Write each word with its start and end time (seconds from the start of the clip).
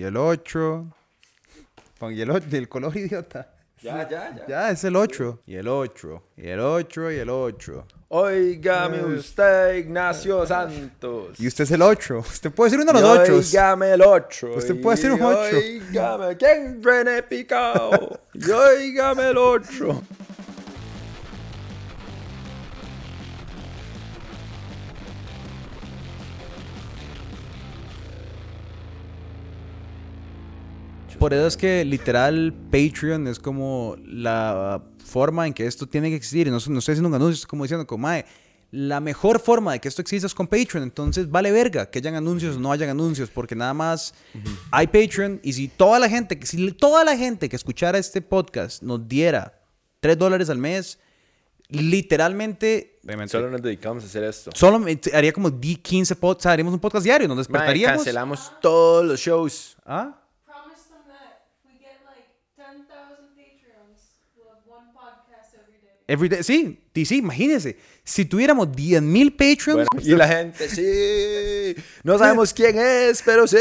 y 0.00 0.04
el 0.04 0.16
8. 0.16 0.86
Y 2.10 2.22
el 2.22 2.30
8, 2.30 2.46
el 2.52 2.68
color 2.70 2.96
idiota. 2.96 3.52
Ya, 3.82 4.08
ya, 4.08 4.34
ya. 4.34 4.46
Ya, 4.46 4.70
es 4.70 4.82
el 4.84 4.96
8. 4.96 5.42
Y 5.44 5.56
el 5.56 5.68
8. 5.68 6.22
Y 6.38 6.48
el 6.48 6.60
8 6.60 7.10
y 7.10 7.16
el 7.18 7.28
8. 7.28 7.86
Óigame 8.08 9.04
usted, 9.04 9.74
Ignacio 9.74 10.46
Santos. 10.46 11.38
Y 11.38 11.46
usted 11.46 11.64
es 11.64 11.70
el 11.72 11.82
8. 11.82 12.18
Usted 12.18 12.50
puede 12.50 12.70
ser 12.70 12.80
uno 12.80 12.94
de 12.94 13.00
los 13.02 13.18
8. 13.18 13.36
Óigame 13.36 13.90
el 13.92 14.00
8. 14.00 14.52
Usted 14.56 14.80
puede 14.80 14.96
ser 14.96 15.12
un 15.12 15.22
ocho. 15.22 15.56
Óigame, 15.58 16.36
¿quién 16.38 16.82
René 16.82 17.22
Picao? 17.22 18.20
Y 18.32 18.50
óigame 18.50 19.28
el 19.28 19.36
8. 19.36 20.02
Por 31.20 31.34
eso 31.34 31.46
es 31.46 31.56
que 31.56 31.84
literal 31.84 32.52
Patreon 32.72 33.28
es 33.28 33.38
como 33.38 33.94
la 34.06 34.82
forma 35.04 35.46
en 35.46 35.52
que 35.52 35.66
esto 35.66 35.86
tiene 35.86 36.08
que 36.08 36.16
existir. 36.16 36.46
Y 36.46 36.50
no, 36.50 36.56
no 36.66 36.78
estoy 36.78 36.92
haciendo 36.94 37.08
un 37.08 37.14
anuncio, 37.14 37.34
es 37.42 37.46
como 37.46 37.64
diciendo, 37.64 37.86
como, 37.86 38.02
mae, 38.08 38.24
la 38.70 39.00
mejor 39.00 39.38
forma 39.38 39.72
de 39.72 39.80
que 39.80 39.88
esto 39.88 40.00
exista 40.00 40.26
es 40.26 40.34
con 40.34 40.46
Patreon. 40.46 40.82
Entonces 40.82 41.30
vale 41.30 41.52
verga 41.52 41.90
que 41.90 41.98
hayan 41.98 42.14
anuncios 42.14 42.56
o 42.56 42.60
no 42.60 42.72
hayan 42.72 42.88
anuncios, 42.88 43.28
porque 43.28 43.54
nada 43.54 43.74
más 43.74 44.14
hay 44.70 44.86
Patreon. 44.86 45.40
Y 45.42 45.52
si 45.52 45.68
toda 45.68 45.98
la 45.98 46.08
gente, 46.08 46.38
que- 46.38 46.46
si 46.46 46.72
toda 46.72 47.04
la 47.04 47.16
gente 47.16 47.48
que 47.50 47.56
escuchara 47.56 47.98
este 47.98 48.22
podcast 48.22 48.82
nos 48.82 49.06
diera 49.06 49.60
3 50.00 50.16
dólares 50.16 50.48
al 50.48 50.56
mes, 50.58 50.98
literalmente. 51.68 52.98
Solo 53.26 53.50
nos 53.50 53.60
dedicamos 53.62 54.04
a 54.04 54.06
hacer 54.06 54.24
esto. 54.24 54.50
Solo 54.54 54.84
haría 55.12 55.32
como 55.34 55.50
10, 55.50 55.78
15 55.80 56.16
podcasts, 56.16 56.46
haríamos 56.46 56.72
un 56.72 56.80
podcast 56.80 57.04
diario, 57.04 57.28
nos 57.28 57.36
despertaríamos. 57.36 57.98
cancelamos 57.98 58.52
todos 58.62 59.04
los 59.04 59.20
shows. 59.20 59.76
¿Ah? 59.84 60.16
Promise 60.46 60.82
them 60.88 61.02
that 61.06 61.46
if 61.54 61.66
we 61.66 61.78
get 61.78 62.00
like 62.06 62.26
10,000 62.56 63.34
Patreons, 63.36 64.20
we'll 64.36 64.48
have 64.50 64.62
one 64.66 64.90
podcast 64.94 65.54
every 66.12 66.28
day. 66.28 66.38
Every 66.40 66.78
day- 66.94 67.04
sí, 67.04 67.16
imagínense. 67.18 67.76
Si 68.02 68.24
tuviéramos 68.24 68.74
10 68.74 69.00
mil 69.02 69.30
Patreons, 69.32 69.86
Bueno, 69.88 69.88
y 70.02 70.16
la 70.16 70.26
gente, 70.26 70.68
sí. 70.68 71.82
No 72.02 72.18
sabemos 72.18 72.52
quién 72.52 72.76
es, 72.78 73.22
pero 73.24 73.46
sí. 73.46 73.56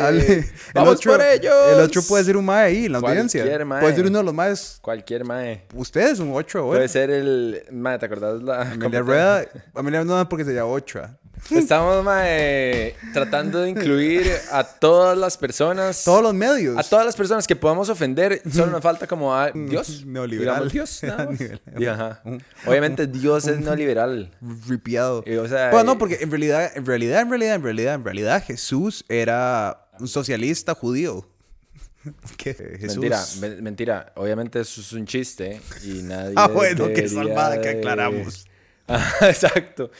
hable- 0.00 0.44
Vamos 0.74 0.92
el 0.92 0.96
otro, 0.98 1.12
por 1.12 1.22
ellos. 1.22 1.54
El 1.72 1.80
otro 1.80 2.02
puede 2.02 2.24
ser 2.24 2.36
un 2.36 2.44
mae 2.44 2.66
ahí, 2.66 2.88
la 2.88 2.98
audiencia. 2.98 3.42
Cualquier 3.42 3.64
mae. 3.64 3.80
Puede 3.80 3.94
ser 3.94 4.06
uno 4.06 4.18
de 4.18 4.24
los 4.24 4.34
más. 4.34 4.78
Cualquier 4.82 5.24
mae. 5.24 5.62
Ustedes, 5.74 6.18
un 6.18 6.32
8 6.34 6.66
Puede 6.66 6.88
ser 6.88 7.10
el. 7.10 7.62
Mae, 7.70 7.98
¿te 7.98 8.06
acordás 8.06 8.42
la. 8.42 8.62
Amelia 8.72 9.00
Rueda, 9.00 9.46
Amelia 9.74 10.04
no 10.04 10.28
porque 10.28 10.44
se 10.44 10.52
llama 10.54 10.70
8. 10.72 11.02
Estamos, 11.50 12.02
mae, 12.04 12.94
tratando 13.12 13.60
de 13.60 13.70
incluir 13.70 14.26
a 14.50 14.64
todas 14.64 15.16
las 15.18 15.36
personas. 15.36 16.02
Todos 16.04 16.22
los 16.22 16.32
medios. 16.34 16.78
A 16.78 16.82
todas 16.82 17.04
las 17.04 17.14
personas 17.16 17.46
que 17.46 17.54
podamos 17.56 17.88
ofender. 17.90 18.40
Solo 18.50 18.72
nos 18.72 18.80
falta 18.82 19.06
como 19.06 19.34
a 19.34 19.50
Dios. 19.50 20.04
Neoliberal. 20.06 20.68
Digamos 20.70 21.00
Dios. 21.00 21.02
nada 21.02 21.26
más. 21.30 21.38
Nivel- 21.40 21.60
Y 21.78 21.86
ajá. 21.86 22.22
Obviamente 22.66 23.06
Dios 23.06 23.46
es 23.46 23.58
neoliberal. 23.60 24.30
Ripiado. 24.68 25.22
Y, 25.26 25.34
o 25.36 25.46
sea, 25.48 25.70
Bueno, 25.70 25.84
no, 25.84 25.92
eh, 25.92 25.96
porque 25.98 26.18
en 26.20 26.30
realidad, 26.30 26.72
en 26.74 26.86
realidad, 26.86 27.20
en 27.20 27.28
realidad, 27.30 27.54
en 27.56 27.62
realidad, 27.62 27.94
en 27.94 28.04
realidad, 28.04 28.44
Jesús 28.44 29.04
era 29.08 29.86
un 30.00 30.08
socialista 30.08 30.74
judío. 30.74 31.28
Que 32.36 32.52
Jesús. 32.54 32.98
Mentira, 32.98 33.24
men- 33.40 33.62
mentira. 33.62 34.12
Obviamente 34.16 34.60
eso 34.60 34.80
es 34.80 34.92
un 34.92 35.06
chiste 35.06 35.60
y 35.84 36.02
nadie. 36.02 36.34
Ah, 36.36 36.48
bueno, 36.48 36.88
qué 36.94 37.08
salvada 37.08 37.60
que 37.60 37.68
aclaramos. 37.70 38.46
Exacto. 39.22 39.90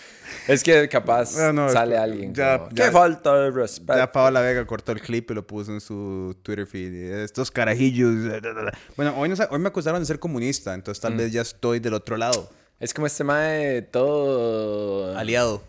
Es 0.47 0.63
que 0.63 0.89
capaz 0.89 1.39
Ah, 1.39 1.53
no, 1.53 1.69
sale 1.71 1.95
es- 1.95 2.01
alguien. 2.03 2.35
ya- 2.35 2.59
como, 2.59 2.71
ya- 2.73 2.85
¡Qué 2.87 2.91
falta 2.91 3.35
de 3.37 3.51
respeto! 3.51 3.97
Ya 3.99 4.11
Paola 4.13 4.41
Vega 4.41 4.67
cortó 4.67 4.93
el 4.93 5.01
clip 5.01 5.31
y 5.31 5.35
lo 5.35 5.47
puso 5.47 5.73
en 5.73 5.81
su 5.81 6.37
Twitter 6.43 6.67
feed. 6.67 6.93
Estos 7.23 7.51
carajillos. 7.51 8.15
Bueno, 8.97 9.15
hoy, 9.17 9.29
nos- 9.31 9.41
hoy 9.51 9.59
me 9.59 9.69
acusaron 9.69 10.01
de 10.01 10.07
ser 10.07 10.19
comunista, 10.19 10.75
entonces 10.75 11.03
Mm. 11.03 11.07
tal 11.09 11.17
vez 11.17 11.33
ya 11.33 11.41
estoy 11.43 11.81
del 11.81 11.95
otro 11.95 12.17
lado. 12.17 12.51
Es 12.81 12.93
como 12.93 13.07
este 13.07 13.25
mae 13.25 13.83
todo. 13.83 15.17
Aliado. 15.17 15.63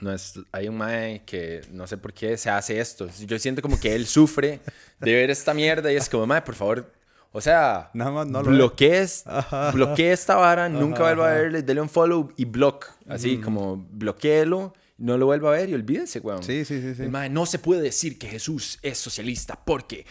No 0.00 0.12
es, 0.12 0.34
hay 0.52 0.68
un 0.68 0.76
mae 0.76 1.22
que 1.24 1.62
no 1.72 1.86
sé 1.86 1.96
por 1.96 2.12
qué 2.12 2.36
se 2.36 2.50
hace 2.50 2.78
esto. 2.78 3.08
Yo 3.26 3.38
siento 3.38 3.62
como 3.62 3.80
que 3.80 3.94
él 3.94 4.06
sufre 4.06 4.60
de 5.00 5.14
ver 5.14 5.30
esta 5.30 5.54
mierda 5.54 5.90
y 5.90 5.96
es 5.96 6.08
como, 6.08 6.26
mae, 6.26 6.42
por 6.42 6.54
favor. 6.54 6.92
O 7.32 7.40
sea, 7.40 7.90
Nada 7.92 8.10
más 8.10 8.26
no 8.26 8.42
lo 8.42 8.50
bloquee, 8.50 9.02
esta 10.12 10.36
vara, 10.36 10.68
nunca 10.68 11.02
vuelva 11.02 11.30
a 11.30 11.34
verle, 11.34 11.62
dele 11.62 11.80
un 11.80 11.88
follow 11.88 12.32
y 12.36 12.44
block. 12.44 12.86
Así 13.08 13.38
como 13.38 13.86
bloqueelo, 13.90 14.72
no 14.98 15.18
lo 15.18 15.26
vuelva 15.26 15.50
a 15.50 15.52
ver 15.52 15.68
y 15.68 15.74
olvídese, 15.74 16.20
weón. 16.20 16.42
Sí, 16.42 16.64
sí, 16.64 16.80
sí, 16.80 16.94
sí. 16.94 17.02
Mae, 17.08 17.28
no 17.28 17.44
se 17.46 17.58
puede 17.58 17.82
decir 17.82 18.18
que 18.18 18.28
Jesús 18.28 18.78
es 18.82 18.98
socialista 18.98 19.58
porque 19.62 20.06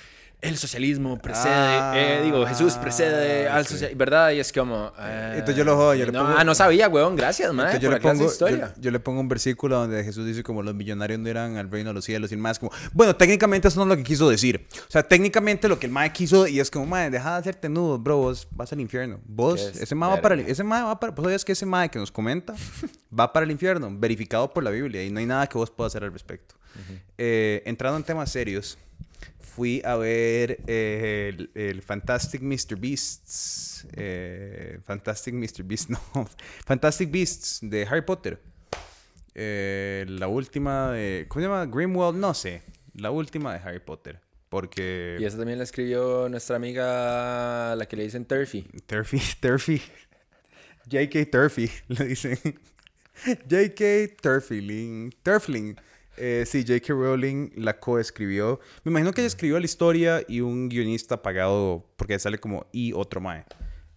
el 0.48 0.58
socialismo 0.58 1.18
precede, 1.18 1.54
Ah, 1.54 1.94
eh, 1.96 2.22
digo, 2.24 2.46
Jesús 2.46 2.74
precede 2.76 3.48
al 3.48 3.66
sí. 3.66 3.74
socialismo, 3.74 4.00
¿verdad? 4.00 4.32
Y 4.32 4.40
es 4.40 4.52
como... 4.54 4.92
eh, 5.00 5.32
Entonces 5.34 5.56
yo 5.56 5.64
lo 5.64 5.76
jodo, 5.76 5.96
yo 5.96 6.06
le 6.06 6.12
no, 6.12 6.20
pongo- 6.24 6.36
Ah, 6.38 6.44
no 6.44 6.56
sabía, 6.56 6.88
weón, 6.88 7.16
gracias, 7.16 7.50
Entonces 7.52 7.80
yo 7.80 7.90
por 7.90 7.98
le, 7.98 8.02
pongo, 8.10 8.26
historia. 8.26 8.74
yo, 8.76 8.82
yo 8.82 8.92
le 8.92 9.00
pongo 9.00 9.20
un 9.22 9.28
versículo 9.28 9.78
donde 9.78 10.04
Jesús 10.04 10.26
dice 10.26 10.44
como 10.44 10.64
los 10.64 10.74
millonarios 10.76 11.20
no 11.20 11.30
irán 11.30 11.58
al 11.58 11.70
reino 11.72 11.90
de 11.90 11.94
los 11.96 12.06
cielos 12.06 12.32
y 12.32 12.38
más 12.38 12.60
como, 12.60 12.72
bueno, 12.94 13.16
técnicamente 13.16 13.68
eso 13.68 13.78
no 13.84 13.84
es 13.92 13.98
lo 13.98 13.98
que 13.98 14.04
quiso 14.08 14.30
decir. 14.30 14.68
O 14.88 14.92
sea, 14.92 15.04
técnicamente 15.04 15.68
lo 15.68 15.80
que 15.80 15.86
el 15.88 15.92
mae 15.92 16.12
quiso 16.14 16.48
y 16.48 16.60
es 16.60 16.70
como, 16.72 16.86
mae, 16.86 17.10
deja 17.10 17.34
de 17.34 17.40
hacerte 17.40 17.70
nudo, 17.70 17.98
bro, 18.00 18.18
vos 18.18 18.48
vas 18.52 18.72
al 18.74 18.80
infierno. 18.80 19.20
Vos, 19.26 19.62
ese 19.80 19.96
mae 19.96 20.10
va 20.12 20.22
para 20.22 20.36
el, 20.36 20.42
ese 20.42 20.64
mae 20.64 20.84
va 20.84 21.00
para, 21.00 21.12
vos 21.12 21.24
sabías 21.24 21.44
que 21.46 21.52
ese 21.54 21.66
mae 21.66 21.90
que 21.90 22.00
nos 22.00 22.12
comenta 22.12 22.54
va 23.20 23.32
para 23.34 23.46
el 23.46 23.52
infierno, 23.52 23.90
verificado 23.92 24.52
por 24.54 24.64
la 24.64 24.70
Biblia 24.72 25.04
y 25.04 25.10
no 25.10 25.20
hay 25.20 25.26
nada 25.26 25.48
que 25.48 25.58
vos 25.58 25.72
puedas 25.72 25.92
hacer 25.92 26.04
al 26.04 26.12
respecto. 26.14 26.56
Eh, 27.18 27.64
entrando 27.66 27.98
en 27.98 28.04
temas 28.04 28.30
serios, 28.32 28.78
fui 29.56 29.82
a 29.86 29.96
ver 29.96 30.60
eh, 30.68 31.32
el, 31.34 31.50
el 31.56 31.82
Fantastic 31.82 32.42
Mr. 32.42 32.76
Beasts. 32.78 33.88
eh, 33.94 34.80
Fantastic 34.84 35.34
Mr. 35.34 35.64
Beasts, 35.64 35.90
no. 36.16 36.28
Fantastic 36.66 37.10
Beasts 37.10 37.60
de 37.62 37.84
Harry 37.90 38.02
Potter. 38.02 38.42
Eh, 39.34 40.06
la 40.08 40.28
última 40.28 40.92
de. 40.92 41.26
¿Cómo 41.30 41.42
se 41.42 41.48
llama? 41.50 41.66
Grimwald, 41.66 42.18
no 42.18 42.34
sé. 42.34 42.62
La 42.94 43.12
última 43.12 43.54
de 43.54 43.60
Harry 43.60 43.80
Potter. 43.80 44.20
Porque. 44.50 45.18
Y 45.20 45.26
eso 45.26 45.38
también 45.38 45.58
la 45.58 45.64
escribió 45.64 46.28
nuestra 46.30 46.56
amiga, 46.58 47.76
la 47.76 47.86
que 47.86 47.96
le 47.96 48.04
dicen 48.04 48.26
Turfy. 48.26 48.64
Turfy, 48.88 49.20
Turfy. 49.40 49.82
J.K. 50.92 51.26
Turfy, 51.32 51.70
le 51.88 52.06
dicen. 52.06 52.38
J.K. 53.50 54.16
Turfling. 54.22 55.14
Turfling. 55.24 55.76
Eh, 56.18 56.44
sí, 56.48 56.64
J.K. 56.66 56.94
Rowling 56.94 57.50
la 57.56 57.80
coescribió. 57.80 58.60
Me 58.84 58.92
imagino 58.92 59.12
que 59.12 59.22
ella 59.22 59.28
escribió 59.28 59.60
la 59.60 59.66
historia 59.66 60.24
y 60.28 60.42
un 60.42 60.70
guionista 60.70 61.22
pagado 61.22 61.86
porque 61.98 62.18
sale 62.20 62.38
como 62.38 62.68
y 62.72 62.94
otro 62.94 63.20
mae. 63.22 63.46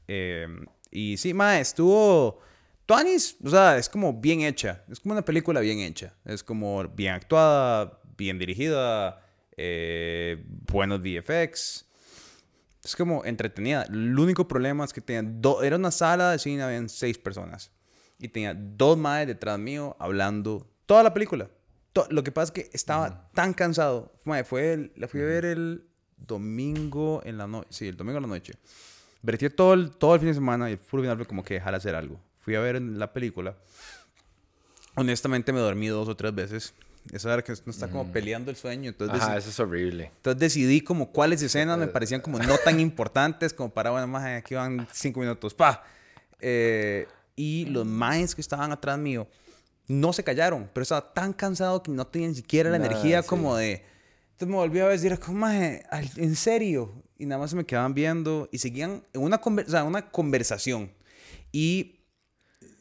Eh, 0.08 0.46
y 0.90 1.16
sí, 1.16 1.34
mae, 1.34 1.60
estuvo. 1.60 2.40
Tuanis, 2.86 3.36
o 3.44 3.50
sea, 3.50 3.76
es 3.76 3.88
como 3.88 4.14
bien 4.14 4.40
hecha. 4.40 4.82
Es 4.90 4.98
como 5.00 5.12
una 5.12 5.24
película 5.24 5.60
bien 5.60 5.78
hecha. 5.80 6.14
Es 6.24 6.42
como 6.42 6.82
bien 6.88 7.12
actuada, 7.14 8.00
bien 8.16 8.38
dirigida, 8.38 9.20
eh, 9.56 10.42
buenos 10.72 11.00
VFX. 11.00 11.84
Es 12.82 12.96
como 12.96 13.24
entretenida. 13.24 13.82
El 13.82 14.18
único 14.18 14.48
problema 14.48 14.84
es 14.84 14.92
que 14.94 15.00
tenía 15.02 15.22
do- 15.22 15.62
era 15.62 15.76
una 15.76 15.90
sala 15.90 16.30
de 16.32 16.38
cine, 16.38 16.62
habían 16.62 16.88
seis 16.88 17.18
personas. 17.18 17.70
Y 18.18 18.28
tenía 18.28 18.54
dos 18.54 18.96
madres 18.96 19.28
detrás 19.28 19.58
mío 19.58 19.94
hablando 20.00 20.66
toda 20.86 21.02
la 21.02 21.12
película. 21.12 21.50
Lo 22.10 22.22
que 22.22 22.30
pasa 22.32 22.44
es 22.44 22.50
que 22.52 22.70
estaba 22.74 23.28
tan 23.32 23.52
cansado. 23.54 24.12
Mae, 24.24 24.44
fue 24.44 24.72
el- 24.74 24.92
la 24.96 25.08
fui 25.08 25.20
a 25.20 25.24
ver 25.24 25.44
el 25.44 25.84
domingo 26.16 27.20
en 27.24 27.38
la 27.38 27.46
noche. 27.46 27.68
Sí, 27.70 27.88
el 27.88 27.96
domingo 27.96 28.18
en 28.18 28.22
la 28.22 28.28
noche. 28.28 28.54
Vertí 29.22 29.48
todo 29.50 29.74
el, 29.74 29.90
todo 29.90 30.14
el 30.14 30.20
fin 30.20 30.28
de 30.28 30.34
semana 30.34 30.68
y 30.70 30.74
el 30.74 30.78
puro 30.78 31.02
final 31.02 31.16
fue 31.16 31.26
como 31.26 31.42
que 31.42 31.54
dejar 31.54 31.74
hacer 31.74 31.94
algo. 31.94 32.20
Fui 32.40 32.54
a 32.54 32.60
ver 32.60 32.80
la 32.80 33.12
película. 33.12 33.56
Honestamente 34.94 35.52
me 35.52 35.60
dormí 35.60 35.88
dos 35.88 36.08
o 36.08 36.16
tres 36.16 36.34
veces. 36.34 36.74
Esa 37.12 37.32
era 37.32 37.42
que 37.42 37.52
no 37.64 37.70
está 37.70 37.88
como 37.88 38.10
peleando 38.12 38.50
el 38.50 38.56
sueño. 38.56 38.90
Entonces 38.90 39.22
Ajá, 39.22 39.36
eso 39.36 39.48
es 39.50 39.60
horrible. 39.60 40.10
entonces 40.16 40.40
decidí 40.40 40.80
como 40.82 41.10
cuáles 41.10 41.40
escenas 41.42 41.78
me 41.78 41.86
parecían 41.86 42.20
como 42.20 42.38
no 42.38 42.56
tan 42.58 42.80
importantes 42.80 43.54
como 43.54 43.70
para, 43.70 43.90
bueno, 43.90 44.06
más 44.06 44.24
aquí 44.26 44.54
van 44.54 44.86
cinco 44.92 45.20
minutos, 45.20 45.54
pa. 45.54 45.84
Eh, 46.40 47.06
y 47.36 47.66
los 47.66 47.86
maes 47.86 48.34
que 48.34 48.40
estaban 48.40 48.72
atrás 48.72 48.98
mío 48.98 49.26
no 49.88 50.12
se 50.12 50.22
callaron, 50.22 50.70
pero 50.72 50.82
estaba 50.82 51.12
tan 51.12 51.32
cansado 51.32 51.82
que 51.82 51.90
no 51.90 52.06
tenía 52.06 52.28
ni 52.28 52.34
siquiera 52.34 52.70
la 52.70 52.76
energía 52.76 53.22
sí. 53.22 53.28
como 53.28 53.56
de... 53.56 53.82
Entonces 54.32 54.48
me 54.48 54.54
volví 54.56 54.78
a 54.78 54.92
era 54.92 55.16
como, 55.16 55.48
¿en 55.48 56.36
serio? 56.36 57.02
Y 57.18 57.26
nada 57.26 57.40
más 57.40 57.50
se 57.50 57.56
me 57.56 57.64
quedaban 57.66 57.92
viendo 57.94 58.48
y 58.52 58.58
seguían 58.58 59.02
en 59.12 59.22
una, 59.22 59.40
conver- 59.40 59.66
o 59.66 59.70
sea, 59.70 59.82
una 59.82 60.10
conversación. 60.10 60.92
Y 61.50 61.96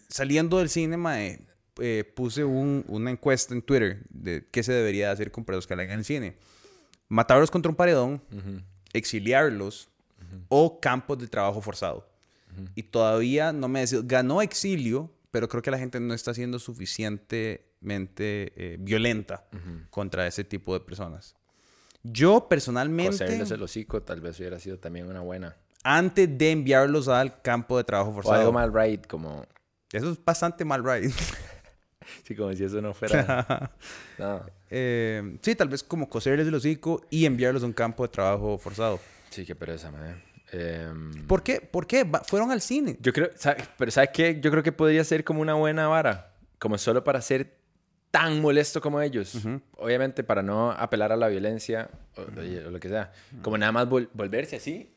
saliendo 0.08 0.60
del 0.60 0.70
cine, 0.70 0.98
mae, 0.98 1.40
eh, 1.80 2.04
puse 2.16 2.44
un- 2.44 2.86
una 2.88 3.10
encuesta 3.10 3.56
en 3.56 3.62
Twitter 3.64 4.04
de 4.10 4.46
qué 4.52 4.62
se 4.62 4.74
debería 4.74 5.10
hacer 5.12 5.32
con 5.32 5.46
presos 5.46 5.66
que 5.66 5.74
en 5.74 5.90
el 5.90 6.06
cine. 6.06 6.38
Matarlos 7.08 7.50
contra 7.50 7.70
un 7.72 7.76
paredón, 7.76 8.22
exiliarlos 8.94 9.90
o 10.50 10.80
campos 10.80 11.18
de 11.20 11.28
trabajo 11.28 11.62
forzado. 11.62 12.08
Y 12.76 12.84
todavía 12.84 13.52
no 13.54 13.68
me 13.68 13.82
decido. 13.82 14.02
Ganó 14.06 14.42
exilio, 14.42 15.12
pero 15.38 15.48
creo 15.48 15.62
que 15.62 15.70
la 15.70 15.78
gente 15.78 16.00
no 16.00 16.16
está 16.16 16.34
siendo 16.34 16.58
suficientemente 16.58 18.54
eh, 18.56 18.78
violenta 18.80 19.46
contra 19.92 20.26
ese 20.26 20.44
tipo 20.44 20.74
de 20.74 20.80
personas. 20.80 21.36
Yo 22.02 22.48
personalmente, 22.50 23.20
Coserles 23.20 23.52
el 23.52 23.62
hocico 23.62 24.02
tal 24.02 24.20
vez 24.20 24.40
hubiera 24.40 24.58
sido 24.58 24.80
también 24.80 25.06
una 25.06 25.22
buena. 25.22 25.56
antes 25.84 26.36
de 26.36 26.50
enviarlos 26.50 27.08
al 27.08 27.40
campo 27.44 27.78
de 27.78 27.84
trabajo 27.84 28.10
O 28.10 28.14
algo 28.14 28.24
forzado, 28.24 28.52
mal 28.52 28.74
right, 28.74 29.06
como... 29.06 29.46
eso 29.92 30.10
es 30.10 30.26
bastante 30.26 30.66
mal, 30.66 30.84
right? 30.84 31.14
Sí, 32.24 32.36
como 32.36 32.52
si 32.54 32.64
eso 32.64 32.82
no 32.82 32.96
fuera... 32.96 33.72
no. 34.18 34.44
Eh, 34.72 35.38
sí, 35.44 35.54
tal 35.54 35.70
vez 35.70 35.84
como 35.84 36.10
coserles 36.10 36.48
el 36.48 36.56
hocico 36.56 37.06
y 37.12 37.28
enviarlos 37.28 37.62
a 37.62 37.68
un 37.68 37.74
campo 37.74 38.02
de 38.02 38.10
trabajo 38.10 38.58
forzado. 38.58 39.00
Sí, 39.30 39.46
qué 39.46 39.54
pereza, 39.54 39.92
man. 39.92 40.20
Em, 40.52 41.26
¿Por 41.28 41.44
qué? 41.44 41.60
¿Por 41.62 41.86
qué? 41.88 42.10
Fueron 42.26 42.52
al 42.52 42.62
cine. 42.62 42.98
Yo 43.02 43.12
creo, 43.14 43.30
¿sabe- 43.36 43.64
pero 43.78 43.92
¿sabes 43.92 44.12
qué? 44.14 44.40
Yo 44.40 44.50
creo 44.52 44.64
que 44.64 44.72
podría 44.72 45.04
ser 45.04 45.24
como 45.24 45.42
una 45.42 45.54
buena 45.56 45.88
vara, 45.88 46.34
como 46.60 46.78
solo 46.78 47.04
para 47.04 47.22
ser 47.22 47.58
tan 48.12 48.40
molesto 48.42 48.80
como 48.82 49.02
ellos. 49.02 49.36
Obviamente 49.76 50.24
para 50.24 50.42
no 50.42 50.72
apelar 50.72 51.12
a 51.12 51.18
la 51.18 51.28
violencia 51.28 51.90
o, 52.16 52.22
o 52.22 52.72
lo 52.72 52.80
que 52.80 52.88
sea. 52.90 53.12
Como 53.42 53.58
nada 53.58 53.72
más 53.74 53.88
vol- 53.88 54.10
volverse 54.14 54.56
así 54.56 54.90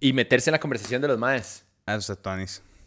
y 0.00 0.12
meterse 0.12 0.50
en 0.50 0.52
la 0.52 0.60
conversación 0.60 1.02
de 1.02 1.08
los 1.08 1.18
maes. 1.18 1.64
Ah, 1.86 1.96
eso 1.96 2.12
está 2.12 2.36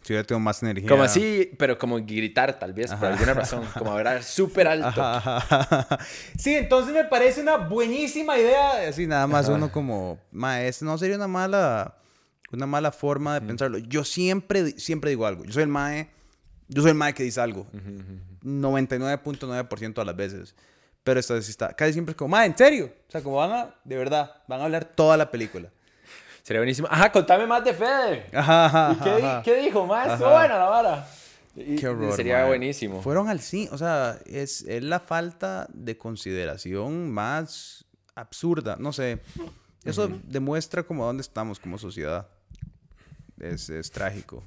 Si 0.06 0.14
yo 0.14 0.24
tengo 0.24 0.38
más 0.38 0.62
energía. 0.62 0.88
Como 0.88 1.02
así, 1.02 1.50
pero 1.58 1.76
como 1.76 1.96
gritar 1.96 2.56
tal 2.60 2.72
vez, 2.72 2.94
por 2.94 3.06
alguna 3.06 3.34
razón. 3.34 3.64
Como 3.76 3.90
hablar 3.90 4.22
súper 4.22 4.68
alto. 4.68 5.02
Ajá, 5.02 5.38
ajá, 5.38 5.66
ajá. 5.68 5.98
Sí, 6.38 6.54
entonces 6.54 6.94
me 6.94 7.02
parece 7.02 7.40
una 7.40 7.56
buenísima 7.56 8.38
idea. 8.38 8.88
Así 8.88 9.08
nada 9.08 9.26
más 9.26 9.48
uno 9.48 9.72
como, 9.72 10.20
maestro, 10.30 10.86
no 10.86 10.96
sería 10.96 11.16
una 11.16 11.26
mala, 11.26 11.96
una 12.52 12.66
mala 12.66 12.92
forma 12.92 13.34
de 13.34 13.48
pensarlo. 13.48 13.78
Yo 13.78 14.04
siempre, 14.04 14.78
siempre 14.78 15.10
digo 15.10 15.26
algo. 15.26 15.44
Yo 15.44 15.52
soy 15.52 15.64
el 15.64 15.68
mae, 15.70 16.08
yo 16.68 16.82
soy 16.82 16.92
el 16.92 16.96
mae 16.96 17.12
que 17.12 17.24
dice 17.24 17.40
algo. 17.40 17.66
99.9% 18.44 19.94
de 19.94 20.04
las 20.04 20.16
veces. 20.16 20.54
Pero 21.02 21.18
esta 21.18 21.34
vez 21.34 21.46
sí 21.46 21.50
está, 21.50 21.74
casi 21.74 21.94
siempre 21.94 22.12
es 22.12 22.16
como, 22.16 22.28
mae, 22.28 22.46
en 22.46 22.56
serio. 22.56 22.92
O 23.08 23.10
sea, 23.10 23.22
como 23.24 23.36
van 23.38 23.50
a, 23.50 23.74
de 23.82 23.96
verdad, 23.96 24.42
van 24.46 24.60
a 24.60 24.64
hablar 24.66 24.84
toda 24.84 25.16
la 25.16 25.32
película. 25.32 25.72
Sería 26.46 26.60
buenísimo. 26.60 26.86
Ajá, 26.88 27.10
contame 27.10 27.44
más 27.44 27.64
de 27.64 27.74
Fede. 27.74 28.26
Ajá, 28.32 28.66
ajá, 28.66 28.92
¿Y 28.92 29.02
qué, 29.02 29.16
di- 29.16 29.22
ajá. 29.26 29.42
qué 29.42 29.54
dijo? 29.56 29.84
Más 29.84 30.06
Ajá. 30.06 30.30
buena 30.32 30.58
la 30.58 30.64
vara. 30.66 31.08
Y- 31.56 31.74
Qué 31.74 31.88
horror, 31.88 32.14
Sería 32.14 32.44
buenísimo. 32.46 33.02
Fueron 33.02 33.28
al 33.28 33.40
cine, 33.40 33.68
o 33.72 33.78
sea, 33.78 34.20
es, 34.26 34.62
es 34.62 34.84
la 34.84 35.00
falta 35.00 35.66
de 35.72 35.98
consideración 35.98 37.10
más 37.10 37.84
absurda, 38.14 38.76
no 38.78 38.92
sé. 38.92 39.18
Eso 39.84 40.08
demuestra 40.22 40.84
como 40.84 41.04
dónde 41.04 41.22
estamos 41.22 41.58
como 41.58 41.78
sociedad. 41.78 42.28
Es, 43.40 43.68
es 43.68 43.90
trágico. 43.90 44.44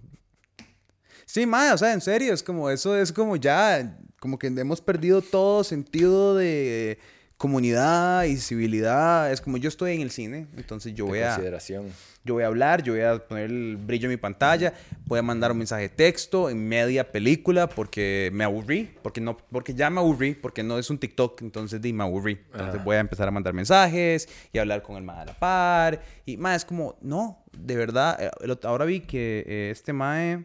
Sí, 1.26 1.46
mae, 1.46 1.74
o 1.74 1.78
sea, 1.78 1.92
en 1.92 2.00
serio, 2.00 2.34
es 2.34 2.42
como, 2.42 2.70
eso 2.70 2.96
es 2.96 3.12
como 3.12 3.36
ya, 3.36 3.98
como 4.22 4.40
que 4.40 4.48
hemos 4.48 4.80
perdido 4.80 5.22
todo 5.22 5.66
sentido 5.66 6.34
de 6.38 6.98
comunidad 7.40 8.26
y 8.26 8.36
civilidad. 8.36 9.32
Es 9.32 9.40
como 9.40 9.56
yo 9.56 9.70
estoy 9.70 9.96
en 9.96 10.02
el 10.02 10.12
cine, 10.12 10.48
entonces 10.58 10.94
yo 10.94 11.06
De 11.06 11.12
voy 11.12 11.20
a... 11.22 11.30
consideración. 11.30 11.88
Yo 12.26 12.34
voy 12.34 12.44
a 12.44 12.48
hablar, 12.48 12.84
yo 12.84 12.92
voy 12.92 13.02
a 13.02 13.18
poner 13.18 13.46
el 13.46 13.78
brillo 13.78 14.08
en 14.08 14.12
mi 14.12 14.18
pantalla, 14.18 14.74
voy 15.06 15.20
a 15.20 15.22
mandar 15.22 15.54
un 15.54 15.58
mensaje 15.58 15.84
de 15.84 15.90
texto 15.90 16.50
en 16.50 16.68
media 16.68 17.10
película 17.14 17.70
porque 17.70 18.30
me 18.34 18.44
aburrí, 18.44 18.92
porque 19.02 19.22
no 19.22 19.38
porque 19.38 19.74
ya 19.74 19.90
me 19.90 20.02
aburrí, 20.02 20.36
porque 20.36 20.64
no 20.64 20.78
es 20.78 20.90
un 20.90 20.98
TikTok, 20.98 21.42
entonces 21.42 21.82
di, 21.82 21.94
me 21.94 22.04
aburrí. 22.04 22.38
Entonces 22.52 22.84
voy 22.84 22.98
a 22.98 23.00
empezar 23.00 23.30
a 23.30 23.32
mandar 23.32 23.54
mensajes 23.54 24.28
y 24.52 24.60
hablar 24.60 24.84
con 24.84 24.98
el 24.98 25.04
mae 25.04 25.22
a 25.22 25.26
la 25.26 25.40
par 25.40 26.04
y 26.26 26.36
más 26.36 26.58
es 26.58 26.66
como, 26.66 26.98
no, 27.02 27.42
de 27.58 27.78
verdad, 27.78 28.22
eh, 28.22 28.58
ahora 28.64 28.84
vi 28.84 29.00
que 29.00 29.46
eh, 29.48 29.70
este 29.72 29.94
mae 29.94 30.44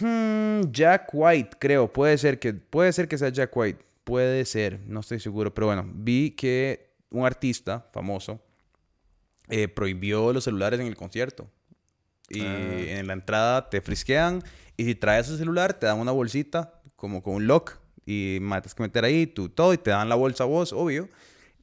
hmm, 0.00 0.70
Jack 0.70 1.08
White, 1.14 1.56
creo, 1.58 1.90
puede 1.90 2.18
ser 2.18 2.38
que 2.38 2.52
puede 2.52 2.92
ser 2.92 3.08
que 3.08 3.16
sea 3.16 3.30
Jack 3.30 3.56
White, 3.56 3.87
puede 4.08 4.44
ser, 4.46 4.80
no 4.86 5.00
estoy 5.00 5.20
seguro, 5.20 5.52
pero 5.52 5.66
bueno, 5.66 5.84
vi 5.86 6.30
que 6.30 6.94
un 7.10 7.26
artista 7.26 7.86
famoso 7.92 8.40
eh, 9.50 9.68
prohibió 9.68 10.32
los 10.32 10.44
celulares 10.44 10.80
en 10.80 10.86
el 10.86 10.96
concierto. 10.96 11.46
Y 12.30 12.40
Ah. 12.42 12.98
en 13.00 13.06
la 13.06 13.12
entrada 13.12 13.68
te 13.70 13.80
frisquean 13.82 14.42
y 14.78 14.84
si 14.84 14.94
traes 14.94 15.28
el 15.28 15.36
celular 15.38 15.74
te 15.74 15.86
dan 15.86 15.98
una 15.98 16.12
bolsita 16.12 16.80
como 16.96 17.22
con 17.22 17.34
un 17.34 17.46
lock 17.46 17.78
y 18.06 18.38
ma, 18.40 18.60
tienes 18.62 18.74
que 18.74 18.82
meter 18.82 19.04
ahí 19.04 19.26
tu 19.26 19.48
todo 19.50 19.72
y 19.74 19.78
te 19.78 19.90
dan 19.90 20.08
la 20.08 20.14
bolsa 20.14 20.44
a 20.44 20.46
vos, 20.46 20.72
obvio. 20.72 21.08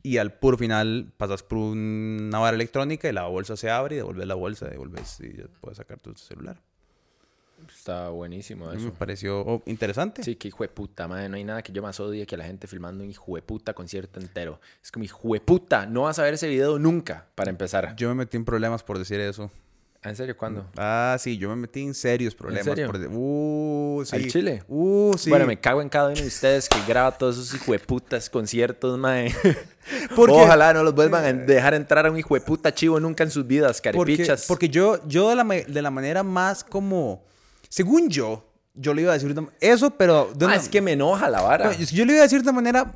Y 0.03 0.18
al 0.18 0.33
puro 0.33 0.56
final 0.57 1.12
pasas 1.18 1.41
por 1.41 1.57
una 1.57 2.38
vara 2.38 2.56
electrónica 2.56 3.09
y 3.09 3.12
la 3.12 3.24
bolsa 3.25 3.57
se 3.57 3.71
abre 3.71 3.95
y 3.95 3.98
devuelves 3.98 4.27
la 4.27 4.36
bolsa, 4.36 4.68
devuelves 4.69 5.19
y 5.19 5.36
ya 5.38 5.45
puedes 5.62 5.77
sacar 5.77 6.00
tu 6.00 6.13
celular. 6.15 6.62
Está 7.73 8.09
buenísimo 8.09 8.67
Me 8.71 8.77
eso. 8.77 8.94
pareció 8.94 9.39
oh, 9.41 9.62
interesante. 9.65 10.23
Sí, 10.23 10.35
que 10.35 10.47
hijo 10.50 10.63
de 10.63 10.69
puta, 10.69 11.07
madre. 11.07 11.29
No 11.29 11.35
hay 11.38 11.44
nada 11.44 11.62
que 11.62 11.71
yo 11.71 11.81
más 11.81 12.00
odie 12.00 12.25
que 12.25 12.38
la 12.38 12.45
gente 12.45 12.67
filmando 12.67 13.03
un 13.03 13.09
hijo 13.09 13.35
de 13.35 13.41
puta 13.41 13.73
concierto 13.73 14.19
entero. 14.19 14.59
Es 14.83 14.91
como 14.91 15.03
hijo 15.06 15.33
de 15.33 15.39
puta. 15.41 15.85
No 15.85 16.03
vas 16.03 16.19
a 16.19 16.23
ver 16.23 16.33
ese 16.35 16.47
video 16.47 16.77
nunca, 16.79 17.27
para 17.35 17.50
empezar. 17.50 17.95
Yo 17.95 18.09
me 18.09 18.15
metí 18.15 18.38
en 18.38 18.45
problemas 18.45 18.83
por 18.83 18.97
decir 19.00 19.19
eso. 19.19 19.51
¿Ah, 20.03 20.09
¿En 20.09 20.15
serio? 20.15 20.38
¿Cuándo? 20.38 20.67
Ah, 20.77 21.17
sí, 21.19 21.35
yo 21.39 21.50
me 21.50 21.56
metí 21.56 21.81
en 21.81 21.95
serios 21.95 22.35
problemas. 22.35 22.65
serio? 22.65 22.85
Por... 22.85 23.00
de- 23.00 23.07
Uh, 23.07 24.03
sí. 24.06 24.15
¿Al 24.15 24.27
chile? 24.27 24.63
Uh, 24.67 25.13
sí. 25.17 25.31
Bueno, 25.31 25.47
me 25.47 25.59
cago 25.59 25.81
en 25.81 25.89
cada 25.89 26.09
uno 26.09 26.21
de 26.21 26.27
ustedes 26.27 26.69
que 26.69 26.77
graba 26.88 27.17
todos 27.17 27.38
esos 27.39 27.56
hijo 27.59 27.71
de 27.71 27.79
putas 27.79 28.29
conciertos, 28.29 29.00
mae. 29.00 29.33
Porque- 30.15 30.33
Ojalá 30.35 30.73
no 30.73 30.83
los 30.83 30.94
vuelvan 30.94 31.25
a 31.25 31.33
dejar 31.33 31.73
entrar 31.73 32.06
a 32.06 32.12
un 32.12 32.19
hijo 32.19 32.35
de 32.35 32.41
puta 32.41 32.71
chivo 32.71 33.00
nunca 33.00 33.23
en 33.23 33.31
sus 33.31 33.47
vidas, 33.47 33.81
Porque, 33.81 33.97
caripichas. 33.97 34.45
porque 34.47 34.69
yo, 34.69 35.00
yo 35.07 35.29
de, 35.29 35.35
la, 35.38 35.44
de 35.44 35.81
la 35.81 35.89
manera 35.89 36.21
más 36.21 36.63
como... 36.63 37.23
Según 37.75 38.10
yo, 38.10 38.45
yo 38.74 38.94
le 38.94 39.01
iba 39.01 39.12
a 39.12 39.16
decir 39.16 39.33
de- 39.36 39.48
eso, 39.60 39.89
pero... 39.92 40.31
De 40.33 40.45
Ah, 40.45 40.48
una- 40.48 40.56
es 40.56 40.69
que 40.69 40.80
me 40.81 40.94
enoja 40.94 41.30
la 41.30 41.42
vara. 41.42 41.74
Yo 41.74 42.06
le 42.06 42.13
iba 42.13 42.22
a 42.22 42.24
decir 42.24 42.42
de 42.42 42.51
manera... 42.54 42.94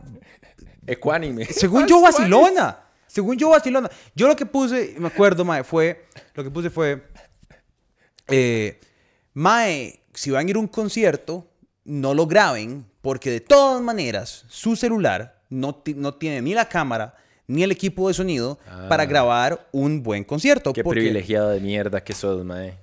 Ecuánime. 0.88 1.44
Según 1.52 1.86
yo, 1.86 2.02
vacilona. 2.08 2.80
Según 3.06 3.36
yo, 3.38 3.50
vacilona. 3.50 3.90
Yo 4.16 4.30
lo 4.30 4.38
que 4.38 4.46
puse, 4.46 4.96
me 4.98 5.08
acuerdo, 5.08 5.44
Mae, 5.44 5.66
fue... 5.66 6.06
Lo 6.34 6.46
que 6.46 6.50
puse 6.50 6.70
fue... 6.70 7.04
Eh, 8.30 8.80
mae, 9.34 10.00
si 10.14 10.32
van 10.32 10.48
a 10.48 10.50
ir 10.50 10.56
a 10.56 10.60
un 10.60 10.68
concierto, 10.68 11.46
no 11.84 12.14
lo 12.14 12.26
graben, 12.26 12.86
porque 13.02 13.32
de 13.32 13.42
todas 13.42 13.82
maneras, 13.82 14.46
su 14.48 14.76
celular 14.78 15.42
no, 15.50 15.82
no 15.96 16.14
tiene 16.14 16.42
ni 16.42 16.54
la 16.54 16.70
cámara 16.70 17.16
ni 17.48 17.64
el 17.64 17.72
equipo 17.72 18.08
de 18.08 18.14
sonido 18.14 18.60
para 18.88 19.04
Ah. 19.04 19.08
grabar 19.08 19.68
un 19.74 20.04
buen 20.04 20.24
concierto. 20.24 20.72
Qué 20.72 20.84
porque- 20.84 21.00
privilegiado 21.02 21.50
de 21.50 21.60
mierda 21.60 22.02
que 22.04 22.14
sos, 22.14 22.46
mae. 22.46 22.76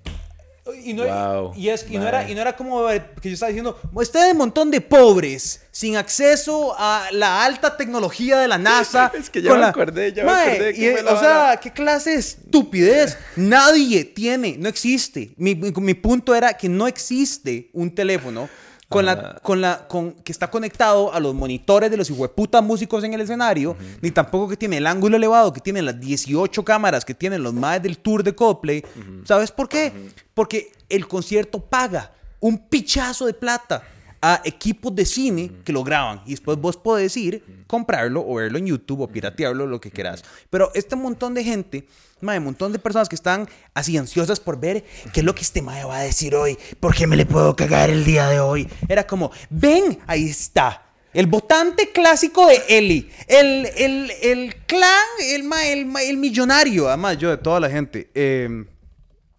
Y 0.84 0.94
no, 0.94 1.04
Wow, 1.04 1.52
y, 1.56 1.68
es, 1.68 1.86
y 1.88 1.96
no, 1.96 2.08
era, 2.08 2.28
y 2.28 2.34
no 2.34 2.40
era 2.40 2.56
como 2.56 2.86
que 2.88 3.28
yo 3.28 3.34
estaba 3.34 3.50
diciendo, 3.50 3.78
ustedes 3.92 4.32
un 4.32 4.38
montón 4.38 4.70
de 4.70 4.80
pobres, 4.80 5.62
sin 5.70 5.96
acceso 5.96 6.74
a 6.76 7.06
la 7.12 7.44
alta 7.44 7.76
tecnología 7.76 8.38
de 8.38 8.48
la 8.48 8.58
NASA. 8.58 9.12
Es 9.18 9.30
que 9.30 9.42
ya 9.42 9.52
me 9.52 9.58
la- 9.58 9.68
acordé, 9.68 10.12
ya 10.12 10.24
me 10.24 10.32
acordé 10.32 10.74
que 10.74 10.92
y, 11.00 11.04
O 11.04 11.18
sea, 11.20 11.58
qué 11.62 11.70
clase 11.72 12.10
de 12.10 12.16
estupidez. 12.16 13.16
Nadie 13.36 14.04
tiene, 14.04 14.56
no 14.58 14.68
existe. 14.68 15.32
Mi, 15.36 15.54
mi, 15.54 15.70
mi 15.70 15.94
punto 15.94 16.34
era 16.34 16.54
que 16.54 16.68
no 16.68 16.86
existe 16.88 17.70
un 17.72 17.94
teléfono 17.94 18.48
con 18.88 19.04
la, 19.04 19.34
con 19.42 19.60
la, 19.60 19.88
con, 19.88 20.12
que 20.12 20.30
está 20.30 20.48
conectado 20.50 21.12
a 21.12 21.18
los 21.18 21.34
monitores 21.34 21.90
de 21.90 21.96
los 21.96 22.08
hijueputas 22.08 22.62
músicos 22.62 23.02
en 23.02 23.14
el 23.14 23.20
escenario, 23.20 23.76
ni 24.00 24.10
tampoco 24.10 24.48
que 24.48 24.56
tiene 24.56 24.76
el 24.76 24.86
ángulo 24.86 25.16
elevado, 25.16 25.52
que 25.52 25.60
tiene 25.60 25.82
las 25.82 25.98
18 25.98 26.64
cámaras 26.64 27.04
que 27.04 27.14
tienen 27.14 27.42
los 27.42 27.52
más 27.52 27.82
del 27.82 27.98
tour 27.98 28.22
de 28.22 28.34
Coldplay. 28.34 28.84
¿Sabes 29.24 29.50
por 29.50 29.68
qué? 29.68 29.92
Porque 30.34 30.70
el 30.88 31.08
concierto 31.08 31.60
paga 31.60 32.12
un 32.38 32.58
pichazo 32.58 33.26
de 33.26 33.34
plata 33.34 33.82
a 34.20 34.40
equipos 34.44 34.94
de 34.94 35.04
cine 35.04 35.52
que 35.64 35.72
lo 35.72 35.84
graban 35.84 36.22
y 36.26 36.30
después 36.30 36.58
vos 36.58 36.76
podés 36.76 37.16
ir, 37.16 37.64
comprarlo 37.66 38.24
o 38.26 38.34
verlo 38.36 38.58
en 38.58 38.66
YouTube 38.66 39.00
o 39.02 39.08
piratearlo, 39.08 39.66
lo 39.66 39.80
que 39.80 39.90
quieras. 39.90 40.24
Pero 40.50 40.70
este 40.74 40.96
montón 40.96 41.34
de 41.34 41.44
gente, 41.44 41.86
mae, 42.20 42.38
un 42.38 42.44
montón 42.44 42.72
de 42.72 42.78
personas 42.78 43.08
que 43.08 43.14
están 43.14 43.48
así 43.74 43.96
ansiosas 43.96 44.40
por 44.40 44.58
ver 44.58 44.84
qué 45.12 45.20
es 45.20 45.24
lo 45.26 45.34
que 45.34 45.42
este 45.42 45.62
mae 45.62 45.84
va 45.84 45.98
a 45.98 46.02
decir 46.02 46.34
hoy, 46.34 46.58
por 46.80 46.94
qué 46.94 47.06
me 47.06 47.16
le 47.16 47.26
puedo 47.26 47.54
cagar 47.54 47.90
el 47.90 48.04
día 48.04 48.28
de 48.28 48.40
hoy. 48.40 48.68
Era 48.88 49.06
como, 49.06 49.30
ven, 49.50 49.98
ahí 50.06 50.28
está. 50.28 50.82
El 51.12 51.26
votante 51.26 51.92
clásico 51.92 52.46
de 52.46 52.60
Eli. 52.68 53.10
El, 53.26 53.66
el, 53.76 54.12
el 54.22 54.56
clan, 54.66 55.06
el, 55.22 55.50
el, 55.64 55.96
el 55.96 56.16
millonario. 56.18 56.88
Además, 56.88 57.16
yo 57.16 57.30
de 57.30 57.38
toda 57.38 57.58
la 57.58 57.70
gente. 57.70 58.10
eh, 58.14 58.66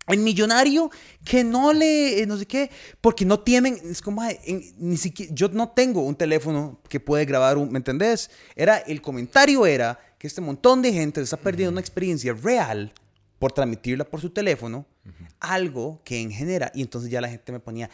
el 0.08 0.20
millonario 0.20 0.90
que 1.28 1.44
no 1.44 1.74
le, 1.74 2.22
eh, 2.22 2.26
no 2.26 2.38
sé 2.38 2.46
qué, 2.46 2.70
porque 3.02 3.26
no 3.26 3.40
tienen, 3.42 3.78
es 3.84 4.02
como, 4.02 4.24
en- 4.24 4.64
ni 4.78 4.96
siquiera, 4.98 5.34
yo 5.36 5.50
no 5.50 5.70
tengo 5.70 6.02
un 6.02 6.16
teléfono 6.16 6.80
que 6.88 7.00
puede 7.00 7.26
grabar 7.26 7.58
un, 7.58 7.70
¿me 7.72 7.78
entendés? 7.80 8.30
Era, 8.56 8.78
el 8.78 9.02
comentario 9.02 9.66
era 9.66 10.00
que 10.18 10.28
este 10.28 10.40
montón 10.42 10.82
de 10.82 10.94
gente 10.94 11.20
está 11.22 11.36
perdiendo 11.38 11.72
una 11.72 11.82
experiencia 11.82 12.34
real 12.34 12.94
por 13.40 13.52
transmitirla 13.52 14.06
por 14.06 14.22
su 14.22 14.30
teléfono, 14.30 14.86
algo 15.40 16.02
que 16.04 16.20
en 16.22 16.32
general, 16.32 16.72
y 16.74 16.82
entonces 16.82 17.12
ya 17.12 17.22
la 17.22 17.30
gente 17.30 17.52
me 17.52 17.60
ponía, 17.60 17.90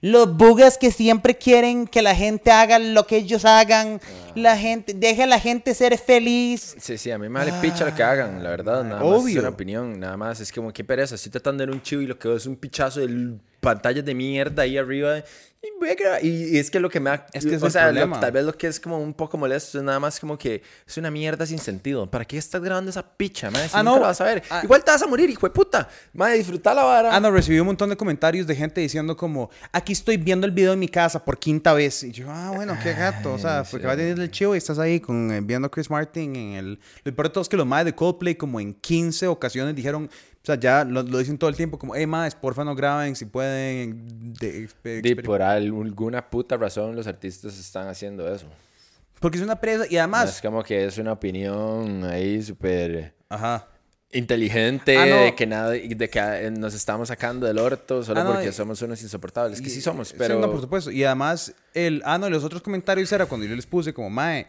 los 0.00 0.36
bugas 0.36 0.78
que 0.78 0.90
siempre 0.90 1.36
quieren 1.36 1.86
que 1.86 2.02
la 2.02 2.14
gente 2.14 2.50
haga 2.50 2.78
lo 2.78 3.06
que 3.06 3.16
ellos 3.16 3.44
hagan, 3.44 4.00
la 4.34 4.56
gente, 4.56 4.94
deje 4.94 5.24
a 5.24 5.26
la 5.26 5.40
gente 5.40 5.74
ser 5.74 5.96
feliz. 5.98 6.76
Sí, 6.78 6.98
sí, 6.98 7.10
a 7.10 7.18
mí 7.18 7.28
me 7.28 7.38
vale 7.40 7.52
picha 7.60 7.84
lo 7.84 7.94
que 7.94 8.02
hagan, 8.02 8.42
la 8.42 8.50
verdad. 8.50 8.84
Nada 8.84 9.02
más 9.02 9.14
es 9.18 9.22
Obvio. 9.24 9.40
una 9.40 9.48
opinión, 9.48 9.98
nada 9.98 10.16
más. 10.16 10.40
Es 10.40 10.52
como, 10.52 10.72
qué 10.72 10.84
pereza. 10.84 11.14
Estoy 11.16 11.32
tratando 11.32 11.62
de 11.62 11.66
dar 11.66 11.74
un 11.74 11.82
chivo 11.82 12.02
y 12.02 12.06
lo 12.06 12.18
que 12.18 12.28
veo 12.28 12.36
es 12.36 12.46
un 12.46 12.56
pichazo 12.56 13.00
del 13.00 13.40
pantallas 13.60 14.04
de 14.04 14.14
mierda 14.14 14.62
ahí 14.62 14.76
arriba. 14.78 15.18
Y, 15.60 15.66
voy 15.80 15.88
a 15.88 15.94
grabar. 15.96 16.24
y, 16.24 16.54
y 16.54 16.58
es 16.58 16.70
que 16.70 16.78
lo 16.78 16.88
que 16.88 17.00
me 17.00 17.10
da. 17.10 17.26
Es 17.32 17.44
que 17.44 17.56
es 17.56 17.62
o 17.62 17.66
el 17.66 17.72
sea, 17.72 17.86
lo- 17.86 17.94
problema. 17.94 18.20
tal 18.20 18.30
vez 18.30 18.44
lo 18.44 18.56
que 18.56 18.68
es 18.68 18.78
como 18.78 18.96
un 19.00 19.12
poco 19.12 19.36
molesto 19.36 19.78
es 19.78 19.82
nada 19.82 19.98
más 19.98 20.20
como 20.20 20.38
que 20.38 20.62
es 20.86 20.96
una 20.98 21.10
mierda 21.10 21.44
sin 21.46 21.58
sentido. 21.58 22.08
¿Para 22.08 22.24
qué 22.24 22.38
estás 22.38 22.62
grabando 22.62 22.90
esa 22.90 23.02
picha, 23.16 23.50
madre? 23.50 23.68
Si 23.68 23.74
Ah, 23.74 23.82
nunca 23.82 23.96
no. 23.96 24.00
la 24.02 24.06
vas 24.06 24.20
a 24.20 24.24
ver. 24.24 24.42
Ah. 24.50 24.60
Igual 24.62 24.84
te 24.84 24.92
vas 24.92 25.02
a 25.02 25.08
morir, 25.08 25.28
hijo 25.28 25.48
de 25.48 25.52
puta. 25.52 25.88
Madre, 26.12 26.38
disfruta 26.38 26.72
la 26.74 26.84
vara. 26.84 27.12
Ah, 27.16 27.18
no, 27.18 27.32
recibí 27.32 27.58
un 27.58 27.66
montón 27.66 27.90
de 27.90 27.96
comentarios 27.96 28.46
de 28.46 28.54
gente 28.54 28.80
diciendo 28.80 29.16
como, 29.16 29.50
aquí 29.72 29.92
estoy 29.94 30.16
viendo 30.16 30.46
el 30.46 30.52
video 30.52 30.72
en 30.74 30.78
mi 30.78 30.88
casa 30.88 31.24
por 31.24 31.40
quinta 31.40 31.72
vez. 31.74 32.04
Y 32.04 32.12
yo, 32.12 32.26
ah, 32.30 32.52
bueno, 32.54 32.78
qué 32.80 32.92
gato. 32.94 33.34
O 33.34 33.38
sea, 33.38 33.64
porque 33.68 33.84
vas 33.84 33.94
a 33.94 33.98
tener 33.98 34.16
el 34.20 34.30
chivo 34.30 34.54
y 34.54 34.58
estás 34.58 34.78
ahí 34.78 35.00
con, 35.00 35.32
eh, 35.32 35.40
viendo 35.40 35.66
a 35.66 35.70
Chris 35.72 35.90
Martin 35.90 36.36
en 36.36 36.52
el... 36.52 36.80
Lo 37.02 37.12
peor 37.16 37.26
de 37.26 37.32
todo 37.32 37.42
es 37.42 37.48
que 37.48 37.56
los 37.56 37.66
madres 37.66 37.86
de 37.86 37.94
Coldplay 37.96 38.36
como 38.36 38.60
en 38.60 38.74
15 38.74 39.26
ocasiones 39.26 39.74
dijeron, 39.74 40.08
sea, 40.48 40.60
ya 40.60 40.84
lo, 40.84 41.02
lo 41.02 41.18
dicen 41.18 41.38
todo 41.38 41.48
el 41.50 41.56
tiempo 41.56 41.78
como, 41.78 41.94
hey, 41.94 42.06
madres, 42.06 42.34
porfa 42.34 42.64
no 42.64 42.74
graben 42.74 43.14
si 43.16 43.24
pueden. 43.26 44.34
de- 44.34 44.68
Di, 45.02 45.14
por 45.16 45.42
alguna 45.42 46.28
puta 46.30 46.56
razón 46.56 46.94
los 46.96 47.06
artistas 47.06 47.58
están 47.58 47.88
haciendo 47.88 48.32
eso. 48.32 48.46
Porque 49.20 49.38
es 49.38 49.44
una 49.44 49.56
presa 49.60 49.84
y 49.90 49.94
No 49.94 49.98
además... 50.00 50.36
es 50.36 50.40
como 50.42 50.62
que 50.62 50.84
es 50.84 50.96
una 50.98 51.12
opinión 51.12 52.04
ahí 52.04 52.40
súper 52.42 53.14
Ajá. 53.28 53.66
inteligente 54.12 54.96
Ah, 54.96 55.06
no. 55.06 55.16
de 55.16 55.34
que 55.34 55.46
nada 55.46 55.70
de 55.70 56.08
que 56.08 56.18
eh, 56.20 56.50
nos 56.52 56.72
estamos 56.72 57.08
sacando 57.08 57.46
del 57.46 57.58
orto 57.58 58.02
solo 58.04 58.20
Ah, 58.20 58.24
no, 58.24 58.32
porque 58.34 58.48
y- 58.48 58.52
somos 58.52 58.80
unos 58.82 59.02
insoportables 59.02 59.60
que 59.60 59.70
sí 59.70 59.78
Y- 59.78 59.82
somos 59.82 60.12
pero 60.16 60.38
no, 60.38 60.50
por 60.50 60.60
supuesto. 60.60 60.90
Y 60.92 61.02
además, 61.04 61.52
el... 61.74 62.00
Ah, 62.04 62.16
no, 62.16 62.28
y 62.28 62.30
los 62.30 62.44
otros 62.44 62.62
comentarios 62.62 63.10
era 63.12 63.26
cuando 63.26 63.44
yo 63.46 63.56
les 63.56 63.66
puse 63.66 63.92
como, 63.92 64.08
mae, 64.08 64.46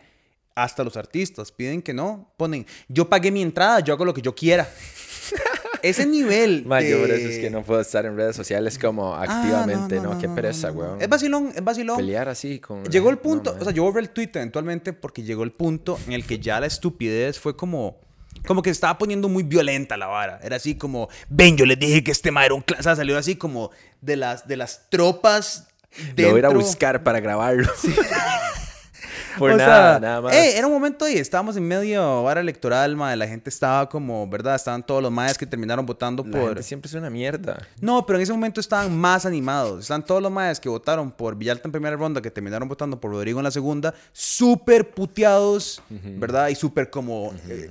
hasta 0.55 0.83
los 0.83 0.95
artistas 0.97 1.51
piden 1.51 1.81
que 1.81 1.93
no. 1.93 2.31
Ponen, 2.37 2.65
yo 2.87 3.09
pagué 3.09 3.31
mi 3.31 3.41
entrada, 3.41 3.79
yo 3.79 3.93
hago 3.93 4.05
lo 4.05 4.13
que 4.13 4.21
yo 4.21 4.35
quiera. 4.35 4.69
Ese 5.83 6.05
nivel 6.05 6.63
Ma, 6.65 6.81
yo 6.81 6.99
por 6.99 7.07
de- 7.09 7.17
eso 7.19 7.27
es 7.29 7.39
que 7.39 7.49
no 7.49 7.63
puedo 7.63 7.81
estar 7.81 8.05
en 8.05 8.15
redes 8.15 8.35
sociales 8.35 8.77
como 8.79 9.15
Ah, 9.15 9.23
activamente 9.23 9.99
no, 9.99 10.17
qué 10.19 10.27
pereza 10.29 10.71
weón 10.71 11.01
Es 11.01 11.07
vacilón, 11.09 11.51
es 11.55 11.63
vacilón. 11.63 11.97
pelear 11.97 12.29
así 12.29 12.59
con 12.59 12.83
Llegó 12.85 13.09
el 13.09 13.17
punto, 13.17 13.55
o 13.59 13.63
sea, 13.63 13.73
yo 13.73 13.83
borré 13.83 14.01
el 14.01 14.09
tweet 14.09 14.29
eventualmente 14.35 14.93
porque 14.93 15.23
llegó 15.23 15.43
el 15.43 15.51
punto 15.51 15.99
en 16.07 16.13
el 16.13 16.25
que 16.25 16.39
ya 16.39 16.59
la 16.59 16.67
estupidez 16.67 17.39
fue 17.39 17.55
como, 17.55 17.99
como 18.47 18.61
que 18.61 18.69
se 18.69 18.73
estaba 18.73 18.97
poniendo 18.97 19.27
muy 19.29 19.43
violenta 19.43 19.97
la 19.97 20.07
vara. 20.07 20.39
Era 20.43 20.55
así 20.57 20.75
como, 20.75 21.09
ven, 21.29 21.57
yo 21.57 21.65
les 21.65 21.77
dije 21.79 22.03
que 22.03 22.11
este 22.11 22.31
ma 22.31 22.45
era 22.45 22.53
un 22.53 22.61
cla-". 22.61 22.79
O 22.79 22.83
sea, 22.83 22.95
salió 22.95 23.17
así 23.17 23.35
como 23.35 23.71
de 24.01 24.15
las, 24.15 24.47
de 24.47 24.57
las 24.57 24.89
tropas. 24.89 25.67
lo 26.15 26.27
voy 26.29 26.35
a 26.35 26.39
ir 26.39 26.45
a 26.45 26.49
dentro. 26.49 26.59
buscar 26.65 27.03
para 27.03 27.19
grabarlo 27.19 27.67
por 29.37 29.51
O 29.51 29.57
nada 29.57 29.91
sea, 29.91 29.99
nada 29.99 30.21
más 30.21 30.33
ey, 30.33 30.53
era 30.55 30.67
un 30.67 30.73
momento 30.73 31.05
ahí, 31.05 31.17
estábamos 31.17 31.55
en 31.57 31.67
medio 31.67 32.23
vara 32.23 32.41
electoral, 32.41 32.95
ma, 32.95 33.15
la 33.15 33.27
gente 33.27 33.49
estaba 33.49 33.87
como, 33.89 34.27
¿verdad? 34.27 34.55
Estaban 34.55 34.85
todos 34.85 35.01
los 35.01 35.11
maes 35.11 35.37
que 35.37 35.45
terminaron 35.45 35.85
votando 35.85 36.23
la 36.23 36.31
por... 36.31 36.47
gente 36.49 36.63
siempre 36.63 36.87
es 36.89 36.95
una 36.95 37.09
mierda 37.09 37.67
No, 37.81 38.05
pero 38.05 38.17
en 38.17 38.23
ese 38.23 38.31
momento 38.31 38.59
estaban 38.59 38.95
más 38.97 39.25
animados. 39.25 39.81
Están 39.81 40.05
todos 40.05 40.21
los 40.21 40.31
maes 40.31 40.59
que 40.59 40.69
votaron 40.69 41.11
por 41.11 41.35
Villalta 41.35 41.67
en 41.67 41.71
primera 41.71 41.95
ronda, 41.95 42.21
que 42.21 42.31
terminaron 42.31 42.67
votando 42.67 42.99
por 42.99 43.11
Rodrigo 43.11 43.39
en 43.39 43.43
la 43.43 43.51
segunda, 43.51 43.93
súper 44.11 44.91
puteados, 44.91 45.81
¿verdad? 45.89 46.49
Y 46.49 46.55
súper 46.55 46.89
como... 46.89 47.33
eh, 47.47 47.69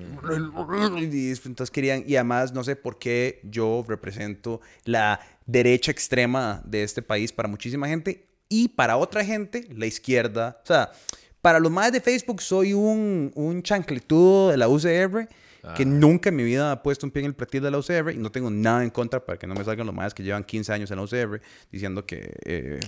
y 1.00 1.30
entonces 1.30 1.70
querían... 1.70 2.04
Y 2.06 2.16
además, 2.16 2.52
no 2.52 2.64
sé 2.64 2.76
por 2.76 2.98
qué 2.98 3.40
yo 3.44 3.84
represento 3.86 4.60
la 4.84 5.20
derecha 5.46 5.90
extrema 5.90 6.62
de 6.64 6.82
este 6.82 7.02
país 7.02 7.32
para 7.32 7.48
muchísima 7.48 7.88
gente 7.88 8.28
y 8.48 8.68
para 8.68 8.96
otra 8.96 9.24
gente, 9.24 9.66
la 9.74 9.86
izquierda. 9.86 10.60
O 10.62 10.66
sea, 10.66 10.92
para 11.42 11.60
los 11.60 11.70
maes 11.70 11.92
de 11.92 12.00
Facebook 12.00 12.42
soy 12.42 12.72
un, 12.74 13.30
un 13.34 13.62
chancletudo 13.62 14.50
de 14.50 14.56
la 14.56 14.68
UCR 14.68 15.28
que 15.74 15.84
nunca 15.84 16.28
en 16.30 16.36
mi 16.36 16.44
vida 16.44 16.70
ha 16.72 16.82
puesto 16.82 17.04
un 17.04 17.10
pie 17.10 17.20
en 17.20 17.26
el 17.26 17.34
platil 17.34 17.62
de 17.62 17.70
la 17.70 17.78
UCR 17.78 18.12
y 18.12 18.16
no 18.18 18.30
tengo 18.30 18.48
nada 18.50 18.82
en 18.84 18.90
contra 18.90 19.24
para 19.24 19.38
que 19.38 19.46
no 19.46 19.54
me 19.54 19.64
salgan 19.64 19.86
los 19.86 19.94
maes 19.94 20.14
que 20.14 20.22
llevan 20.22 20.44
15 20.44 20.72
años 20.72 20.90
en 20.90 20.96
la 20.96 21.02
UCR 21.02 21.40
diciendo 21.72 22.06
que 22.06 22.32
eh, 22.44 22.80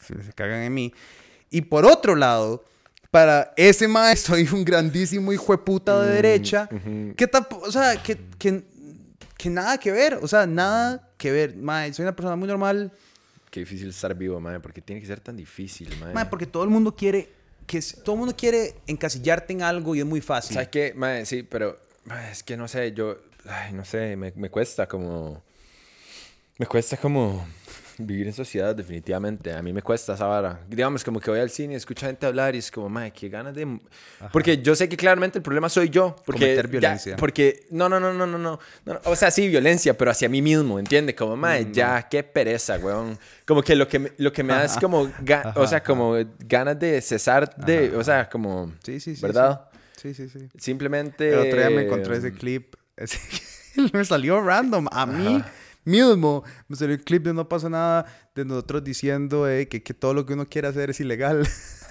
se 0.00 0.14
cagan 0.34 0.62
en 0.62 0.74
mí. 0.74 0.92
Y 1.50 1.62
por 1.62 1.84
otro 1.84 2.14
lado, 2.16 2.64
para 3.10 3.52
ese 3.56 3.88
mae 3.88 4.16
soy 4.16 4.48
un 4.52 4.64
grandísimo 4.64 5.32
hijo 5.32 5.52
de 5.52 5.58
puta 5.58 6.02
de 6.02 6.12
derecha 6.14 6.68
que 7.16 7.30
tampo- 7.30 7.60
o 7.62 7.70
sea, 7.72 7.96
que, 8.02 8.18
que, 8.38 8.62
que 9.36 9.50
nada 9.50 9.78
que 9.78 9.90
ver, 9.92 10.18
o 10.22 10.28
sea, 10.28 10.46
nada 10.46 11.10
que 11.16 11.30
ver. 11.30 11.56
Mae, 11.56 11.92
soy 11.92 12.04
una 12.04 12.16
persona 12.16 12.36
muy 12.36 12.48
normal, 12.48 12.92
qué 13.52 13.60
difícil 13.60 13.90
estar 13.90 14.16
vivo 14.16 14.40
madre 14.40 14.60
porque 14.60 14.80
tiene 14.80 15.00
que 15.00 15.06
ser 15.06 15.20
tan 15.20 15.36
difícil 15.36 15.94
madre 16.00 16.14
mae, 16.14 16.26
porque 16.26 16.46
todo 16.46 16.64
el 16.64 16.70
mundo 16.70 16.96
quiere 16.96 17.28
que 17.66 17.80
todo 18.02 18.14
el 18.14 18.18
mundo 18.20 18.34
quiere 18.36 18.74
encasillarte 18.86 19.52
en 19.52 19.62
algo 19.62 19.94
y 19.94 20.00
es 20.00 20.06
muy 20.06 20.20
fácil. 20.20 20.54
¿Sabes 20.54 20.70
qué? 20.70 20.94
Mae, 20.96 21.24
sí, 21.26 21.42
pero 21.42 21.78
es 22.30 22.42
que 22.42 22.56
no 22.56 22.66
sé, 22.66 22.92
yo, 22.92 23.18
ay, 23.46 23.72
no 23.72 23.84
sé, 23.84 24.16
me, 24.16 24.32
me 24.34 24.50
cuesta 24.50 24.88
como, 24.88 25.42
me 26.58 26.66
cuesta 26.66 26.96
como 26.96 27.46
vivir 28.06 28.26
en 28.26 28.32
sociedad 28.32 28.74
definitivamente. 28.74 29.52
A 29.52 29.62
mí 29.62 29.72
me 29.72 29.82
cuesta 29.82 30.14
esa 30.14 30.26
vara. 30.26 30.60
Digamos, 30.68 31.02
como 31.04 31.20
que 31.20 31.30
voy 31.30 31.40
al 31.40 31.50
cine, 31.50 31.74
escucho 31.74 32.06
a 32.06 32.08
gente 32.08 32.26
hablar 32.26 32.54
y 32.54 32.58
es 32.58 32.70
como, 32.70 32.88
mae, 32.88 33.12
qué 33.12 33.28
ganas 33.28 33.54
de... 33.54 33.80
Porque 34.32 34.62
yo 34.62 34.74
sé 34.74 34.88
que 34.88 34.96
claramente 34.96 35.38
el 35.38 35.42
problema 35.42 35.68
soy 35.68 35.88
yo. 35.90 36.16
Porque 36.24 36.40
Cometer 36.40 36.66
ya- 36.66 36.70
violencia. 36.70 37.16
porque, 37.16 37.66
no, 37.70 37.88
no, 37.88 37.98
no, 38.00 38.12
no, 38.12 38.26
no, 38.26 38.38
no, 38.38 38.60
no. 38.84 39.00
O 39.04 39.16
sea, 39.16 39.30
sí, 39.30 39.48
violencia, 39.48 39.96
pero 39.96 40.10
hacia 40.10 40.28
mí 40.28 40.42
mismo, 40.42 40.78
¿entiendes? 40.78 41.14
Como, 41.16 41.36
mae, 41.36 41.64
Mm, 41.64 41.72
ya, 41.72 42.08
qué 42.08 42.22
pereza, 42.22 42.78
weón. 42.78 43.18
Como 43.46 43.62
que 43.62 43.74
lo 43.76 43.86
que 43.88 43.98
me, 43.98 44.12
lo 44.18 44.32
que 44.32 44.42
me 44.42 44.52
da 44.52 44.64
es 44.64 44.76
como, 44.78 45.08
ga- 45.22 45.52
o 45.56 45.66
sea, 45.66 45.82
como 45.82 46.14
ganas 46.40 46.78
de 46.78 47.00
cesar 47.00 47.54
de, 47.56 47.94
o 47.96 48.02
sea, 48.04 48.28
como... 48.28 48.72
Sí, 48.84 49.00
sí, 49.00 49.14
sí. 49.16 49.22
¿Verdad? 49.22 49.68
Sí, 49.96 50.14
sí, 50.14 50.28
sí. 50.28 50.48
Simplemente. 50.58 51.30
El 51.30 51.38
otro 51.38 51.58
día 51.58 51.70
me 51.70 51.82
encontré 51.82 52.16
ese 52.16 52.32
clip. 52.32 52.74
ese- 52.96 53.18
me 53.92 54.04
salió 54.04 54.40
random. 54.40 54.86
A 54.90 55.06
mí 55.06 55.42
mismo 55.84 56.44
me 56.68 56.76
salió 56.76 56.94
el 56.94 57.02
clip 57.02 57.24
de 57.24 57.34
No 57.34 57.48
pasa 57.48 57.68
nada 57.68 58.06
de 58.34 58.44
nosotros 58.44 58.84
diciendo 58.84 59.48
eh, 59.48 59.68
que, 59.68 59.82
que 59.82 59.94
todo 59.94 60.14
lo 60.14 60.26
que 60.26 60.34
uno 60.34 60.48
quiere 60.48 60.68
hacer 60.68 60.90
es 60.90 61.00
ilegal. 61.00 61.48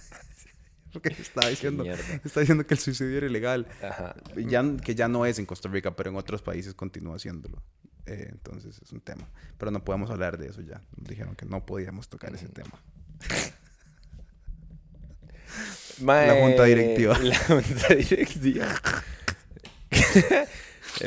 Porque 0.92 1.10
estaba 1.20 1.50
diciendo, 1.50 1.84
está 2.24 2.40
diciendo 2.40 2.66
que 2.66 2.74
el 2.74 2.80
suicidio 2.80 3.18
era 3.18 3.28
ilegal. 3.28 3.68
Ajá. 3.82 4.16
Ya, 4.36 4.64
que 4.78 4.96
ya 4.96 5.08
no 5.08 5.26
es 5.26 5.40
en 5.40 5.46
Costa 5.46 5.70
Rica, 5.70 5.96
pero 5.96 6.10
en 6.10 6.16
otros 6.16 6.42
países 6.42 6.74
continúa 6.74 7.16
haciéndolo. 7.16 7.62
Eh, 8.06 8.30
entonces 8.32 8.80
es 8.82 8.92
un 8.92 9.02
tema. 9.02 9.30
Pero 9.58 9.72
no 9.72 9.84
podemos 9.84 10.10
hablar 10.10 10.38
de 10.38 10.48
eso 10.48 10.62
ya. 10.62 10.82
Nos 10.98 11.08
dijeron 11.08 11.36
que 11.36 11.46
no 11.46 11.66
podíamos 11.66 12.10
tocar 12.10 12.34
ese 12.34 12.50
tema. 12.50 12.82
Mae, 16.02 16.28
La 16.28 16.42
junta 16.42 16.64
directiva. 16.64 17.18
La 17.20 17.38
junta 17.38 17.94
directiva. 17.94 18.68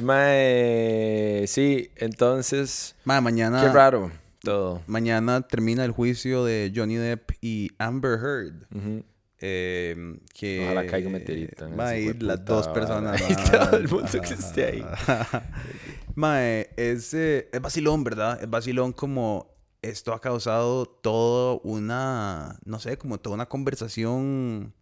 Mae, 0.03 1.45
sí, 1.47 1.91
entonces. 1.97 2.97
Ma, 3.05 3.21
mañana, 3.21 3.61
Qué 3.63 3.69
raro 3.69 4.11
todo. 4.41 4.83
mañana 4.87 5.43
termina 5.43 5.85
el 5.85 5.91
juicio 5.93 6.45
de 6.45 6.73
Johnny 6.75 6.97
Depp 6.97 7.31
y 7.41 7.71
Amber 7.79 8.19
Heard. 8.19 8.67
Ujú. 8.75 9.05
Eh, 9.41 10.17
que 10.33 10.65
Ojalá 10.65 10.87
caiga 10.87 11.09
un 11.09 11.13
meteorito 11.15 11.69
Mae, 11.69 12.15
las 12.21 12.39
puta 12.39 12.55
dos 12.55 12.69
personas. 12.69 13.21
Y 13.29 13.35
mae. 13.35 13.51
todo 13.51 13.77
el 13.77 13.89
mundo 13.89 14.09
que 14.11 14.35
esté 14.35 14.65
ahí. 14.67 14.85
Mae, 16.15 16.71
es, 16.77 17.13
eh, 17.15 17.49
es 17.53 17.61
vacilón, 17.61 18.05
¿verdad? 18.05 18.39
Es 18.43 18.49
vacilón 18.49 18.93
como 18.93 19.53
esto 19.83 20.15
ha 20.15 20.21
causado 20.21 20.87
todo 20.87 21.61
una, 21.61 22.59
no 22.65 22.79
sé, 22.79 22.97
como 22.97 23.19
toda 23.19 23.35
una 23.35 23.47
conversación 23.47 24.73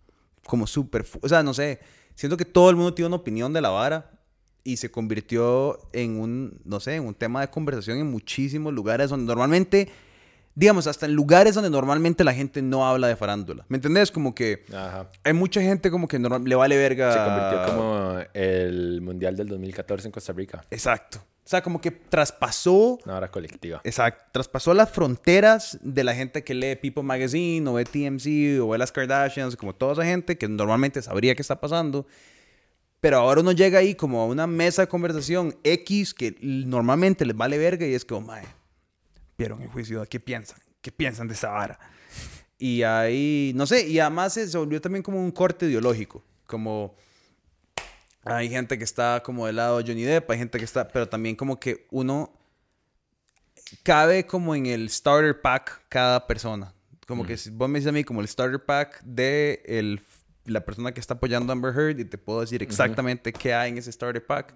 como 0.47 0.67
súper, 0.67 1.05
o 1.21 1.29
sea, 1.29 1.43
no 1.43 1.55
sé, 1.55 1.81
siento 2.15 2.37
que 2.37 2.45
todo 2.45 2.71
el 2.71 2.77
mundo 2.77 2.95
tiene 2.95 3.09
una 3.09 3.17
opinión 3.17 3.53
de 3.53 3.61
la 3.61 3.71
vara 3.71 4.11
y 4.65 4.77
se 4.77 4.91
convirtió 4.91 5.79
en 5.93 6.21
un, 6.21 6.61
no 6.65 6.81
sé, 6.81 6.95
en 6.97 7.05
un 7.07 7.15
tema 7.15 7.41
de 7.41 7.49
conversación 7.51 7.99
en 7.99 8.11
muchísimos 8.11 8.73
lugares 8.73 9.11
donde 9.11 9.27
normalmente, 9.27 9.89
digamos, 10.55 10.87
hasta 10.87 11.07
en 11.07 11.15
lugares 11.15 11.55
donde 11.55 11.71
normalmente 11.71 12.23
la 12.25 12.33
gente 12.35 12.63
no 12.63 12.87
habla 12.87 13.09
de 13.09 13.17
farándula. 13.17 13.65
¿Me 13.69 13.77
entendés? 13.79 14.11
Como 14.13 14.35
que 14.35 14.65
Ajá. 14.73 15.09
hay 15.25 15.33
mucha 15.33 15.61
gente 15.61 15.91
como 15.91 16.07
que 16.09 16.19
normal- 16.19 16.45
le 16.45 16.55
vale 16.55 16.77
verga. 16.77 17.13
Se 17.13 17.19
convirtió 17.19 17.75
como 17.75 18.19
el 18.35 19.01
mundial 19.01 19.37
del 19.37 19.49
2014 19.49 20.09
en 20.09 20.13
Costa 20.13 20.33
Rica. 20.33 20.65
Exacto. 20.71 21.19
O 21.45 21.49
sea, 21.53 21.61
como 21.61 21.81
que 21.81 21.91
traspasó 21.91 23.01
Una 23.05 23.17
hora 23.17 23.29
colectiva. 23.31 23.81
Exacto. 23.83 24.23
Traspasó 24.31 24.75
las 24.75 24.91
fronteras 24.91 25.77
de 25.83 26.05
la 26.05 26.15
gente 26.15 26.45
que 26.45 26.55
lee 26.55 26.77
People 26.77 27.03
Magazine 27.03 27.69
o 27.69 27.73
ve 27.75 27.85
TMZ 27.85 28.61
o 28.61 28.69
ve 28.69 28.79
las 28.79 28.93
Kardashians, 28.93 29.57
como 29.57 29.75
toda 29.75 29.95
esa 29.95 30.05
gente 30.05 30.39
que 30.39 30.47
normalmente 30.49 31.03
sabría 31.03 31.35
qué 31.35 31.43
está 31.43 31.61
pasando. 31.61 32.07
Pero 33.03 33.19
ahora 33.19 33.41
uno 33.41 33.51
llega 33.51 33.81
ahí 33.81 33.97
como 33.97 34.21
a 34.21 34.27
una 34.27 34.47
mesa 34.47 34.83
de 34.83 34.89
conversación 34.89 35.59
X 35.65 36.15
que 36.15 36.37
normalmente 36.41 37.27
les 37.27 37.37
vale 37.37 37.59
verga 37.59 37.85
y 37.85 37.95
es 37.95 38.05
como, 38.05 38.29
mae, 38.29 38.45
vieron 39.37 39.61
el 39.61 39.67
juicio, 39.67 40.07
¿qué 40.09 40.21
piensan? 40.21 40.61
¿Qué 40.81 40.93
piensan 40.93 41.27
de 41.27 41.35
esa 41.35 41.49
vara? 41.49 41.81
Y 42.61 42.85
ahí, 42.85 43.51
no 43.57 43.67
sé, 43.67 43.89
y 43.89 43.99
además 43.99 44.35
se 44.35 44.57
volvió 44.57 44.81
también 44.81 45.03
como 45.03 45.19
un 45.19 45.33
corte 45.33 45.67
ideológico, 45.67 46.23
como 46.47 46.95
hay 48.23 48.49
gente 48.49 48.79
que 48.79 48.85
está 48.85 49.21
como 49.25 49.47
del 49.49 49.57
lado 49.57 49.79
de 49.79 49.85
Johnny 49.85 50.05
Depp, 50.05 50.31
hay 50.31 50.39
gente 50.39 50.59
que 50.59 50.65
está, 50.65 50.87
pero 50.87 51.09
también 51.09 51.35
como 51.35 51.59
que 51.59 51.89
uno 51.91 52.33
cabe 53.83 54.29
como 54.29 54.55
en 54.55 54.67
el 54.67 54.89
starter 54.89 55.41
pack 55.41 55.87
cada 55.89 56.25
persona. 56.29 56.73
Como 57.09 57.27
que 57.27 57.37
si 57.37 57.51
vos 57.51 57.69
me 57.69 57.81
dices 57.81 57.89
a 57.89 57.93
mí 57.93 58.05
como 58.05 58.21
el 58.21 58.29
starter 58.29 58.65
pack 58.65 59.03
de 59.03 59.61
el, 59.67 60.01
la 60.45 60.65
persona 60.65 60.93
que 60.93 61.01
está 61.01 61.15
apoyando 61.15 61.53
a 61.53 61.55
Amber 61.55 61.73
Heard 61.77 61.99
y 62.01 62.05
te 62.05 62.19
puedo 62.19 62.41
decir 62.41 62.63
exactamente 62.63 63.33
qué 63.33 63.55
hay 63.55 63.71
en 63.71 63.79
ese 63.79 63.93
starter 63.93 64.25
pack. 64.25 64.55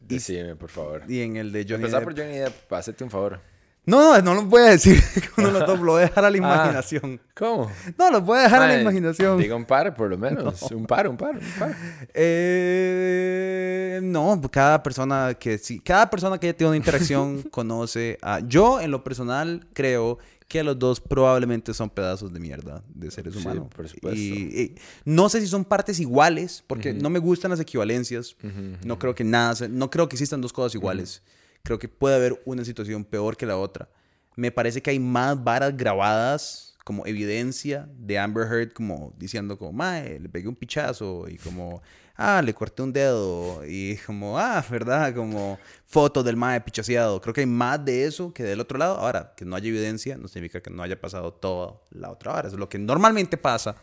Decime, 0.00 0.56
por 0.56 0.68
favor. 0.70 1.02
y 1.08 1.20
en 1.20 1.36
el 1.36 1.52
de 1.52 1.62
Johnny 1.62 1.74
Empezar 1.84 2.00
Depp. 2.00 2.08
por 2.10 2.18
Johnny 2.18 2.38
Depp, 2.38 2.72
hacete 2.72 3.04
un 3.04 3.10
favor. 3.10 3.40
No, 3.84 4.16
no, 4.16 4.22
no 4.22 4.34
los 4.34 4.46
voy 4.46 4.62
a 4.62 4.66
decir. 4.70 5.02
Uno 5.36 5.50
los 5.50 5.66
dos 5.66 5.78
lo 5.80 5.92
voy 5.92 6.02
a 6.02 6.06
dejar 6.06 6.24
a 6.24 6.30
la 6.30 6.36
Ah. 6.36 6.38
imaginación. 6.38 7.20
¿Cómo? 7.34 7.70
No, 7.98 8.10
los 8.10 8.24
voy 8.24 8.38
a 8.38 8.42
dejar 8.42 8.62
a 8.62 8.66
la 8.68 8.80
imaginación. 8.80 9.38
Diga 9.38 9.56
un 9.56 9.64
par, 9.64 9.94
por 9.96 10.08
lo 10.08 10.16
menos. 10.18 10.62
Un 10.70 10.86
par, 10.86 11.08
un 11.08 11.16
par, 11.16 11.34
un 11.36 11.40
par. 11.58 11.74
Eh, 12.14 14.00
no, 14.02 14.40
cada 14.50 14.82
persona 14.82 15.34
que 15.38 15.58
sí, 15.58 15.80
cada 15.80 16.08
persona 16.10 16.38
que 16.38 16.46
haya 16.48 16.56
tenido 16.56 16.70
una 16.70 16.76
interacción 16.76 17.42
conoce 17.42 18.18
a. 18.22 18.40
Yo, 18.40 18.80
en 18.80 18.90
lo 18.90 19.02
personal, 19.04 19.66
creo 19.72 20.18
que 20.52 20.62
los 20.62 20.78
dos 20.78 21.00
probablemente 21.00 21.72
son 21.72 21.88
pedazos 21.88 22.30
de 22.30 22.38
mierda 22.38 22.84
de 22.94 23.10
seres 23.10 23.32
Sí, 23.32 23.40
humanos. 23.40 23.68
por 23.74 23.88
supuesto. 23.88 24.20
Y, 24.20 24.24
y 24.60 24.74
no 25.06 25.30
sé 25.30 25.40
si 25.40 25.46
son 25.46 25.64
partes 25.64 25.98
iguales, 25.98 26.62
porque 26.66 26.92
no 26.92 27.08
me 27.08 27.18
gustan 27.18 27.50
las 27.50 27.60
equivalencias. 27.60 28.36
No 28.84 28.98
creo 28.98 29.14
que 29.14 29.24
nada, 29.24 29.66
no 29.68 29.90
creo 29.90 30.08
que 30.10 30.16
existan 30.16 30.42
dos 30.42 30.52
cosas 30.52 30.74
iguales. 30.74 31.22
Creo 31.62 31.78
que 31.78 31.88
puede 31.88 32.16
haber 32.16 32.42
una 32.44 32.64
situación 32.66 33.02
peor 33.04 33.36
que 33.38 33.46
la 33.46 33.56
otra. 33.56 33.88
Me 34.36 34.50
parece 34.50 34.82
que 34.82 34.90
hay 34.90 34.98
más 34.98 35.42
varas 35.42 35.74
grabadas 35.74 36.74
como 36.84 37.06
evidencia 37.06 37.88
de 37.96 38.18
Amber 38.18 38.46
Heard 38.46 38.72
como 38.72 39.14
diciendo 39.18 39.56
como, 39.56 39.72
mae, 39.72 40.20
le 40.20 40.28
pegué 40.28 40.48
un 40.48 40.56
pichazo 40.56 41.26
y 41.28 41.36
como, 41.38 41.80
ah, 42.16 42.42
le 42.42 42.54
corté 42.54 42.82
un 42.82 42.92
dedo 42.92 43.62
y 43.66 43.96
como, 44.06 44.38
ah, 44.38 44.64
¿verdad? 44.70 45.14
Como 45.14 45.58
fotos 45.86 46.24
del 46.24 46.36
mae 46.36 46.60
pichaseado. 46.60 47.20
Creo 47.20 47.34
que 47.34 47.40
hay 47.40 47.46
más 47.46 47.84
de 47.84 48.04
eso 48.04 48.32
que 48.32 48.42
del 48.42 48.60
otro 48.60 48.78
lado. 48.78 48.96
Ahora, 48.96 49.34
que 49.36 49.44
no 49.44 49.56
haya 49.56 49.68
evidencia 49.68 50.16
no 50.16 50.28
significa 50.28 50.60
que 50.60 50.70
no 50.70 50.82
haya 50.82 51.00
pasado 51.00 51.32
toda 51.32 51.80
la 51.90 52.10
otra 52.10 52.32
hora. 52.32 52.48
Eso 52.48 52.56
es 52.56 52.60
lo 52.60 52.68
que 52.68 52.78
normalmente 52.78 53.36
pasa, 53.36 53.76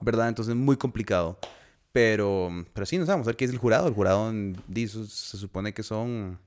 ¿verdad? 0.00 0.28
Entonces 0.28 0.52
es 0.54 0.60
muy 0.60 0.76
complicado. 0.76 1.38
Pero, 1.92 2.50
pero 2.72 2.86
sí, 2.86 2.98
no 2.98 3.06
sabemos 3.06 3.26
a 3.26 3.30
ver 3.30 3.36
qué 3.36 3.44
es 3.44 3.52
el 3.52 3.58
jurado. 3.58 3.86
El 3.86 3.94
jurado 3.94 4.32
dice, 4.66 5.06
se 5.06 5.36
supone 5.38 5.72
que 5.72 5.84
son 5.84 6.40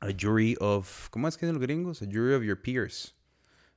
a 0.00 0.08
jury 0.18 0.56
of, 0.60 1.10
¿cómo 1.10 1.28
es 1.28 1.36
que 1.36 1.44
dicen 1.46 1.54
los 1.56 1.62
gringos? 1.62 2.00
A 2.02 2.06
jury 2.06 2.34
of 2.34 2.42
your 2.42 2.60
peers. 2.60 3.14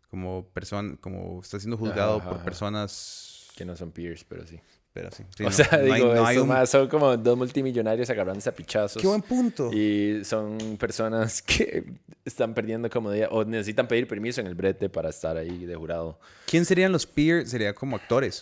Como 0.09 0.45
persona, 0.53 0.95
como 1.01 1.41
está 1.41 1.59
siendo 1.59 1.77
juzgado 1.77 2.17
Ajá, 2.17 2.29
por 2.29 2.37
ajá. 2.37 2.45
personas, 2.45 3.49
Que 3.57 3.65
no 3.65 3.75
son 3.75 3.91
peers, 3.91 4.23
pero 4.23 4.47
sí. 4.47 4.59
Pero 4.95 5.11
sí. 5.11 5.23
sí, 5.35 5.43
o 5.43 5.47
no- 5.47 5.51
sea, 5.51 5.67
no 5.73 5.93
hay- 5.93 6.01
digo, 6.01 6.15
no 6.15 6.25
hay 6.25 6.37
un- 6.37 6.47
más 6.47 6.69
son 6.69 6.87
como 6.87 7.17
dos 7.17 7.37
multimillonarios 7.37 8.09
agarrándose 8.09 8.47
a 8.49 8.55
pichazos. 8.55 9.01
Qué 9.01 9.07
buen 9.09 9.21
punto. 9.21 9.69
Y 9.73 10.23
son 10.23 10.57
personas 10.79 11.41
que 11.41 11.83
están 12.23 12.53
perdiendo 12.53 12.89
comodidad 12.89 13.27
o 13.31 13.43
necesitan 13.43 13.87
pedir 13.89 14.07
permiso 14.07 14.39
en 14.39 14.47
el 14.47 14.55
brete 14.55 14.87
para 14.89 15.09
estar 15.09 15.35
ahí 15.35 15.65
de 15.65 15.75
jurado. 15.75 16.17
¿Quién 16.47 16.63
serían 16.63 16.93
los 16.93 17.05
peers? 17.05 17.49
Sería 17.51 17.73
como 17.75 17.97
actores 17.97 18.41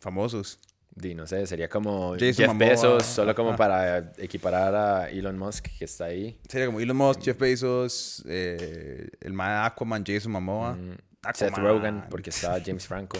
famosos. 0.00 0.58
Di, 0.92 1.14
no 1.14 1.26
sé, 1.26 1.46
sería 1.46 1.68
como 1.68 2.14
Jason 2.14 2.32
Jeff 2.48 2.58
Bezos, 2.58 3.04
solo 3.06 3.34
como 3.34 3.54
para 3.54 4.12
equiparar 4.18 4.74
a 4.74 5.10
Elon 5.10 5.38
Musk 5.38 5.66
que 5.78 5.84
está 5.84 6.06
ahí. 6.06 6.36
Sería 6.48 6.66
como 6.66 6.80
Elon 6.80 6.96
Musk, 6.96 7.20
Jeff 7.22 7.38
Bezos, 7.38 8.24
eh, 8.26 9.08
el 9.20 9.32
de 9.36 9.42
Aquaman, 9.42 10.02
Jason 10.04 10.32
Momoa. 10.32 10.72
Mm, 10.72 10.96
Seth. 11.34 11.54
Rogen, 11.56 12.04
porque 12.10 12.30
está 12.30 12.58
James 12.64 12.86
Franco. 12.86 13.18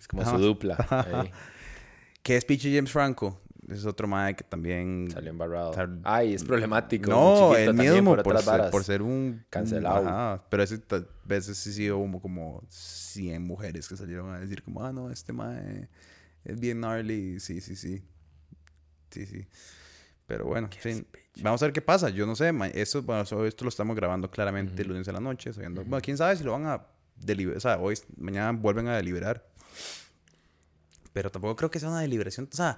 Es 0.00 0.08
como 0.08 0.22
Ajá. 0.22 0.30
su 0.32 0.38
dupla. 0.38 0.76
ahí. 0.90 1.30
¿Qué 2.26 2.36
es 2.36 2.44
pinche 2.44 2.74
James 2.74 2.90
Franco? 2.90 3.40
Es 3.68 3.84
otro 3.86 4.08
man 4.08 4.34
que 4.34 4.42
también... 4.42 5.08
Salió 5.12 5.30
embarrado. 5.30 5.72
Sal- 5.74 6.00
Ay, 6.02 6.34
es 6.34 6.42
problemático. 6.42 7.08
No, 7.08 7.54
el 7.56 7.72
mismo 7.74 8.16
por, 8.16 8.24
por, 8.24 8.42
ser, 8.42 8.70
por 8.72 8.82
ser 8.84 9.00
un... 9.02 9.44
Cancelado. 9.48 10.08
Ajá, 10.08 10.44
pero 10.50 10.64
ese 10.64 10.80
veces 11.24 11.56
sí 11.56 11.72
sí 11.72 11.88
hubo 11.88 12.20
como 12.20 12.64
100 12.68 13.42
mujeres 13.44 13.88
que 13.88 13.96
salieron 13.96 14.32
a 14.34 14.40
decir 14.40 14.64
como, 14.64 14.84
ah, 14.84 14.92
no, 14.92 15.08
este 15.10 15.32
mae 15.32 15.88
es 16.44 16.58
bien 16.58 16.78
gnarly. 16.78 17.38
Sí, 17.38 17.60
sí, 17.60 17.76
sí. 17.76 18.02
Sí, 19.10 19.24
sí. 19.26 19.46
Pero 20.26 20.46
bueno, 20.46 20.68
sí. 20.80 21.06
Vamos 21.42 21.62
a 21.62 21.66
ver 21.66 21.72
qué 21.72 21.80
pasa. 21.82 22.08
Yo 22.08 22.26
no 22.26 22.34
sé, 22.34 22.52
eso, 22.74 23.02
bueno, 23.02 23.22
esto 23.22 23.64
lo 23.64 23.68
estamos 23.68 23.94
grabando 23.94 24.28
claramente 24.32 24.82
el 24.82 24.88
lunes 24.88 25.06
de 25.06 25.12
la 25.12 25.20
noche. 25.20 25.52
sabiendo- 25.52 25.84
Bueno, 25.84 26.02
quién 26.02 26.16
sabe 26.16 26.34
si 26.36 26.42
lo 26.42 26.50
van 26.52 26.66
a 26.66 26.84
deliberar. 27.16 27.56
O 27.58 27.60
sea, 27.60 27.78
hoy, 27.78 27.96
mañana 28.16 28.50
vuelven 28.50 28.88
a 28.88 28.96
deliberar. 28.96 29.46
Pero 31.16 31.30
tampoco 31.30 31.56
creo 31.56 31.70
que 31.70 31.80
sea 31.80 31.88
una 31.88 32.02
deliberación. 32.02 32.46
O 32.52 32.54
sea, 32.54 32.76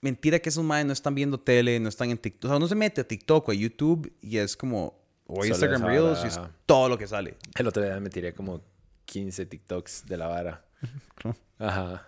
mentira 0.00 0.38
que 0.38 0.50
esos 0.50 0.62
madres 0.62 0.86
no 0.86 0.92
están 0.92 1.16
viendo 1.16 1.40
tele, 1.40 1.80
no 1.80 1.88
están 1.88 2.08
en 2.10 2.16
TikTok. 2.16 2.44
O 2.44 2.48
sea, 2.48 2.56
uno 2.58 2.68
se 2.68 2.76
mete 2.76 3.00
a 3.00 3.08
TikTok 3.08 3.48
o 3.48 3.50
a 3.50 3.54
YouTube 3.56 4.12
y 4.22 4.36
es 4.36 4.56
como. 4.56 4.94
O 5.26 5.44
Instagram 5.44 5.82
Reels 5.82 6.22
y 6.22 6.28
es 6.28 6.38
todo 6.64 6.88
lo 6.88 6.96
que 6.96 7.08
sale. 7.08 7.36
El 7.56 7.66
otro 7.66 7.82
día 7.82 7.98
me 7.98 8.08
tiré 8.08 8.34
como 8.34 8.60
15 9.04 9.46
TikToks 9.46 10.06
de 10.06 10.16
la 10.16 10.28
vara. 10.28 10.64
Ajá. 11.58 12.06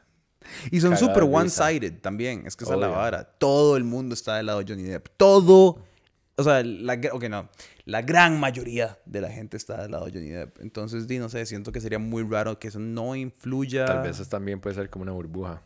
Y 0.70 0.80
son 0.80 0.96
súper 0.96 1.24
one-sided 1.24 1.94
también. 2.00 2.46
Es 2.46 2.54
que 2.54 2.62
esa 2.62 2.74
es 2.74 2.80
la 2.80 2.86
vara. 2.86 3.24
Todo 3.24 3.76
el 3.76 3.82
mundo 3.82 4.14
está 4.14 4.36
del 4.36 4.46
lado 4.46 4.62
de 4.62 4.72
Johnny 4.72 4.84
Depp. 4.84 5.08
Todo. 5.16 5.82
O 6.36 6.42
sea, 6.44 6.62
la, 6.64 6.96
gr- 6.96 7.10
ok, 7.12 7.24
no. 7.24 7.48
La 7.84 8.02
gran 8.02 8.40
mayoría 8.40 8.98
de 9.04 9.20
la 9.20 9.30
gente 9.30 9.56
está 9.56 9.82
del 9.82 9.90
lado 9.92 10.06
de 10.06 10.12
Johnny 10.12 10.30
Depp. 10.30 10.60
Entonces, 10.60 11.06
di, 11.06 11.18
no 11.18 11.28
sé, 11.28 11.44
siento 11.46 11.72
que 11.72 11.80
sería 11.80 11.98
muy 11.98 12.22
raro 12.22 12.58
que 12.58 12.68
eso 12.68 12.78
no 12.78 13.14
influya. 13.16 13.84
Tal 13.84 14.02
vez 14.02 14.18
eso 14.18 14.28
también 14.30 14.60
puede 14.60 14.74
ser 14.74 14.88
como 14.90 15.02
una 15.02 15.12
burbuja. 15.12 15.62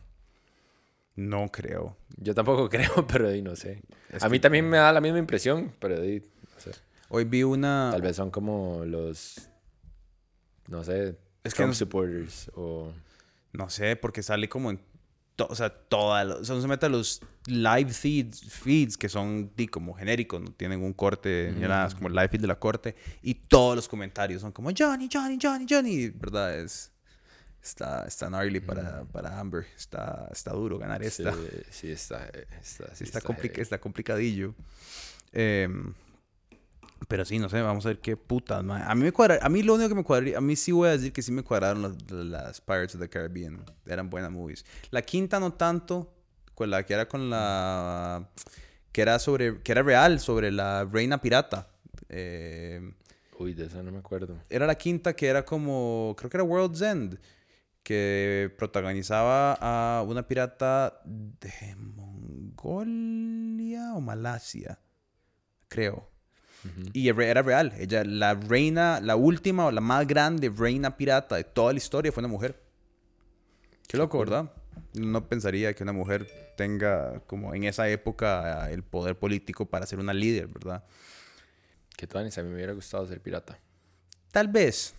No 1.15 1.47
creo. 1.51 1.95
Yo 2.17 2.35
tampoco 2.35 2.69
creo, 2.69 3.07
pero 3.07 3.29
di, 3.29 3.41
no 3.41 3.55
sé. 3.55 3.81
Es 4.09 4.23
a 4.23 4.29
mí 4.29 4.39
también 4.39 4.69
me 4.69 4.77
da 4.77 4.91
la 4.91 5.01
misma 5.01 5.19
impresión, 5.19 5.73
pero 5.79 5.99
di, 6.01 6.19
no 6.19 6.59
sé. 6.59 6.71
Hoy 7.09 7.23
vi 7.23 7.43
una. 7.43 7.89
Tal 7.91 8.01
vez 8.01 8.15
son 8.17 8.29
como 8.29 8.83
los, 8.85 9.49
no 10.67 10.83
sé, 10.83 11.15
Es 11.43 11.53
que 11.55 11.65
no- 11.65 11.73
supporters 11.73 12.51
o... 12.55 12.91
No 13.53 13.69
sé, 13.69 13.95
porque 13.95 14.21
sale 14.21 14.49
como 14.49 14.69
en. 14.69 14.79
To- 15.37 15.47
o 15.49 15.55
sea, 15.55 15.69
toda. 15.69 16.25
la- 16.25 16.35
O 16.35 16.43
sea, 16.43 16.55
uno 16.55 16.61
se 16.61 16.67
mete 16.67 16.85
a 16.85 16.89
los 16.89 17.21
live 17.45 17.93
feeds, 17.93 18.41
feeds 18.51 18.97
que 18.97 19.07
son 19.07 19.51
di, 19.55 19.67
como 19.67 19.93
genéricos, 19.93 20.41
no 20.41 20.51
tienen 20.51 20.83
un 20.83 20.91
corte 20.91 21.53
ni 21.55 21.61
nada, 21.61 21.87
es 21.87 21.95
como 21.95 22.09
el 22.09 22.13
live 22.15 22.27
feed 22.27 22.41
de 22.41 22.47
la 22.47 22.59
corte. 22.59 22.95
Y 23.21 23.33
todos 23.35 23.75
los 23.77 23.87
comentarios 23.87 24.41
son 24.41 24.51
como 24.51 24.69
Johnny, 24.77 25.07
Johnny, 25.11 25.37
Johnny, 25.41 25.65
Johnny. 25.69 26.09
¿Verdad? 26.09 26.59
Es. 26.59 26.91
Está, 27.63 28.05
está 28.07 28.27
gnarly 28.29 28.59
para, 28.61 29.03
para 29.05 29.39
Amber. 29.39 29.65
Está, 29.75 30.29
está 30.31 30.51
duro 30.53 30.77
ganar 30.77 31.01
Sí, 31.01 31.07
esta. 31.07 31.35
sí 31.69 31.91
está, 31.91 32.25
está, 32.61 32.85
sí 32.87 32.95
Sí, 32.95 33.03
está, 33.03 33.19
está 33.19 33.21
compli- 33.21 33.57
está 33.59 33.77
complicadillo. 33.79 34.55
Em, 35.33 35.93
pero 37.07 37.25
sí, 37.25 37.39
no 37.39 37.49
sé, 37.49 37.61
vamos 37.61 37.85
a 37.85 37.89
ver 37.89 37.99
qué 37.99 38.17
putas, 38.17 38.63
mae. 38.63 38.83
A 38.85 38.95
mí 38.95 39.03
me 39.03 39.11
cuadra, 39.11 39.39
a 39.41 39.49
mí 39.49 39.63
lo 39.63 39.75
único 39.75 39.89
que 39.89 39.95
me 39.95 40.03
cuadraría, 40.03 40.37
a 40.37 40.41
mí 40.41 40.55
sí 40.55 40.71
voy 40.71 40.89
a 40.89 40.91
decir 40.91 41.13
que 41.13 41.21
sí 41.21 41.31
me 41.31 41.43
cuadraron 41.43 41.81
las, 41.81 42.11
las 42.11 42.61
Pirates 42.61 42.95
of 42.95 43.01
the 43.01 43.09
Caribbean. 43.09 43.63
Eran 43.85 44.09
buenas 44.09 44.31
movies. 44.31 44.65
La 44.91 45.01
quinta 45.01 45.39
no 45.39 45.53
tanto, 45.53 46.13
con 46.55 46.69
la 46.69 46.83
que 46.85 46.93
era 46.93 47.07
con 47.07 47.29
la 47.29 48.29
que 48.91 49.01
era 49.01 49.19
sobre 49.19 49.61
que 49.61 49.71
era 49.71 49.83
real 49.83 50.19
sobre 50.19 50.51
la 50.51 50.85
reina 50.85 51.21
pirata. 51.21 51.69
Eh, 52.09 52.81
Uy, 53.39 53.53
de 53.53 53.65
eso 53.65 53.83
no 53.83 53.91
me 53.91 53.99
acuerdo. 53.99 54.39
era 54.49 54.65
la 54.65 54.75
quinta 54.75 55.15
que 55.15 55.27
era 55.27 55.45
como, 55.45 56.15
creo 56.17 56.29
que 56.31 56.37
era 56.37 56.43
World's 56.43 56.81
End, 56.81 57.19
que 57.83 58.51
protagonizaba 58.57 59.53
a 59.61 60.01
una 60.01 60.27
pirata 60.27 60.99
de 61.05 61.75
Mongolia 61.75 63.13
o 63.93 64.01
Malasia, 64.01 64.79
creo. 65.67 66.09
Y 66.93 67.07
era 67.09 67.41
real, 67.41 67.73
ella, 67.77 68.03
la 68.03 68.33
reina, 68.33 68.99
la 69.01 69.15
última 69.15 69.65
o 69.67 69.71
la 69.71 69.79
más 69.81 70.05
grande 70.05 70.49
reina 70.49 70.97
pirata 70.97 71.35
de 71.35 71.43
toda 71.45 71.71
la 71.71 71.77
historia 71.77 72.11
fue 72.11 72.21
una 72.21 72.27
mujer. 72.27 72.61
Qué 73.87 73.95
loco, 73.97 74.19
¿verdad? 74.19 74.51
No 74.93 75.27
pensaría 75.29 75.73
que 75.73 75.83
una 75.83 75.93
mujer 75.93 76.27
tenga 76.57 77.21
como 77.27 77.53
en 77.55 77.63
esa 77.63 77.87
época 77.89 78.69
el 78.69 78.83
poder 78.83 79.17
político 79.17 79.65
para 79.65 79.85
ser 79.85 79.99
una 79.99 80.13
líder, 80.13 80.47
¿verdad? 80.47 80.83
Que 81.95 82.05
Tuanis, 82.05 82.37
a 82.37 82.43
mí 82.43 82.49
me 82.49 82.55
hubiera 82.55 82.73
gustado 82.73 83.07
ser 83.07 83.21
pirata. 83.21 83.57
Tal 84.31 84.47
vez, 84.49 84.93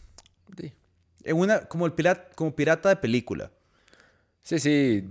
Sí. 0.57 0.73
en 1.25 1.37
una, 1.37 1.61
como, 1.67 1.85
el 1.85 1.93
pirata, 1.93 2.31
como 2.35 2.55
pirata 2.57 2.89
de 2.89 2.97
película. 2.97 3.51
Sí, 4.43 4.59
sí, 4.59 5.07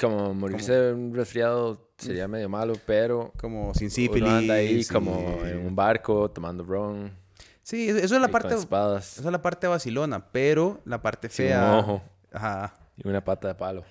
como 0.00 0.34
morirse 0.34 0.72
de 0.72 0.92
un 0.92 1.14
resfriado 1.14 1.91
sería 2.06 2.28
medio 2.28 2.48
malo, 2.48 2.74
pero 2.86 3.32
Como 3.38 3.74
sin 3.74 3.90
sífilis. 3.90 4.22
uno 4.28 4.36
anda 4.36 4.54
ahí 4.54 4.84
como 4.84 5.44
en 5.44 5.58
un 5.66 5.74
barco 5.76 6.30
tomando 6.30 6.64
ron 6.64 7.10
Sí, 7.62 7.88
eso 7.88 8.16
es 8.16 8.20
la 8.20 8.28
parte... 8.28 8.54
Esa 8.54 8.98
es 8.98 9.24
la 9.24 9.40
parte 9.40 9.68
vacilona, 9.68 10.26
pero 10.32 10.80
la 10.84 11.00
parte 11.00 11.28
Sin 11.28 11.46
fea... 11.46 11.62
un 11.72 11.78
ojo. 11.78 12.02
Ajá. 12.32 12.74
y 12.96 13.06
una 13.06 13.24
pata 13.24 13.46
de 13.48 13.54
palo, 13.54 13.84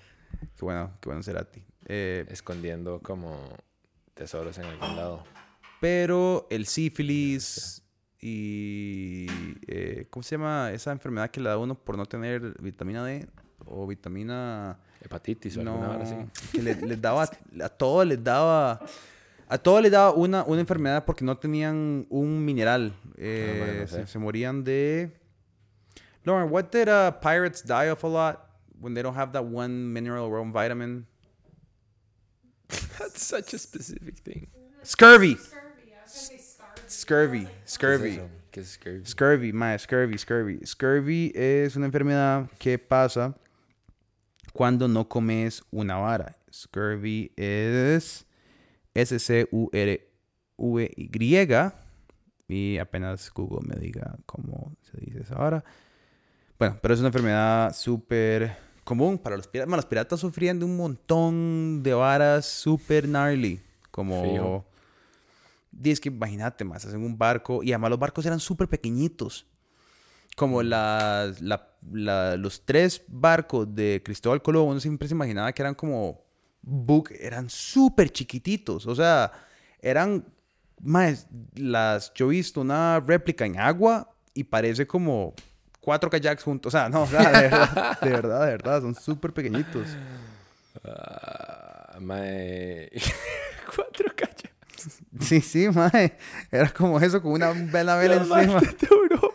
Qué 0.57 0.65
bueno, 0.65 0.91
qué 0.99 1.07
bueno 1.09 1.23
será 1.23 1.41
a 1.41 1.45
ti. 1.45 1.63
Eh, 1.85 2.25
escondiendo 2.29 2.99
como 3.01 3.37
tesoros 4.13 4.57
en 4.57 4.65
algún 4.65 4.95
lado. 4.95 5.23
pero 5.79 6.47
el 6.49 6.65
sífilis 6.65 7.81
y... 8.19 9.25
eh, 9.67 10.07
¿Cómo 10.09 10.23
se 10.23 10.35
llama 10.35 10.71
esa 10.73 10.91
enfermedad 10.91 11.29
que 11.31 11.39
le 11.39 11.47
da 11.49 11.55
a 11.55 11.57
uno 11.57 11.75
por 11.75 11.97
no 11.97 12.05
tener 12.05 12.61
vitamina 12.61 13.05
D? 13.05 13.27
O 13.65 13.87
vitamina... 13.87 14.79
Hepatitis 15.01 15.57
o 15.57 15.61
alguna 15.61 15.97
No, 15.97 16.01
así. 16.03 16.15
que 16.51 16.61
le- 16.61 16.75
les 16.75 17.01
daba... 17.01 17.23
A 17.61 17.69
todos 17.69 18.05
les 18.07 18.23
daba... 18.23 18.79
A 19.47 19.57
todos 19.57 19.81
les 19.81 19.91
daba 19.91 20.13
una, 20.13 20.43
una 20.45 20.61
enfermedad 20.61 21.03
porque 21.05 21.25
no 21.25 21.37
tenían 21.37 22.05
un 22.09 22.45
mineral. 22.45 22.93
Eh, 23.17 23.51
Ah, 23.53 23.57
bueno, 23.65 23.81
no 23.81 23.87
se, 23.87 23.95
sé. 24.01 24.07
se 24.07 24.19
morían 24.19 24.63
de... 24.63 25.11
Lauren, 26.23 26.49
what 26.51 26.71
did 26.71 26.87
uh, 26.87 27.11
pirates 27.19 27.63
die 27.65 27.89
of 27.89 28.03
a 28.03 28.07
lot 28.07 28.39
when 28.79 28.93
they 28.93 29.01
don't 29.03 29.17
have 29.17 29.31
that 29.33 29.43
one 29.43 29.91
mineral 29.91 30.25
or 30.27 30.39
one 30.39 30.51
vitamin? 30.53 31.05
That's 32.99 33.23
such 33.23 33.53
a 33.53 33.57
specific 33.57 34.19
thing. 34.19 34.47
Scurvy. 34.83 35.37
Scurvy. 36.05 36.67
Scurvy. 36.87 37.47
Scurvy. 37.65 38.19
¿Qué 38.51 38.59
es 38.61 38.77
scurvy? 38.77 39.05
Scurvy, 39.05 39.53
mae, 39.53 39.77
scurvy, 39.79 40.17
scurvy. 40.17 40.59
Scurvy 40.65 41.31
es 41.35 41.75
una 41.75 41.85
enfermedad 41.85 42.47
que 42.59 42.77
pasa 42.77 43.33
cuando 44.53 44.87
no 44.87 45.07
comes 45.07 45.63
una 45.71 45.97
vara. 45.97 46.37
Scurvy 46.51 47.31
es 47.35 48.25
S-C-U-R-V-Y. 48.93 50.07
Y 52.47 52.77
apenas 52.79 53.31
Google 53.33 53.65
me 53.67 53.79
diga 53.79 54.17
cómo 54.25 54.73
se 54.81 54.97
dice 54.97 55.21
esa 55.21 55.35
vara. 55.35 55.63
Bueno, 56.59 56.77
pero 56.81 56.93
es 56.93 56.99
una 56.99 57.07
enfermedad 57.07 57.73
súper 57.73 58.57
común 58.83 59.17
para 59.17 59.37
los 59.37 59.47
piratas. 59.47 59.67
Bueno, 59.67 59.77
los 59.77 59.85
piratas 59.85 60.19
sufrían 60.19 60.59
de 60.59 60.65
un 60.65 60.75
montón 60.75 61.81
de 61.81 61.93
varas 61.93 62.45
súper 62.45 63.07
gnarly. 63.07 63.61
Como... 63.89 64.23
Fijo. 64.23 64.65
Dices 65.71 66.01
que 66.01 66.09
imagínate 66.09 66.65
más, 66.65 66.83
en 66.85 67.01
un 67.01 67.17
barco. 67.17 67.63
Y 67.63 67.71
además 67.71 67.91
los 67.91 67.99
barcos 67.99 68.25
eran 68.25 68.41
súper 68.41 68.67
pequeñitos. 68.67 69.47
Como 70.35 70.63
las- 70.63 71.41
la- 71.41 71.67
la- 71.91 72.37
los 72.37 72.65
tres 72.65 73.03
barcos 73.07 73.73
de 73.75 74.01
Cristóbal 74.03 74.41
Colón, 74.41 74.67
uno 74.69 74.79
siempre 74.79 75.07
se 75.07 75.13
imaginaba 75.13 75.51
que 75.51 75.61
eran 75.61 75.75
como 75.75 76.23
book, 76.61 77.11
eran 77.19 77.49
súper 77.49 78.09
chiquititos. 78.11 78.85
O 78.87 78.95
sea, 78.95 79.31
eran 79.81 80.25
más 80.81 81.27
las 81.55 82.11
yo 82.15 82.27
he 82.27 82.35
visto 82.35 82.61
una 82.61 82.99
réplica 82.99 83.45
en 83.45 83.59
agua 83.59 84.13
y 84.33 84.43
parece 84.45 84.87
como 84.87 85.33
cuatro 85.79 86.09
kayaks 86.09 86.43
juntos. 86.43 86.73
O 86.73 86.77
sea, 86.77 86.87
no, 86.89 87.03
o 87.03 87.07
sea, 87.07 87.29
de 87.31 87.41
verdad, 87.49 87.99
de 88.01 88.09
verdad, 88.09 88.39
de 88.45 88.51
verdad, 88.51 88.81
son 88.81 88.95
súper 88.95 89.33
pequeñitos. 89.33 89.87
Ah, 90.85 91.97
mae. 91.99 92.89
Cuatro 93.75 94.05
kayaks. 94.15 95.01
Sí, 95.19 95.41
sí, 95.41 95.67
mae. 95.69 96.17
Era 96.51 96.69
como 96.69 96.99
eso, 96.99 97.21
con 97.21 97.33
una 97.33 97.51
vela 97.51 97.95
vela 97.97 98.15
encima. 98.15 98.59
de 98.61 98.87
Europa. 98.89 99.27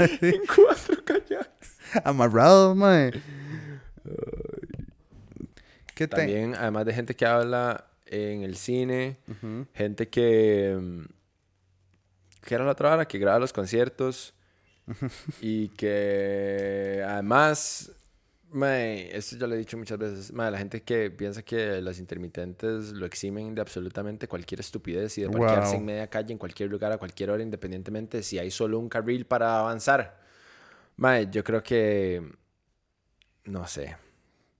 En 0.22 0.40
cuatro 0.46 1.04
kayaks. 1.04 1.78
Amarrado, 2.04 2.74
mae. 2.74 3.12
¿Qué 5.94 6.08
te... 6.08 6.16
También, 6.16 6.54
además 6.54 6.86
de 6.86 6.94
gente 6.94 7.14
que 7.14 7.26
habla 7.26 7.86
en 8.06 8.42
el 8.42 8.56
cine, 8.56 9.18
gente 9.74 10.08
que. 10.08 10.76
mm, 10.80 11.02
¿Qué 12.42 12.54
era 12.54 12.64
la 12.64 12.72
otra 12.72 12.94
hora? 12.94 13.06
Que 13.06 13.18
graba 13.18 13.38
los 13.38 13.52
conciertos. 13.52 14.34
y 15.40 15.68
que 15.70 17.04
además. 17.06 17.92
Mae, 18.52 19.16
esto 19.16 19.36
ya 19.36 19.46
lo 19.46 19.54
he 19.54 19.58
dicho 19.58 19.76
muchas 19.78 19.96
veces. 19.98 20.32
Mae, 20.32 20.50
la 20.50 20.58
gente 20.58 20.82
que 20.82 21.10
piensa 21.10 21.42
que 21.42 21.80
las 21.80 21.98
intermitentes 22.00 22.90
lo 22.92 23.06
eximen 23.06 23.54
de 23.54 23.60
absolutamente 23.60 24.26
cualquier 24.26 24.60
estupidez 24.60 25.16
y 25.18 25.22
de 25.22 25.28
parquearse 25.30 25.70
Wow. 25.72 25.80
en 25.80 25.84
media 25.84 26.06
calle, 26.10 26.32
en 26.32 26.38
cualquier 26.38 26.68
lugar, 26.70 26.90
a 26.92 26.98
cualquier 26.98 27.30
hora, 27.30 27.42
independientemente 27.42 28.16
de 28.18 28.22
si 28.24 28.38
hay 28.38 28.50
solo 28.50 28.78
un 28.78 28.88
carril 28.88 29.24
para 29.26 29.58
avanzar. 29.60 30.20
Mae, 30.96 31.28
yo 31.30 31.44
creo 31.44 31.62
que. 31.62 32.22
No 33.44 33.66
sé. 33.66 33.96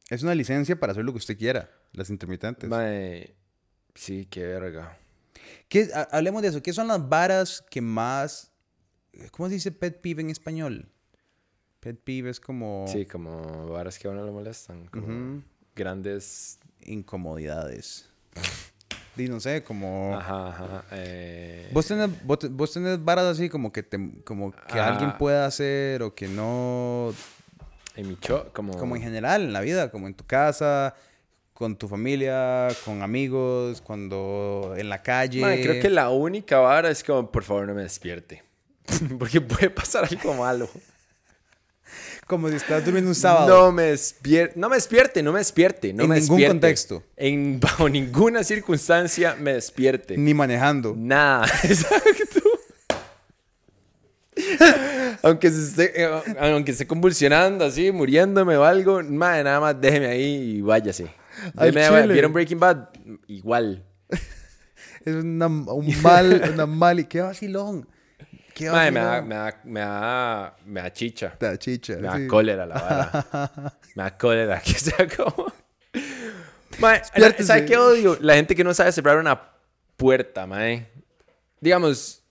Es 0.09 0.23
una 0.23 0.35
licencia 0.35 0.79
para 0.79 0.93
hacer 0.93 1.05
lo 1.05 1.13
que 1.13 1.19
usted 1.19 1.37
quiera, 1.37 1.71
las 1.93 2.11
intermitentes. 2.11 2.69
Mae, 2.71 3.35
sí, 3.95 4.27
qué 4.27 4.45
verga. 4.47 4.97
¿Qué- 5.69 5.89
ha- 5.95 6.09
hablemos 6.13 6.43
de 6.43 6.49
eso. 6.49 6.63
¿Qué 6.63 6.73
son 6.73 6.89
las 6.89 7.09
varas 7.09 7.65
que 7.71 7.81
más... 7.81 8.53
¿Cómo 9.33 9.49
se 9.49 9.55
dice 9.57 9.73
pet 9.73 10.01
peeve 10.01 10.23
en 10.23 10.31
español? 10.31 10.89
Pet 11.81 11.99
peeve 11.99 12.31
es 12.31 12.39
como 12.41 12.85
Sí, 12.89 13.07
como 13.07 13.67
varas 13.69 13.99
que 13.99 14.07
a 14.07 14.11
uno 14.11 14.25
le 14.25 14.31
molestan. 14.33 14.87
Como 14.87 15.43
grandes. 15.75 16.59
incomodidades. 16.85 18.09
Y 19.17 19.29
no 19.29 19.39
sé, 19.39 19.63
como... 19.63 20.17
Ajá, 20.17 20.49
ajá. 20.49 20.85
eh, 20.93 21.69
Vos 21.75 21.85
tenés, 21.87 22.09
vos, 22.25 22.39
te- 22.39 22.49
vos 22.49 22.73
tenés 22.73 23.05
varas 23.05 23.25
así 23.27 23.51
como 23.51 23.71
que, 23.71 23.83
te, 23.83 23.99
como 24.25 24.53
que 24.53 24.79
Ah. 24.79 24.89
alguien 24.89 25.19
pueda 25.19 25.45
hacer 25.45 26.03
o 26.03 26.15
que 26.15 26.27
no... 26.29 27.13
En 27.97 28.09
mi 28.09 28.17
show, 28.23 28.45
como. 28.55 28.79
Como 28.79 28.97
en 28.97 29.03
general 29.03 29.43
en 29.43 29.53
la 29.53 29.61
vida, 29.61 29.91
como 29.91 30.07
en 30.07 30.15
tu 30.15 30.25
casa, 30.25 30.95
con 31.53 31.77
tu 31.77 31.87
familia, 31.89 32.69
con 32.87 33.03
amigos, 33.03 33.83
cuando 33.83 34.75
en 34.79 34.89
la 34.89 35.03
calle. 35.03 35.41
Creo 35.61 35.83
que 35.83 35.91
la 35.91 36.09
única 36.09 36.59
vara 36.61 36.89
es 36.89 37.03
como, 37.05 37.31
por 37.31 37.43
favor, 37.43 37.67
no 37.67 37.75
me 37.75 37.83
despierte. 37.83 38.43
Porque 39.19 39.41
puede 39.43 39.69
pasar 39.69 40.05
algo 40.09 40.33
malo. 40.35 40.71
Como 42.31 42.49
si 42.49 42.55
estás 42.55 42.85
durmiendo 42.85 43.11
un 43.11 43.15
sábado. 43.17 43.49
No 43.49 43.73
me 43.73 43.83
despierte. 43.87 44.53
No 44.57 44.69
me 44.69 44.77
despierte, 44.77 45.21
no 45.21 45.33
me 45.33 45.41
despierte. 45.41 45.93
No 45.93 46.05
En 46.05 46.11
me 46.11 46.21
ningún 46.21 46.37
despierte. 46.37 46.55
contexto. 46.55 47.03
En, 47.17 47.59
bajo 47.61 47.89
ninguna 47.89 48.45
circunstancia 48.45 49.35
me 49.35 49.55
despierte. 49.55 50.17
Ni 50.17 50.33
manejando. 50.33 50.95
Nada, 50.97 51.45
exacto. 51.65 52.41
aunque, 55.23 55.51
se 55.51 55.61
esté, 55.61 56.03
eh, 56.05 56.09
aunque 56.39 56.71
esté 56.71 56.87
convulsionando 56.87 57.65
así, 57.65 57.91
muriéndome 57.91 58.57
o 58.57 58.63
algo, 58.63 59.03
madre, 59.03 59.43
nada 59.43 59.59
más 59.59 59.81
déjeme 59.81 60.07
ahí 60.07 60.59
y 60.59 60.61
váyase. 60.61 61.11
¿Vieron 62.09 62.33
Breaking 62.33 62.61
Bad? 62.61 62.91
Igual. 63.27 63.85
Es 65.05 65.15
una, 65.15 65.49
un 65.49 66.03
mal, 66.03 66.51
una 66.53 66.67
mal 66.67 67.01
y 67.01 67.07
qué 67.07 67.23
vacilón. 67.23 67.89
Qué 68.61 68.71
Madre, 68.71 68.91
me 68.91 69.01
da, 69.01 69.23
me, 69.23 69.35
da, 69.35 69.61
me, 69.65 69.81
da, 69.81 70.57
me 70.67 70.83
da 70.83 70.93
chicha. 70.93 71.35
Da 71.41 71.57
chicha. 71.57 71.95
Me 71.95 72.03
da 72.03 72.17
sí. 72.19 72.27
cólera 72.27 72.67
la 72.67 72.75
vara. 72.75 73.73
me 73.95 74.03
da 74.03 74.19
cólera. 74.19 74.61
Que 74.61 74.75
sea 74.75 75.09
como... 75.17 75.51
Mae, 76.79 76.99
Despiértese. 76.99 77.45
¿sabe 77.45 77.65
qué 77.65 77.79
odio? 77.79 78.19
La 78.21 78.35
gente 78.35 78.55
que 78.55 78.63
no 78.63 78.75
sabe 78.75 78.93
cerrar 78.93 79.17
una 79.17 79.41
puerta, 79.97 80.47
mae. 80.47 80.91
Digamos, 81.59 82.23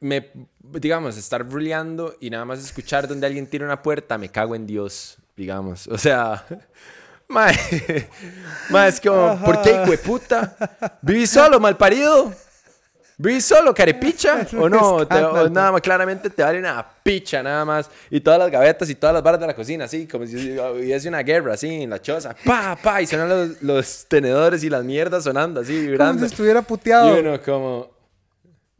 me, 0.00 0.30
digamos, 0.60 1.18
estar 1.18 1.44
bruleando 1.44 2.16
y 2.22 2.30
nada 2.30 2.46
más 2.46 2.60
escuchar 2.60 3.06
donde 3.06 3.26
alguien 3.26 3.46
tira 3.46 3.66
una 3.66 3.82
puerta, 3.82 4.16
me 4.16 4.30
cago 4.30 4.54
en 4.54 4.66
Dios, 4.66 5.18
digamos. 5.36 5.88
O 5.88 5.98
sea, 5.98 6.42
mae, 7.28 7.54
mae, 8.70 8.88
es 8.88 8.98
como, 8.98 9.38
¿por 9.44 9.60
qué, 9.60 9.72
hijo 9.72 9.90
de 9.90 9.98
puta? 9.98 10.56
¿Viví 11.02 11.26
solo, 11.26 11.60
mal 11.60 11.76
¿Viví 13.22 13.40
solo, 13.42 13.74
carepicha? 13.74 14.46
¿O 14.58 14.68
no? 14.68 14.78
Te- 15.06 15.14
o 15.16 15.18
escándalo. 15.18 15.50
nada 15.50 15.72
más, 15.72 15.80
claramente 15.82 16.30
te 16.30 16.42
vale 16.42 16.58
una 16.58 16.86
picha 17.02 17.42
nada 17.42 17.64
más. 17.66 17.90
Y 18.10 18.20
todas 18.20 18.38
las 18.38 18.50
gavetas 18.50 18.88
y 18.88 18.94
todas 18.94 19.12
las 19.12 19.22
barras 19.22 19.40
de 19.40 19.46
la 19.46 19.54
cocina, 19.54 19.84
así, 19.84 20.06
como 20.06 20.26
si 20.26 20.58
hubiese 20.58 21.08
una 21.08 21.22
guerra, 21.22 21.52
así, 21.54 21.82
en 21.82 21.90
la 21.90 22.00
choza. 22.00 22.34
Pa, 22.44 22.78
pa, 22.82 23.02
y 23.02 23.06
suenan 23.06 23.28
los, 23.28 23.62
los 23.62 24.06
tenedores 24.08 24.64
y 24.64 24.70
las 24.70 24.82
mierdas 24.84 25.24
sonando, 25.24 25.60
así, 25.60 25.74
Como 25.74 25.86
vibrando. 25.88 26.20
si 26.20 26.26
estuviera 26.32 26.62
puteado. 26.62 27.14
Y 27.14 27.20
uno 27.20 27.40
como... 27.42 27.90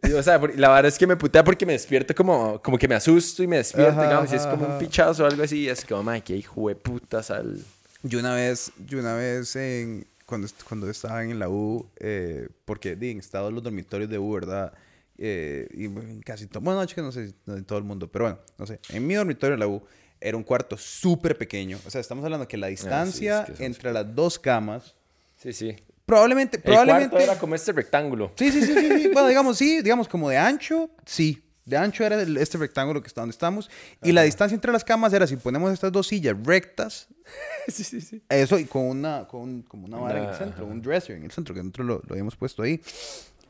y, 0.03 0.12
O 0.12 0.22
sea, 0.22 0.40
por- 0.40 0.59
la 0.59 0.68
verdad 0.70 0.87
es 0.87 0.96
que 0.96 1.07
me 1.07 1.16
putea 1.16 1.44
porque 1.44 1.66
me 1.66 1.74
despierto 1.74 2.14
como, 2.14 2.62
como 2.62 2.79
que 2.79 2.88
me 2.88 2.94
asusto 2.94 3.42
y 3.42 3.46
me 3.46 3.59
despierto, 3.59 3.92
Ajá, 3.92 4.05
digamos, 4.05 4.33
y 4.33 4.37
es 4.37 4.42
ajá, 4.46 4.53
como 4.57 4.66
un 4.72 4.79
pichazo 4.79 5.22
o 5.24 5.26
algo 5.26 5.42
así, 5.42 5.59
y 5.64 5.68
es 5.68 5.85
como, 5.85 6.03
madre, 6.03 6.22
qué 6.22 6.35
hijo 6.37 6.66
de 6.68 6.76
puta 6.76 7.22
sal. 7.22 7.59
Yo 8.03 8.18
una 8.20 8.35
vez, 8.35 8.72
yo 8.87 9.00
una 9.00 9.12
vez 9.14 9.55
en, 9.57 10.07
cuando, 10.30 10.48
cuando 10.66 10.88
estaba 10.88 11.22
en 11.22 11.38
la 11.38 11.50
U, 11.50 11.86
eh, 11.96 12.48
porque 12.64 12.92
en 12.92 13.18
estado 13.18 13.50
los 13.50 13.62
dormitorios 13.62 14.08
de 14.08 14.18
U, 14.18 14.32
¿verdad? 14.32 14.72
Eh, 15.18 15.68
y 15.74 16.20
casi 16.20 16.46
todo, 16.46 16.62
bueno, 16.62 16.80
no, 16.80 16.86
que 16.86 17.02
no 17.02 17.12
sé 17.12 17.28
si 17.28 17.34
no 17.44 17.54
en 17.56 17.64
todo 17.66 17.76
el 17.78 17.84
mundo, 17.84 18.10
pero 18.10 18.24
bueno, 18.24 18.38
no 18.56 18.66
sé. 18.66 18.80
En 18.88 19.06
mi 19.06 19.12
dormitorio 19.14 19.52
en 19.54 19.60
la 19.60 19.68
U 19.68 19.82
era 20.18 20.36
un 20.36 20.42
cuarto 20.42 20.78
súper 20.78 21.36
pequeño. 21.36 21.78
O 21.86 21.90
sea, 21.90 22.00
estamos 22.00 22.24
hablando 22.24 22.48
que 22.48 22.56
la 22.56 22.68
distancia 22.68 23.40
Ah, 23.40 23.44
que 23.44 23.56
son 23.56 23.66
entre 23.66 23.92
las 23.92 24.14
dos 24.14 24.38
camas, 24.38 24.94
Sí, 25.36 25.52
sí. 25.52 25.76
probablemente, 26.06 26.56
El 26.56 26.62
probablemente... 26.62 27.10
cuarto 27.10 27.30
era 27.32 27.38
como 27.38 27.54
este 27.54 27.72
rectángulo. 27.72 28.32
Sí, 28.36 28.50
sí, 28.50 28.62
sí, 28.62 28.72
sí, 28.74 28.88
sí. 29.02 29.08
Bueno, 29.12 29.28
digamos, 29.28 29.58
sí, 29.58 29.82
digamos 29.82 30.08
como 30.08 30.30
de 30.30 30.38
ancho, 30.38 30.90
sí. 31.04 31.42
De 31.66 31.77
ancho 31.77 32.05
era 32.05 32.20
el- 32.20 32.37
este 32.38 32.59
rectángulo 32.59 33.01
que 33.03 33.07
está 33.09 33.20
donde 33.20 33.33
estamos. 33.33 33.70
Y 34.03 34.12
la 34.12 34.23
distancia 34.23 34.55
entre 34.55 34.73
las 34.73 34.83
camas 34.85 35.12
era 35.12 35.27
si 35.27 35.37
ponemos 35.37 35.73
estas 35.73 35.92
dos 35.92 36.07
sillas 36.09 36.37
rectas, 36.42 37.09
sí, 37.68 37.85
sí, 37.85 38.01
sí. 38.01 38.23
eso 38.29 38.59
y 38.59 38.64
con 38.64 38.83
una, 38.87 39.27
con, 39.29 39.62
como 39.62 39.87
una 39.87 39.99
vara 39.99 40.23
en 40.25 40.29
el 40.31 40.35
centro, 40.35 40.66
un 40.66 40.81
dresser 40.83 41.16
en 41.16 41.25
el 41.25 41.31
centro, 41.31 41.55
que 41.55 41.61
nosotros 41.62 41.87
lo, 41.87 41.94
lo 42.07 42.12
habíamos 42.12 42.35
puesto 42.37 42.62
ahí. 42.62 42.81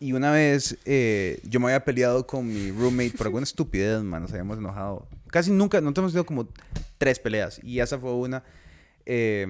Y 0.02 0.12
una 0.12 0.30
vez 0.32 0.78
eh, 0.86 1.40
yo 1.44 1.60
me 1.60 1.66
había 1.66 1.84
peleado 1.84 2.26
con 2.26 2.46
mi 2.46 2.70
roommate 2.70 3.10
por 3.16 3.26
alguna 3.26 3.44
estupidez, 3.44 4.02
man, 4.02 4.22
nos 4.22 4.30
habíamos 4.32 4.56
enojado. 4.58 5.06
Casi 5.28 5.50
nunca, 5.50 5.80
nosotros 5.80 6.02
hemos 6.04 6.12
tenido 6.12 6.26
como 6.26 6.48
tres 6.98 7.18
peleas. 7.18 7.60
Y 7.62 7.80
esa 7.80 7.98
fue 7.98 8.12
una. 8.14 8.42
eh, 9.06 9.46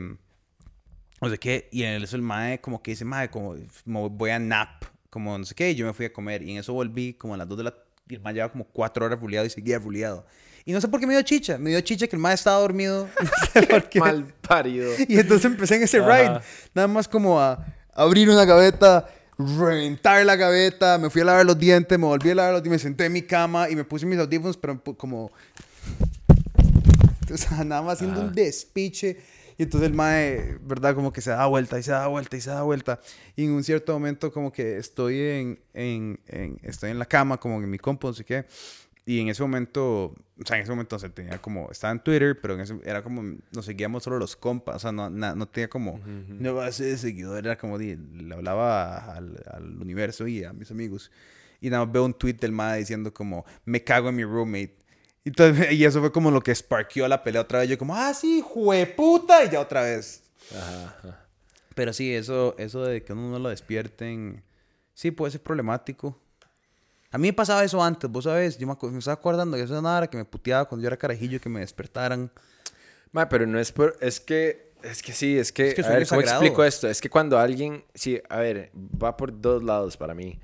no 1.21 1.29
sé 1.29 1.39
qué, 1.39 1.69
y 1.71 1.83
en 1.83 2.03
eso 2.03 2.17
el 2.17 2.23
mae 2.23 2.61
como 2.61 2.83
que 2.83 2.93
dice, 2.93 3.05
mae, 3.05 3.31
como, 3.31 3.55
como 3.85 4.09
voy 4.09 4.31
a 4.31 4.39
nap, 4.39 4.85
como 5.11 5.37
no 5.39 5.45
sé 5.45 5.55
qué, 5.55 5.71
y 5.71 5.75
yo 5.75 5.87
me 5.87 5.93
fui 5.93 6.07
a 6.07 6.13
comer, 6.13 6.43
y 6.43 6.53
en 6.53 6.59
eso 6.59 6.73
volví 6.73 7.13
como 7.15 7.35
a 7.35 7.37
las 7.37 7.47
2 7.49 7.59
de 7.59 7.65
la... 7.65 7.75
Y 8.11 8.15
el 8.17 8.21
mae 8.21 8.35
llevaba 8.35 8.53
como 8.53 8.65
4 8.65 9.07
horas 9.07 9.19
ruleado 9.21 9.47
y 9.47 9.51
seguía 9.51 9.79
ruleado. 9.79 10.27
Y 10.65 10.73
no 10.73 10.81
sé 10.81 10.89
por 10.89 11.01
qué 11.01 11.07
me 11.07 11.15
dio 11.15 11.23
chicha, 11.23 11.57
me 11.59 11.71
dio 11.71 11.81
chicha 11.81 12.07
que 12.07 12.17
el 12.17 12.21
mae 12.21 12.35
estaba 12.35 12.59
dormido, 12.61 13.09
no 13.23 13.31
sé 13.53 13.67
por 13.67 13.89
qué. 13.89 13.99
Mal 14.01 14.25
parido. 14.47 14.93
Y 15.09 15.19
entonces 15.19 15.45
empecé 15.47 15.77
en 15.77 15.83
ese 15.85 15.99
Ajá. 16.01 16.17
ride, 16.19 16.41
nada 16.75 16.89
más 16.89 17.09
como 17.09 17.41
a 17.41 17.65
abrir 17.95 18.29
una 18.29 18.45
gaveta, 18.45 19.09
reventar 19.39 20.25
la 20.27 20.37
gaveta, 20.37 20.99
me 20.99 21.09
fui 21.09 21.23
a 21.23 21.25
lavar 21.25 21.47
los 21.47 21.59
dientes, 21.59 21.99
me 21.99 22.05
volví 22.07 22.31
a 22.31 22.35
lavar 22.35 22.53
los 22.53 22.63
dientes, 22.63 22.83
me 22.85 22.89
senté 22.91 23.07
en 23.07 23.13
mi 23.13 23.23
cama 23.23 23.71
y 23.71 23.77
me 23.77 23.85
puse 23.85 24.05
mis 24.05 24.19
audífonos, 24.19 24.57
pero 24.59 24.83
pu- 24.83 24.97
como... 24.97 25.31
O 27.33 27.37
sea, 27.37 27.63
nada 27.63 27.81
más 27.81 27.95
haciendo 27.95 28.21
un 28.23 28.33
despiche. 28.33 29.17
Y 29.61 29.65
entonces 29.65 29.91
el 29.91 29.95
mae, 29.95 30.57
¿verdad? 30.63 30.95
Como 30.95 31.13
que 31.13 31.21
se 31.21 31.29
da 31.31 31.45
vuelta 31.45 31.79
y 31.79 31.83
se 31.83 31.91
da 31.91 32.07
vuelta 32.07 32.35
y 32.35 32.41
se 32.41 32.49
da 32.49 32.63
vuelta. 32.63 32.99
Y 33.37 33.45
en 33.45 33.51
un 33.53 33.63
cierto 33.63 33.93
momento 33.93 34.33
como 34.33 34.51
que 34.51 34.79
estoy 34.79 35.21
en, 35.21 35.61
en, 35.75 36.19
en- 36.29 36.59
estoy 36.63 36.91
en 36.93 36.99
la 36.99 37.05
cama, 37.05 37.37
como 37.39 37.59
en 37.61 37.69
mi 37.69 37.79
compo, 37.79 38.09
no 38.09 38.15
sé 38.15 38.25
qué. 38.25 38.47
y 39.05 39.19
en 39.21 39.29
ese 39.29 39.43
momento, 39.43 40.05
o 40.05 40.15
sea, 40.47 40.57
en 40.57 40.63
ese 40.63 40.71
momento 40.71 40.99
se 40.99 41.11
tenía 41.11 41.37
como, 41.43 41.71
estaba 41.71 41.93
en 41.93 42.01
Twitter, 42.01 42.39
pero 42.41 42.55
en 42.55 42.61
ese, 42.61 42.79
era 42.85 43.03
como, 43.03 43.23
nos 43.53 43.65
seguíamos 43.67 44.03
solo 44.05 44.19
los 44.19 44.35
compas, 44.37 44.77
o 44.77 44.79
sea, 44.79 44.93
no, 44.93 45.11
na- 45.11 45.35
no 45.35 45.47
tenía 45.49 45.69
como, 45.69 46.01
no 46.43 46.55
base 46.55 46.85
de 46.85 46.97
seguidor, 46.97 47.39
era 47.45 47.59
como, 47.59 47.77
le 47.77 47.99
hablaba 48.35 49.15
al, 49.15 49.43
al 49.53 49.77
universo 49.81 50.27
y 50.27 50.45
a 50.45 50.53
mis 50.55 50.71
amigos. 50.71 51.11
Y 51.61 51.69
nada 51.69 51.85
más 51.85 51.93
veo 51.93 52.05
un 52.07 52.15
tweet 52.15 52.35
del 52.41 52.53
MAD 52.53 52.79
diciendo 52.79 53.13
como, 53.13 53.45
me 53.67 53.85
cago 53.85 54.09
en 54.09 54.17
mi 54.17 54.25
roommate. 54.25 54.77
Y, 55.25 55.31
entonces, 55.31 55.73
y 55.73 55.85
eso 55.85 56.01
fue 56.01 56.13
como 56.13 56.31
lo 56.31 56.41
que 56.41 56.55
sparkeó 56.55 57.07
la 57.09 57.23
pelea 57.23 57.43
otra 57.43 57.61
vez. 57.61 57.69
Yo 57.69 57.79
como, 57.79 57.95
ah, 57.95 58.13
sí, 58.15 58.43
jueputa, 58.45 59.45
y 59.45 59.51
ya 59.51 59.61
otra 59.61 59.83
vez. 59.83 60.23
Ajá, 60.53 60.97
ajá. 60.99 61.27
Pero 61.75 61.93
sí, 61.93 62.15
eso, 62.15 62.55
eso 62.59 62.83
de 62.83 63.03
que 63.03 63.13
uno 63.13 63.31
no 63.31 63.39
lo 63.39 63.49
despierten, 63.49 64.43
sí 64.95 65.11
puede 65.11 65.33
ser 65.33 65.43
problemático. 65.43 66.19
A 67.13 67.19
mí 67.19 67.29
me 67.29 67.33
pasaba 67.33 67.65
eso 67.65 67.83
antes, 67.83 68.09
vos 68.11 68.25
sabes, 68.25 68.57
yo 68.59 68.67
me, 68.67 68.77
me 68.91 68.99
estaba 68.99 69.15
acordando 69.15 69.57
de 69.57 69.65
eso 69.65 69.81
nada 69.83 70.07
que 70.07 70.17
me 70.17 70.25
puteaba 70.25 70.65
cuando 70.67 70.83
yo 70.83 70.89
era 70.89 70.97
carajillo, 70.97 71.41
que 71.41 71.49
me 71.49 71.61
despertaran. 71.61 72.31
Ma, 73.13 73.29
pero 73.29 73.47
no 73.47 73.59
es 73.59 73.73
por... 73.73 73.97
Es 74.01 74.21
que... 74.21 74.71
Es 74.83 75.03
que 75.03 75.13
sí, 75.13 75.37
es 75.37 75.53
que... 75.53 75.69
Es 75.69 75.75
que 75.75 75.83
a 75.83 75.89
ver, 75.89 76.07
¿cómo 76.07 76.21
explico 76.21 76.65
esto? 76.65 76.89
Es 76.89 77.01
que 77.01 77.11
cuando 77.11 77.39
alguien... 77.39 77.85
Sí, 77.95 78.21
a 78.29 78.39
ver, 78.39 78.71
va 78.75 79.17
por 79.17 79.41
dos 79.41 79.63
lados 79.63 79.97
para 79.97 80.15
mí. 80.15 80.39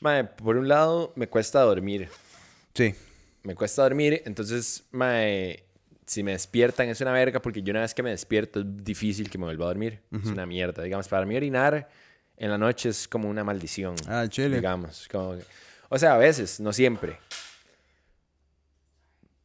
Ma, 0.00 0.22
por 0.24 0.56
un 0.56 0.68
lado, 0.68 1.12
me 1.16 1.28
cuesta 1.28 1.60
dormir. 1.62 2.08
Sí. 2.74 2.94
Me 3.44 3.54
cuesta 3.54 3.82
dormir, 3.82 4.22
entonces, 4.24 4.84
ma, 4.90 5.18
si 6.06 6.22
me 6.22 6.32
despiertan 6.32 6.88
es 6.88 7.00
una 7.00 7.12
verga 7.12 7.40
porque 7.40 7.62
yo 7.62 7.70
una 7.70 7.80
vez 7.82 7.94
que 7.94 8.02
me 8.02 8.10
despierto 8.10 8.60
es 8.60 8.66
difícil 8.84 9.30
que 9.30 9.38
me 9.38 9.44
vuelva 9.44 9.66
a 9.66 9.68
dormir. 9.68 10.00
Es 10.12 10.26
una 10.26 10.44
mierda. 10.46 10.82
Digamos, 10.82 11.08
para 11.08 11.24
mí 11.26 11.36
orinar 11.36 11.88
en 12.36 12.50
la 12.50 12.58
noche 12.58 12.88
es 12.88 13.06
como 13.06 13.28
una 13.28 13.44
maldición. 13.44 13.94
Ah, 14.08 14.26
chile. 14.28 14.56
digamos. 14.56 15.06
Como 15.10 15.36
que- 15.36 15.44
o 15.88 15.98
sea, 15.98 16.14
a 16.14 16.18
veces, 16.18 16.58
no 16.60 16.72
siempre. 16.72 17.18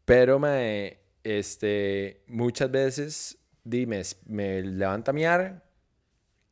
Pero 0.06 0.40
me, 0.40 0.98
este, 1.24 2.24
muchas 2.28 2.72
veces 2.72 3.38
di, 3.64 3.86
me, 3.86 4.02
me 4.26 4.62
levanta 4.62 5.12
a 5.12 5.14
miar 5.14 5.64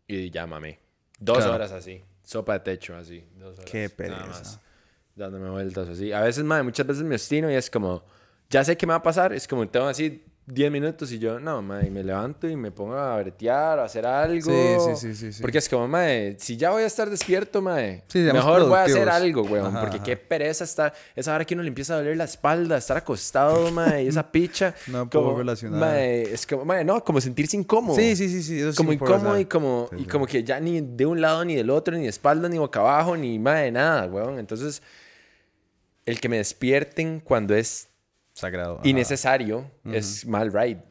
y 0.08 0.30
llámame. 0.30 0.80
Dos 1.20 1.38
Claro. 1.40 1.54
horas 1.56 1.72
así. 1.72 2.04
Sopa 2.24 2.54
de 2.54 2.60
techo 2.60 2.96
así. 2.96 3.26
Dos 3.36 3.58
horas. 3.58 3.72
Qué 3.72 3.80
nada 3.84 3.96
pereza. 3.96 4.28
más, 4.28 4.60
dándome 5.18 5.50
vueltas 5.50 5.90
así. 5.90 6.14
A 6.14 6.22
veces, 6.22 6.44
mae, 6.44 6.64
muchas 6.64 6.86
veces 6.86 7.04
me 7.04 7.16
obstino 7.16 7.52
y 7.52 7.56
es 7.56 7.70
como, 7.70 8.04
ya 8.50 8.64
sé 8.64 8.78
qué 8.78 8.86
me 8.86 8.92
va 8.92 8.98
a 8.98 9.04
pasar. 9.04 9.34
Es 9.34 9.48
como, 9.48 9.68
tengo 9.68 9.88
así 9.88 10.24
10 10.50 10.72
minutos 10.72 11.12
y 11.12 11.20
yo, 11.20 11.42
no, 11.42 11.62
mae, 11.62 11.90
me 11.92 12.02
levanto 12.02 12.48
y 12.48 12.56
me 12.56 12.72
pongo 12.72 12.96
a 12.96 13.18
bretear, 13.18 13.80
a 13.80 13.84
hacer 13.84 14.06
algo. 14.06 14.50
Sí, 14.50 14.78
sí, 14.80 14.96
sí, 14.96 15.16
sí, 15.16 15.34
sí. 15.34 15.42
Porque 15.42 15.58
es 15.58 15.68
como, 15.68 15.90
mae, 15.90 16.38
si 16.40 16.56
ya 16.56 16.70
voy 16.70 16.84
a 16.84 16.86
estar 16.86 17.10
despierto, 17.10 17.62
mae, 17.62 18.06
Sí, 18.08 18.20
mejor 18.20 18.66
voy 18.66 18.78
a 18.78 18.84
hacer 18.84 19.10
algo, 19.10 19.42
weón. 19.42 19.68
Ajá, 19.68 19.82
porque 19.82 19.98
ajá. 19.98 20.06
qué 20.06 20.16
pereza 20.16 20.64
estar, 20.64 20.94
esa 21.18 21.36
hora 21.36 21.44
que 21.44 21.54
uno 21.54 21.64
le 21.64 21.68
empieza 21.68 21.96
a 21.96 21.98
doler 21.98 22.16
la 22.16 22.24
espalda, 22.24 22.78
estar 22.78 22.96
acostado, 22.96 23.70
mae, 23.74 24.06
y 24.06 24.08
esa 24.08 24.32
picha. 24.32 24.74
No 24.88 25.10
puedo 25.10 25.26
como, 25.26 25.38
relacionar. 25.40 25.82
Mae, 25.82 26.22
es 26.22 26.48
como, 26.48 26.64
mae, 26.64 26.86
no, 26.86 27.04
como 27.04 27.20
sentirse 27.20 27.58
incómodo. 27.58 27.98
Sí, 27.98 28.16
sí, 28.16 28.30
sí, 28.30 28.42
sí. 28.42 28.62
Eso 28.62 28.78
Como 28.78 28.94
incómodo 28.94 29.38
y 29.38 29.46
como, 29.46 29.90
y 29.98 30.06
como 30.06 30.26
que 30.26 30.46
ya 30.46 30.62
ni 30.62 30.80
de 30.80 31.06
un 31.06 31.20
lado 31.20 31.44
ni 31.44 31.56
del 31.56 31.70
otro, 31.70 31.98
ni 31.98 32.04
de 32.04 32.10
espalda, 32.10 32.48
ni 32.48 32.58
boca 32.58 32.80
abajo, 32.80 33.18
ni 33.18 33.38
de 33.38 33.72
nada, 33.72 34.08
weón. 34.08 34.40
Entonces, 34.40 34.82
el 36.08 36.20
que 36.20 36.30
me 36.30 36.38
despierten 36.38 37.20
cuando 37.20 37.54
es 37.56 37.89
Sagrado. 38.34 38.76
ajá. 38.80 38.88
innecesario 38.88 39.70
es 39.86 40.26
mal 40.26 40.52
ride. 40.52 40.82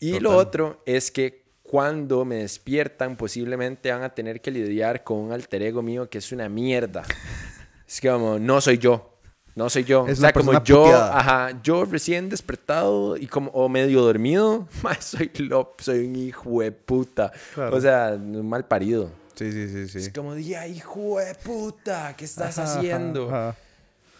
Y 0.00 0.18
lo 0.20 0.30
Total. 0.30 0.46
otro 0.46 0.82
es 0.84 1.10
que 1.10 1.44
cuando 1.62 2.24
me 2.24 2.36
despiertan, 2.36 3.16
posiblemente 3.16 3.90
van 3.90 4.02
a 4.02 4.10
tener 4.14 4.40
que 4.40 4.50
lidiar 4.50 5.02
con 5.04 5.18
un 5.18 5.32
alter 5.32 5.62
ego 5.62 5.80
mío 5.82 6.08
que 6.10 6.18
es 6.18 6.32
una 6.32 6.48
mierda. 6.48 7.02
es 7.88 8.00
que 8.00 8.10
como, 8.10 8.38
no 8.38 8.60
soy 8.60 8.78
yo. 8.78 9.10
No 9.54 9.70
soy 9.70 9.84
yo. 9.84 10.06
Es 10.08 10.18
o 10.18 10.22
sea, 10.22 10.32
como 10.32 10.52
yo, 10.64 10.82
puteada. 10.84 11.18
ajá, 11.18 11.60
yo 11.62 11.84
recién 11.84 12.28
despertado 12.28 13.16
y 13.16 13.28
como, 13.28 13.50
o 13.52 13.68
medio 13.68 14.02
dormido, 14.02 14.66
ma, 14.82 15.00
soy 15.00 15.30
lo, 15.38 15.74
soy 15.78 16.06
un 16.06 16.16
hijo 16.16 16.60
de 16.60 16.72
puta. 16.72 17.30
Claro. 17.54 17.76
O 17.76 17.80
sea, 17.80 18.18
mal 18.18 18.66
parido. 18.66 19.12
Sí, 19.36 19.52
sí, 19.52 19.68
sí, 19.68 19.88
sí. 19.88 19.98
Es 19.98 20.10
como, 20.10 20.34
día, 20.34 20.66
hijo 20.66 21.18
de 21.20 21.34
puta, 21.36 22.14
¿qué 22.16 22.24
estás 22.24 22.58
Ajá, 22.58 22.78
haciendo? 22.78 23.28
ajá. 23.28 23.56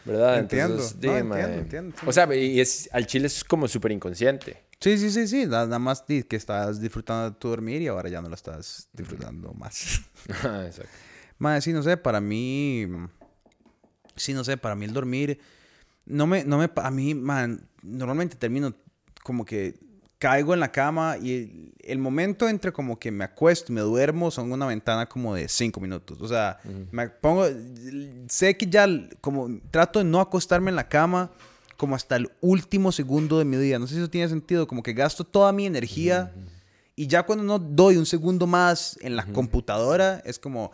¿Verdad? 0.05 0.39
Entiendo. 0.39 0.75
Entonces, 0.75 1.25
No, 1.25 1.37
di, 1.37 1.43
entiendo. 1.43 1.97
O 2.07 2.13
sea, 2.13 2.33
y 2.35 2.61
es, 2.61 2.89
al 2.93 3.07
chile 3.07 3.27
es 3.27 3.43
como 3.45 3.67
súper 3.69 3.93
inconsciente. 3.93 4.65
Sí, 4.81 4.99
sí, 4.99 5.11
sí, 5.11 5.27
sí. 5.27 5.47
Nada 5.47 5.79
más 5.79 6.03
que 6.03 6.27
estás 6.31 6.81
disfrutando 6.81 7.31
de 7.31 7.37
tu 7.37 7.49
dormir 7.49 7.81
y 7.81 7.87
ahora 7.87 8.09
ya 8.11 8.21
no 8.21 8.29
lo 8.29 8.35
estás 8.35 8.89
disfrutando 8.93 9.53
más. 9.55 10.03
Ajá, 10.29 10.67
Exacto. 10.67 10.93
Más, 11.39 11.65
sí, 11.65 11.73
no 11.73 11.83
sé, 11.83 11.97
para 11.97 12.21
mí. 12.21 12.87
Sí, 14.17 14.35
no 14.35 14.45
sé, 14.45 14.57
para 14.57 14.75
mí 14.75 14.85
el 14.85 14.93
dormir. 14.93 15.41
No 16.05 16.27
me. 16.27 16.45
No 16.45 16.59
me 16.59 16.71
a 16.75 16.91
mí, 16.91 17.15
man, 17.15 17.67
normalmente 17.83 18.37
termino 18.37 18.75
como 19.23 19.45
que 19.45 19.75
caigo 20.25 20.55
en 20.55 20.61
la 20.61 20.73
cama 20.73 21.19
y 21.21 21.71
el, 21.81 21.99
momento 21.99 22.49
entre 22.49 22.73
como 22.73 22.99
que 22.99 23.11
me 23.11 23.25
acuesto 23.25 23.71
y 23.71 23.75
me 23.75 23.83
duermo 23.83 24.31
son 24.31 24.51
una 24.51 24.65
ventana 24.65 25.07
como 25.07 25.35
de 25.35 25.51
cinco 25.51 25.81
minutos. 25.81 26.19
O 26.23 26.27
sea, 26.27 26.59
me 26.91 27.11
pongo. 27.11 27.45
Sé 28.31 28.57
que 28.57 28.67
ya, 28.67 28.87
como 29.21 29.51
trato 29.71 29.99
de 29.99 30.07
no 30.07 30.23
acostarme 30.23 30.71
en 30.71 30.77
la 30.77 30.89
cama 30.89 31.31
como 31.77 31.95
hasta 31.95 32.17
el 32.17 32.31
último 32.41 32.91
segundo 32.91 33.39
de 33.39 33.45
mi 33.45 33.59
día. 33.59 33.79
No 33.79 33.87
sé 33.87 33.97
si 33.97 34.01
eso 34.01 34.09
tiene 34.09 34.31
sentido, 34.31 34.67
como 34.67 34.83
que 34.83 34.95
gasto 34.95 35.25
toda 35.25 35.53
mi 35.53 35.67
energía. 35.67 36.33
Y 36.97 37.07
ya 37.07 37.25
cuando 37.25 37.45
no 37.45 37.59
doy 37.59 37.99
un 37.99 38.07
segundo 38.07 38.47
más 38.47 38.97
en 39.03 39.17
la 39.17 39.27
computadora, 39.27 40.23
es 40.25 40.39
como, 40.39 40.73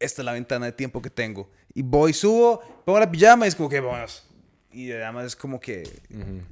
esta 0.00 0.22
es 0.22 0.26
la 0.26 0.32
ventana 0.32 0.66
de 0.66 0.72
tiempo 0.72 1.00
que 1.00 1.10
tengo. 1.10 1.48
Y 1.72 1.82
voy, 1.82 2.12
subo, 2.12 2.60
pongo 2.84 2.98
la 2.98 3.08
pijama 3.08 3.46
y 3.46 3.48
es 3.48 3.54
como 3.54 3.68
que, 3.68 3.78
vamos. 3.78 4.27
Y 4.78 4.92
además 4.92 5.24
es 5.26 5.34
como 5.36 5.58
que... 5.58 5.82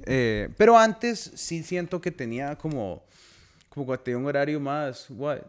eh, 0.05 0.49
pero 0.57 0.77
antes 0.77 1.31
sí 1.35 1.63
siento 1.63 2.01
que 2.01 2.11
tenía 2.11 2.57
como... 2.57 3.01
Como 3.69 3.85
cuando 3.85 4.03
tenía 4.03 4.17
un 4.17 4.25
horario 4.25 4.59
más... 4.59 5.05
What? 5.09 5.39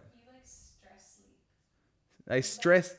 I 2.31 2.39
stress. 2.39 2.97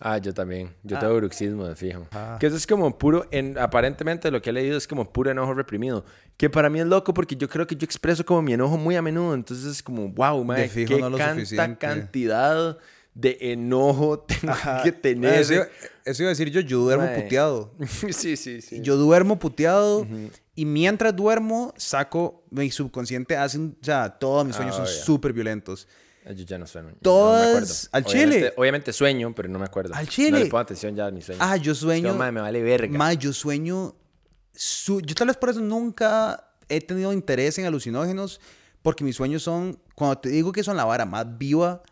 Ah, 0.00 0.18
yo 0.18 0.32
también. 0.34 0.74
Yo 0.82 0.96
Ah. 0.96 1.00
tengo 1.00 1.14
bruxismo 1.16 1.64
de 1.68 1.76
fijo. 1.76 2.08
Ah. 2.10 2.38
Que 2.40 2.46
eso 2.48 2.56
es 2.56 2.66
como 2.66 2.98
puro, 2.98 3.28
en, 3.30 3.56
aparentemente 3.56 4.30
lo 4.32 4.40
que 4.42 4.50
he 4.50 4.52
leído 4.52 4.76
es 4.76 4.88
como 4.88 5.12
puro 5.12 5.30
enojo 5.30 5.54
reprimido. 5.54 6.04
Que 6.38 6.50
para 6.50 6.70
mí 6.70 6.80
es 6.80 6.86
loco 6.86 7.14
porque 7.14 7.36
yo 7.36 7.48
creo 7.48 7.66
que 7.68 7.76
yo 7.76 7.84
expreso 7.84 8.24
como 8.24 8.42
mi 8.42 8.54
enojo 8.54 8.78
muy 8.78 8.96
a 8.96 9.02
menudo. 9.02 9.34
Entonces 9.34 9.66
es 9.66 9.82
como, 9.82 10.08
wow, 10.08 10.44
fijo 10.70 10.96
qué 10.96 11.00
no 11.02 11.16
canta 11.16 11.78
cantidad 11.78 12.78
de 13.14 13.36
enojo 13.40 14.20
tengo 14.28 14.52
Ajá. 14.52 14.82
que 14.82 14.92
tener. 14.92 15.34
Eso, 15.40 15.54
iba- 15.54 15.68
eso 16.04 16.22
iba 16.22 16.28
a 16.28 16.32
decir 16.34 16.50
yo, 16.50 16.60
yo 16.60 16.78
duermo 16.80 17.04
Mae. 17.06 17.22
puteado. 17.22 17.74
sí, 18.10 18.36
sí, 18.36 18.60
sí. 18.62 18.80
Yo 18.82 18.96
duermo 18.96 19.38
puteado 19.38 20.06
y 20.54 20.64
mientras 20.64 21.14
duermo 21.16 21.74
saco, 21.76 22.44
mi 22.50 22.70
subconsciente 22.70 23.36
hace, 23.36 23.58
un- 23.58 23.76
o 23.80 23.84
sea, 23.84 24.08
todos 24.10 24.46
mis 24.46 24.56
sueños 24.56 24.76
Ah, 24.78 24.86
son 24.86 25.04
súper 25.04 25.32
violentos. 25.32 25.88
Ah, 26.26 26.32
Yo 26.32 26.44
ya 26.44 26.58
no 26.58 26.66
sueño. 26.66 26.90
Todas- 27.02 27.88
no 27.92 27.98
al 27.98 28.04
Obviamente- 28.04 28.36
chile. 28.38 28.52
Obviamente 28.56 28.92
sueño, 28.92 29.34
pero 29.34 29.48
no 29.48 29.58
me 29.58 29.64
acuerdo. 29.64 29.94
Al 29.94 30.04
No 30.04 30.10
chile. 30.10 30.38
le 30.38 30.46
pongo 30.46 30.58
atención 30.58 30.94
ya 30.94 31.06
a 31.06 31.10
mis 31.10 31.24
sueños. 31.24 31.44
Ah, 31.46 31.56
yo 31.56 31.74
sueño. 31.74 32.08
como, 32.08 32.18
"Mae, 32.18 32.30
me 32.32 32.40
vale 32.42 32.62
verga. 32.62 32.96
Ma, 32.96 33.12
yo 33.14 33.32
sueño. 33.32 33.96
su- 34.52 35.00
Yo 35.00 35.14
tal 35.14 35.28
vez 35.28 35.36
por 35.36 35.48
eso 35.50 35.60
nunca 35.60 36.44
he 36.68 36.80
tenido 36.80 37.12
interés 37.12 37.58
en 37.58 37.64
alucinógenos, 37.66 38.40
porque 38.82 39.02
mis 39.04 39.16
sueños 39.16 39.42
son, 39.42 39.78
cuando 39.94 40.18
te 40.18 40.28
digo 40.28 40.52
que 40.52 40.62
son 40.62 40.76
la 40.76 40.84
vara 40.84 41.04
más 41.06 41.38
viva, 41.38 41.82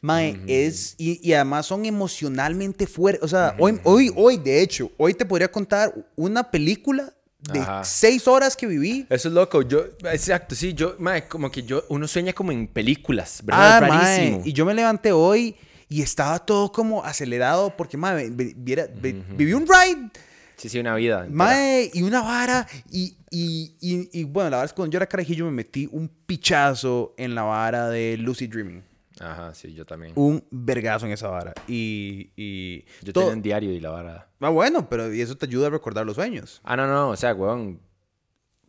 mae, 0.00 0.40
es, 0.46 0.94
y, 0.98 1.20
y 1.28 1.32
además 1.32 1.66
son 1.66 1.84
emocionalmente 1.86 2.86
fuertes. 2.86 3.22
O 3.22 3.28
sea, 3.28 3.54
hoy, 3.58 3.80
hoy, 3.84 4.10
hoy, 4.16 4.36
de 4.36 4.60
hecho, 4.62 4.90
hoy 4.96 5.14
te 5.14 5.24
podría 5.24 5.50
contar 5.50 5.92
una 6.16 6.50
película 6.50 7.12
de 7.52 7.60
Ajá. 7.60 7.84
seis 7.84 8.26
horas 8.26 8.56
que 8.56 8.66
viví. 8.66 9.06
Eso 9.08 9.28
es 9.28 9.34
loco. 9.34 9.62
Yo, 9.62 9.84
exacto, 10.12 10.54
sí, 10.54 10.74
yo, 10.74 10.96
mae, 10.98 11.26
como 11.28 11.50
que 11.50 11.62
yo, 11.62 11.84
uno 11.88 12.06
sueña 12.08 12.32
como 12.32 12.52
en 12.52 12.66
películas, 12.66 13.40
¿verdad? 13.44 13.78
Ah, 13.82 13.86
Es 13.86 13.88
mae, 13.88 14.18
rarísimo. 14.18 14.42
y 14.44 14.52
yo 14.52 14.66
me 14.66 14.74
levanté 14.74 15.12
hoy 15.12 15.54
y 15.88 16.02
estaba 16.02 16.38
todo 16.38 16.70
como 16.72 17.02
acelerado, 17.04 17.74
porque, 17.76 17.96
mae, 17.96 18.28
vi- 18.30 18.54
viví 18.54 19.52
un 19.54 19.66
ride. 19.66 20.10
Sí, 20.56 20.68
sí, 20.68 20.78
una 20.80 20.96
vida. 20.96 21.20
entera. 21.20 21.34
Mae, 21.36 21.90
y 21.94 22.02
una 22.02 22.20
vara, 22.20 22.66
y, 22.90 23.16
y, 23.30 23.76
y, 23.80 24.08
y, 24.20 24.24
bueno, 24.24 24.50
la 24.50 24.56
verdad 24.56 24.64
es 24.66 24.72
que 24.72 24.76
cuando 24.76 24.92
yo 24.92 24.96
era 24.98 25.06
carajillo 25.06 25.44
me 25.44 25.52
metí 25.52 25.88
un 25.92 26.08
pichazo 26.26 27.14
en 27.16 27.36
la 27.36 27.42
vara 27.42 27.88
de 27.88 28.16
Lucy 28.18 28.48
Dreaming. 28.48 28.82
Ajá, 29.20 29.52
sí, 29.54 29.74
yo 29.74 29.84
también. 29.84 30.12
Un 30.16 30.44
vergazo 30.50 31.06
en 31.06 31.12
esa 31.12 31.28
vara. 31.28 31.52
Y, 31.66 32.30
y 32.36 32.84
yo 33.02 33.12
todo- 33.12 33.24
tenía 33.24 33.36
un 33.36 33.42
diario 33.42 33.72
y 33.72 33.80
la 33.80 33.90
vara. 33.90 34.28
Ah, 34.40 34.50
bueno, 34.50 34.88
pero 34.88 35.12
y 35.12 35.20
eso 35.20 35.36
te 35.36 35.46
ayuda 35.46 35.66
a 35.66 35.70
recordar 35.70 36.06
los 36.06 36.14
sueños. 36.16 36.60
Ah, 36.64 36.76
no, 36.76 36.86
no, 36.86 37.10
o 37.10 37.16
sea, 37.16 37.34
weón. 37.34 37.80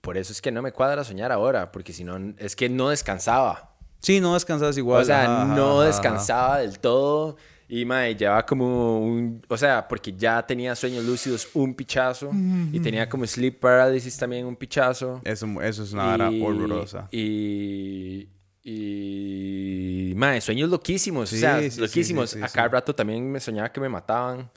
Por 0.02 0.18
eso 0.18 0.32
es 0.32 0.42
que 0.42 0.52
no 0.52 0.62
me 0.62 0.72
cuadra 0.72 1.04
soñar 1.04 1.32
ahora, 1.32 1.72
porque 1.72 1.92
si 1.94 2.04
no, 2.06 2.18
es 2.38 2.56
que 2.56 2.70
no 2.70 2.90
descansaba. 2.90 3.76
Sí, 4.00 4.22
no 4.22 4.34
descansas 4.34 4.78
igual. 4.78 5.02
o 5.02 5.06
sea, 5.06 5.24
ajá, 5.44 5.56
no 5.56 5.82
ajá, 5.82 5.88
descansaba 5.88 6.60
del 6.60 6.80
todo. 6.80 7.36
Y, 7.68 7.86
mae, 7.86 8.16
llevaba 8.16 8.44
como 8.46 9.00
un... 9.02 9.44
O 9.50 9.56
sea, 9.58 9.88
porque 9.88 10.14
ya 10.14 10.42
tenía 10.48 10.74
sueños 10.76 11.04
lúcidos 11.06 11.50
un 11.54 11.76
pichazo. 11.76 12.32
Y 12.72 12.80
tenía 12.80 13.08
como 13.10 13.28
sleep 13.28 13.60
paralysis 13.60 14.18
también 14.18 14.46
un 14.48 14.56
pichazo. 14.56 15.22
Eso, 15.24 15.46
eso 15.62 15.84
es 15.84 15.94
una 15.94 16.06
vara 16.06 16.32
Y- 16.32 16.42
horrorosa. 16.42 17.08
Y. 17.12 18.28
Y. 18.64 20.14
Mae, 20.16 20.42
sueños 20.42 20.70
loquísimos. 20.70 21.30
Sí, 21.30 21.38
o 21.38 21.40
sea, 21.40 21.70
sí, 21.70 21.80
loquísimos. 21.80 22.32
sí, 22.32 22.42
a 22.42 22.48
cada 22.50 22.68
rato 22.68 22.94
también 22.94 23.32
me 23.32 23.40
soñaba 23.40 23.72
que 23.72 23.80
me 23.80 23.90
mataban. 23.90 24.50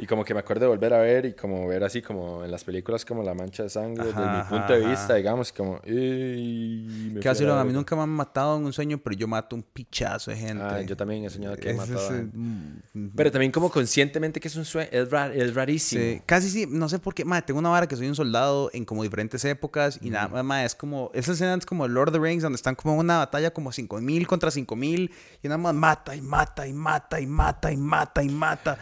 Y 0.00 0.06
como 0.06 0.24
que 0.24 0.32
me 0.32 0.40
acuerdo 0.40 0.66
de 0.66 0.68
volver 0.68 0.94
a 0.94 0.98
ver 1.00 1.26
y 1.26 1.32
como 1.34 1.66
ver 1.66 1.82
así 1.82 2.02
como 2.02 2.44
en 2.44 2.50
las 2.52 2.62
películas 2.62 3.04
como 3.04 3.22
la 3.24 3.34
mancha 3.34 3.64
de 3.64 3.68
sangre, 3.68 4.04
desde 4.04 4.20
mi 4.20 4.42
punto 4.48 4.72
de 4.72 4.78
vista, 4.86 5.04
ajá. 5.06 5.14
digamos, 5.16 5.52
como... 5.52 5.80
"Ey, 5.84 7.10
me 7.12 7.20
Que 7.20 7.34
fui 7.34 7.44
a 7.44 7.48
mí 7.48 7.54
verga". 7.56 7.72
nunca 7.72 7.96
me 7.96 8.02
han 8.02 8.08
matado 8.08 8.56
en 8.58 8.64
un 8.64 8.72
sueño, 8.72 8.98
pero 8.98 9.16
yo 9.16 9.26
mato 9.26 9.56
un 9.56 9.62
pichazo 9.62 10.30
de 10.30 10.36
gente. 10.36 10.62
Ah, 10.64 10.80
yo 10.82 10.96
también 10.96 11.24
he 11.24 11.30
soñado 11.30 11.56
que 11.56 11.70
he 11.70 11.74
matado 11.74 12.08
a 12.08 12.12
gente. 12.12 12.36
mm, 12.36 13.08
Pero 13.16 13.30
también 13.32 13.50
como 13.52 13.70
conscientemente 13.70 14.38
que 14.40 14.48
es 14.48 14.56
un 14.56 14.64
sueño, 14.64 14.88
es, 14.92 15.10
ra- 15.10 15.34
es 15.34 15.54
rarísimo. 15.54 16.00
Sí, 16.02 16.22
casi 16.26 16.48
sí, 16.50 16.66
no 16.68 16.88
sé 16.88 16.98
por 17.00 17.14
qué, 17.14 17.24
madre, 17.24 17.42
tengo 17.46 17.58
una 17.58 17.70
vara 17.70 17.86
que 17.88 17.96
soy 17.96 18.06
un 18.08 18.14
soldado 18.14 18.70
en 18.72 18.84
como 18.84 19.02
diferentes 19.02 19.44
épocas 19.44 19.98
y 20.00 20.10
nada 20.10 20.42
más, 20.44 20.64
es 20.64 20.74
como, 20.74 21.10
esa 21.14 21.32
escena 21.32 21.54
es 21.54 21.66
como 21.66 21.88
Lord 21.88 22.10
of 22.10 22.14
the 22.14 22.20
Rings, 22.20 22.42
donde 22.44 22.56
están 22.56 22.74
como 22.76 22.94
en 22.94 23.00
una 23.00 23.18
batalla 23.18 23.50
como 23.52 23.72
5000 23.72 24.26
contra 24.28 24.50
5000 24.52 25.10
y 25.42 25.48
nada 25.48 25.58
más 25.58 25.74
mata 25.74 26.14
y 26.14 26.22
mata 26.22 26.66
y 26.68 26.72
mata 26.72 27.20
y 27.20 27.26
mata 27.26 27.72
y 27.72 27.76
mata 27.76 28.22
y 28.22 28.28
mata. 28.28 28.78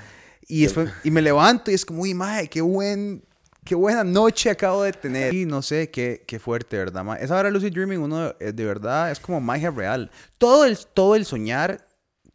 Y 0.48 0.62
después, 0.62 0.90
y 1.02 1.10
me 1.10 1.22
levanto 1.22 1.70
y 1.70 1.74
es 1.74 1.84
como, 1.84 2.02
uy, 2.02 2.14
madre, 2.14 2.48
qué 2.48 2.60
buen, 2.60 3.24
qué 3.64 3.74
buena 3.74 4.04
noche 4.04 4.50
acabo 4.50 4.82
de 4.82 4.92
tener. 4.92 5.34
Y 5.34 5.44
no 5.44 5.60
sé, 5.62 5.90
qué, 5.90 6.22
qué 6.26 6.38
fuerte, 6.38 6.76
¿verdad, 6.76 7.04
mae? 7.04 7.22
Esa 7.22 7.36
hora 7.36 7.50
Lucid 7.50 7.72
Dreaming, 7.72 7.98
uno 7.98 8.34
eh, 8.38 8.52
de 8.52 8.64
verdad 8.64 9.10
es 9.10 9.18
como 9.18 9.40
magia 9.40 9.70
real. 9.70 10.10
Todo 10.38 10.64
el, 10.64 10.78
todo 10.78 11.16
el 11.16 11.24
soñar, 11.24 11.86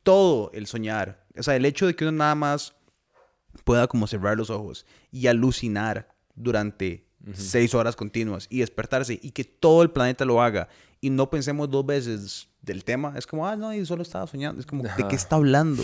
todo 0.03 0.51
el 0.53 0.67
soñar, 0.67 1.23
o 1.37 1.43
sea, 1.43 1.55
el 1.55 1.65
hecho 1.65 1.87
de 1.87 1.95
que 1.95 2.03
uno 2.03 2.11
nada 2.11 2.35
más 2.35 2.73
pueda 3.63 3.87
como 3.87 4.07
cerrar 4.07 4.37
los 4.37 4.49
ojos 4.49 4.85
y 5.11 5.27
alucinar 5.27 6.09
durante 6.35 7.05
seis 7.33 7.73
horas 7.75 7.95
continuas 7.95 8.47
y 8.49 8.59
despertarse 8.59 9.19
y 9.21 9.31
que 9.31 9.43
todo 9.43 9.83
el 9.83 9.91
planeta 9.91 10.25
lo 10.25 10.41
haga 10.41 10.67
y 10.99 11.09
no 11.09 11.29
pensemos 11.29 11.69
dos 11.69 11.85
veces 11.85 12.47
del 12.61 12.83
tema, 12.83 13.13
es 13.15 13.25
como, 13.25 13.47
ah, 13.47 13.55
no, 13.55 13.73
y 13.73 13.85
solo 13.85 14.03
estaba 14.03 14.27
soñando, 14.27 14.59
es 14.59 14.65
como, 14.65 14.83
¿de 14.83 15.07
qué 15.07 15.15
está 15.15 15.35
hablando? 15.35 15.83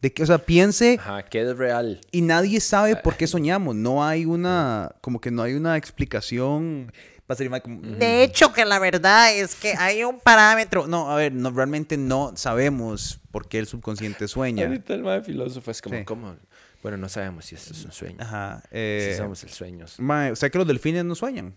De 0.00 0.12
que, 0.12 0.22
o 0.22 0.26
sea, 0.26 0.38
piense 0.38 0.96
Ajá, 1.00 1.24
que 1.24 1.42
es 1.42 1.56
real. 1.56 2.00
y 2.12 2.22
nadie 2.22 2.60
sabe 2.60 2.94
por 2.96 3.16
qué 3.16 3.26
soñamos, 3.26 3.74
no 3.74 4.04
hay 4.04 4.24
una, 4.26 4.92
como 5.00 5.20
que 5.20 5.30
no 5.32 5.42
hay 5.42 5.54
una 5.54 5.76
explicación. 5.76 6.92
Va 7.30 7.34
a 7.34 7.36
ser 7.36 7.50
más 7.50 7.60
como, 7.60 7.80
De 7.82 8.22
hecho, 8.22 8.52
que 8.52 8.64
la 8.64 8.78
verdad 8.78 9.32
es 9.34 9.54
que 9.54 9.74
hay 9.76 10.02
un 10.04 10.18
parámetro. 10.20 10.86
no, 10.86 11.10
a 11.10 11.16
ver, 11.16 11.32
no, 11.32 11.50
realmente 11.50 11.96
no 11.96 12.32
sabemos 12.36 13.20
por 13.30 13.48
qué 13.48 13.58
el 13.58 13.66
subconsciente 13.66 14.28
sueña. 14.28 14.66
Ahorita 14.66 14.94
el 14.94 15.02
más 15.02 15.26
filósofo 15.26 15.70
es 15.70 15.82
como, 15.82 15.96
Sí. 15.98 16.04
¿cómo? 16.04 16.36
Bueno, 16.82 16.96
no 16.96 17.08
sabemos 17.08 17.44
si 17.46 17.56
esto 17.56 17.72
es 17.74 17.84
un 17.84 17.90
sueño. 17.92 18.16
Ajá. 18.20 18.60
Si 18.62 18.68
Eh, 18.70 19.14
somos 19.18 19.42
el 19.42 19.50
sueño. 19.50 19.84
mae, 19.98 20.30
¿Usted 20.32 20.50
que 20.52 20.58
los 20.58 20.66
delfines 20.66 21.04
no 21.04 21.14
sueñan? 21.16 21.54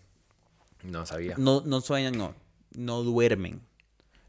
No 0.83 1.05
sabía. 1.05 1.35
No, 1.37 1.61
no 1.63 1.79
sueñan, 1.81 2.17
no. 2.17 2.33
No 2.75 3.03
duermen. 3.03 3.61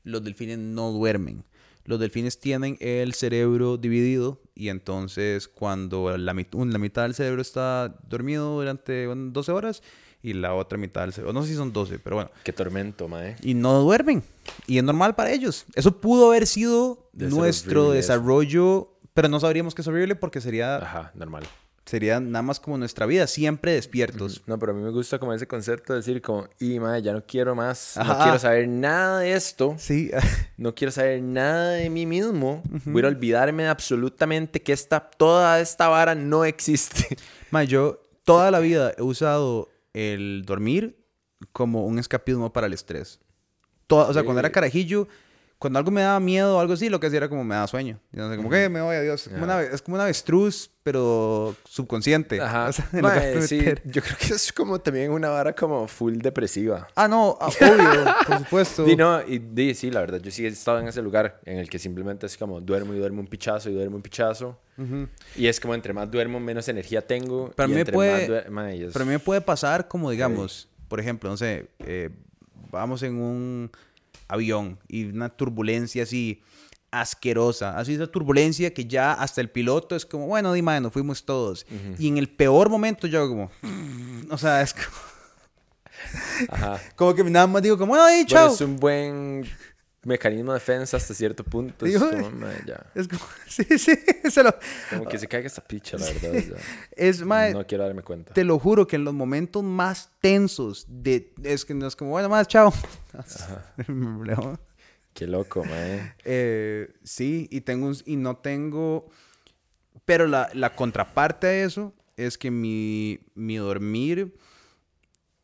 Los 0.04 0.22
delfines 0.22 0.58
no 0.58 0.90
duermen. 0.92 1.44
Los 1.84 1.98
delfines 2.00 2.38
tienen 2.38 2.76
el 2.80 3.12
cerebro 3.14 3.76
dividido 3.76 4.40
y 4.54 4.68
entonces 4.68 5.48
cuando 5.48 6.16
la, 6.16 6.32
mit- 6.32 6.54
la 6.70 6.78
mitad 6.78 7.02
del 7.02 7.14
cerebro 7.14 7.42
está 7.42 7.94
dormido 8.08 8.54
durante 8.56 9.08
un, 9.08 9.32
12 9.32 9.52
horas 9.52 9.82
y 10.22 10.34
la 10.34 10.54
otra 10.54 10.78
mitad 10.78 11.00
del 11.00 11.12
cerebro, 11.12 11.32
no 11.32 11.42
sé 11.42 11.48
si 11.48 11.54
son 11.56 11.72
12, 11.72 11.98
pero 11.98 12.14
bueno, 12.16 12.30
Qué 12.44 12.52
tormento, 12.52 13.08
mae. 13.08 13.34
y 13.42 13.54
no 13.54 13.80
duermen. 13.80 14.22
Y 14.68 14.78
es 14.78 14.84
normal 14.84 15.16
para 15.16 15.32
ellos. 15.32 15.66
Eso 15.74 16.00
pudo 16.00 16.28
haber 16.28 16.46
sido 16.46 17.08
Debe 17.12 17.32
nuestro 17.32 17.86
eso. 17.86 17.92
desarrollo, 17.94 18.96
pero 19.14 19.28
no 19.28 19.40
sabríamos 19.40 19.74
que 19.74 19.82
es 19.82 19.88
horrible 19.88 20.14
porque 20.14 20.40
sería, 20.40 20.76
Ajá, 20.76 21.10
normal. 21.16 21.42
Sería 21.84 22.20
nada 22.20 22.42
más 22.42 22.60
como 22.60 22.78
nuestra 22.78 23.06
vida, 23.06 23.26
siempre 23.26 23.72
despiertos. 23.72 24.42
No, 24.46 24.58
pero 24.58 24.72
a 24.72 24.74
mí 24.74 24.82
me 24.82 24.90
gusta 24.90 25.18
como 25.18 25.32
ese 25.34 25.46
concepto 25.48 25.92
de 25.92 25.98
decir 25.98 26.22
como, 26.22 26.48
y 26.60 26.78
mae, 26.78 27.02
ya 27.02 27.12
no 27.12 27.24
quiero 27.26 27.54
más, 27.54 27.96
Ajá. 27.96 28.14
no 28.18 28.22
quiero 28.22 28.38
saber 28.38 28.68
nada 28.68 29.18
de 29.20 29.32
esto, 29.32 29.74
Sí, 29.78 30.10
no 30.56 30.74
quiero 30.74 30.92
saber 30.92 31.22
nada 31.22 31.70
de 31.72 31.90
mí 31.90 32.06
mismo, 32.06 32.62
voy 32.84 33.02
a 33.04 33.08
olvidarme 33.08 33.64
de 33.64 33.68
absolutamente 33.68 34.62
que 34.62 34.72
esta, 34.72 35.00
toda 35.00 35.60
esta 35.60 35.88
vara 35.88 36.14
no 36.14 36.44
existe. 36.44 37.16
Ma, 37.50 37.64
yo 37.64 38.00
toda 38.24 38.50
la 38.50 38.60
vida 38.60 38.94
he 38.96 39.02
usado 39.02 39.68
el 39.92 40.44
dormir 40.46 41.04
como 41.52 41.84
un 41.86 41.98
escapismo 41.98 42.52
para 42.52 42.68
el 42.68 42.72
estrés. 42.72 43.18
Toda- 43.88 44.06
o 44.08 44.12
sea, 44.14 44.22
cuando 44.22 44.38
era 44.40 44.48
Sí. 44.48 44.52
carajillo, 44.54 45.08
cuando 45.62 45.78
algo 45.78 45.92
me 45.92 46.00
daba 46.00 46.18
miedo 46.18 46.56
o 46.56 46.60
algo 46.60 46.72
así, 46.72 46.88
lo 46.88 46.98
que 46.98 47.06
hacía 47.06 47.18
era 47.18 47.28
como 47.28 47.44
me 47.44 47.54
daba 47.54 47.68
sueño. 47.68 48.00
Y 48.12 48.16
no 48.16 48.28
sé, 48.28 48.36
como 48.36 48.50
que 48.50 48.68
me 48.68 48.80
voy, 48.80 48.96
adiós. 48.96 49.28
Es 49.28 49.32
como, 49.32 49.44
una, 49.44 49.62
es 49.62 49.80
como 49.80 49.94
un 49.94 50.00
avestruz, 50.00 50.68
pero 50.82 51.54
subconsciente. 51.64 52.40
Ajá. 52.40 52.66
O 52.68 52.72
sea, 52.72 52.88
Mae, 53.00 53.40
sí, 53.42 53.60
yo 53.84 54.02
creo 54.02 54.16
que 54.18 54.34
es 54.34 54.52
como 54.52 54.80
también 54.80 55.12
una 55.12 55.28
vara 55.28 55.54
como 55.54 55.86
full 55.86 56.16
depresiva. 56.16 56.88
Ah, 56.96 57.06
no, 57.06 57.38
ah, 57.40 57.46
obvio, 57.60 58.14
por 58.26 58.38
supuesto. 58.38 58.84
Sí, 58.86 58.96
no, 58.96 59.22
y 59.24 59.38
di, 59.38 59.72
sí, 59.76 59.92
la 59.92 60.00
verdad, 60.00 60.18
yo 60.20 60.32
sí 60.32 60.44
he 60.44 60.48
estado 60.48 60.80
en 60.80 60.88
ese 60.88 61.00
lugar 61.00 61.40
en 61.44 61.58
el 61.58 61.70
que 61.70 61.78
simplemente 61.78 62.26
es 62.26 62.36
como 62.36 62.60
duermo 62.60 62.92
y 62.94 62.98
duermo 62.98 63.20
un 63.20 63.28
pichazo 63.28 63.70
y 63.70 63.74
duermo 63.74 63.94
un 63.94 64.02
pichazo. 64.02 64.58
Y 65.36 65.46
es 65.46 65.60
como 65.60 65.76
entre 65.76 65.92
más 65.92 66.10
duermo, 66.10 66.40
menos 66.40 66.66
energía 66.68 67.06
tengo. 67.06 67.52
Pero 67.54 67.68
a 67.68 67.70
y 67.70 67.74
mí 67.76 67.84
puede- 67.84 68.50
mae, 68.50 68.78
y 68.78 68.82
es- 68.82 68.96
a 68.96 69.04
mí 69.04 69.16
puede 69.18 69.40
pasar 69.42 69.86
como, 69.86 70.10
digamos, 70.10 70.68
por 70.88 70.98
ejemplo, 70.98 71.30
no 71.30 71.36
sé, 71.36 71.68
eh, 71.86 72.10
vamos 72.72 73.04
en 73.04 73.14
un 73.20 73.70
avión 74.32 74.78
y 74.88 75.04
una 75.04 75.28
turbulencia 75.28 76.02
así 76.04 76.42
asquerosa, 76.90 77.78
así 77.78 77.94
esa 77.94 78.06
turbulencia 78.06 78.74
que 78.74 78.84
ya 78.84 79.12
hasta 79.14 79.40
el 79.40 79.48
piloto 79.50 79.96
es 79.96 80.04
como, 80.04 80.26
bueno, 80.26 80.52
dime, 80.52 80.78
nos 80.80 80.92
fuimos 80.92 81.24
todos. 81.24 81.66
Y 81.98 82.08
en 82.08 82.18
el 82.18 82.28
peor 82.28 82.68
momento 82.68 83.06
yo 83.06 83.26
como, 83.28 83.50
o 84.30 84.36
sea, 84.38 84.60
es 84.60 84.74
como, 84.74 84.86
Ajá. 86.50 86.80
como 86.96 87.14
que 87.14 87.24
nada 87.24 87.46
más 87.46 87.62
digo 87.62 87.78
como, 87.78 87.90
bueno, 87.90 88.04
ahí, 88.04 88.24
Bueno, 88.24 88.28
chao. 88.28 88.54
es 88.54 88.60
un 88.60 88.76
buen 88.76 89.44
mecanismo 90.04 90.52
de 90.52 90.58
defensa 90.58 90.96
hasta 90.96 91.14
cierto 91.14 91.44
punto. 91.44 91.86
Es 91.86 91.96
como, 91.98 92.30
mae, 92.32 92.56
ya. 92.66 92.84
Es 92.94 93.06
como, 93.08 93.20
sí, 93.46 93.64
sí, 93.78 93.92
se 94.30 94.42
lo- 94.42 94.54
Como 94.90 95.04
que 95.06 95.18
se 95.18 95.28
caiga 95.28 95.46
esta 95.46 95.62
picha, 95.62 95.96
la 95.96 96.06
verdad. 96.06 96.58
es 96.96 97.22
más, 97.22 97.52
No 97.52 97.66
quiero 97.66 97.84
darme 97.84 98.02
cuenta. 98.02 98.32
te 98.34 98.42
lo 98.44 98.58
juro 98.58 98.86
que 98.86 98.96
en 98.96 99.04
los 99.04 99.14
momentos 99.14 99.62
más 99.62 100.10
tensos 100.20 100.84
de, 100.88 101.32
es 101.44 101.64
que 101.64 101.74
no 101.74 101.86
es 101.86 101.94
como, 101.96 102.10
bueno, 102.10 102.28
más, 102.28 102.48
chao. 102.48 102.72
Qué 105.14 105.26
loco, 105.26 105.64
mae. 105.64 106.14
Eh, 106.24 106.92
sí, 107.02 107.46
y 107.50 107.60
tengo 107.60 107.86
un- 107.88 107.96
y 108.06 108.16
no 108.16 108.36
tengo. 108.38 109.08
Pero 110.04 110.26
la, 110.26 110.48
la 110.54 110.74
contraparte 110.74 111.46
a 111.46 111.64
eso 111.64 111.94
es 112.16 112.38
que 112.38 112.50
mi, 112.50 113.20
mi 113.34 113.56
dormir 113.56 114.34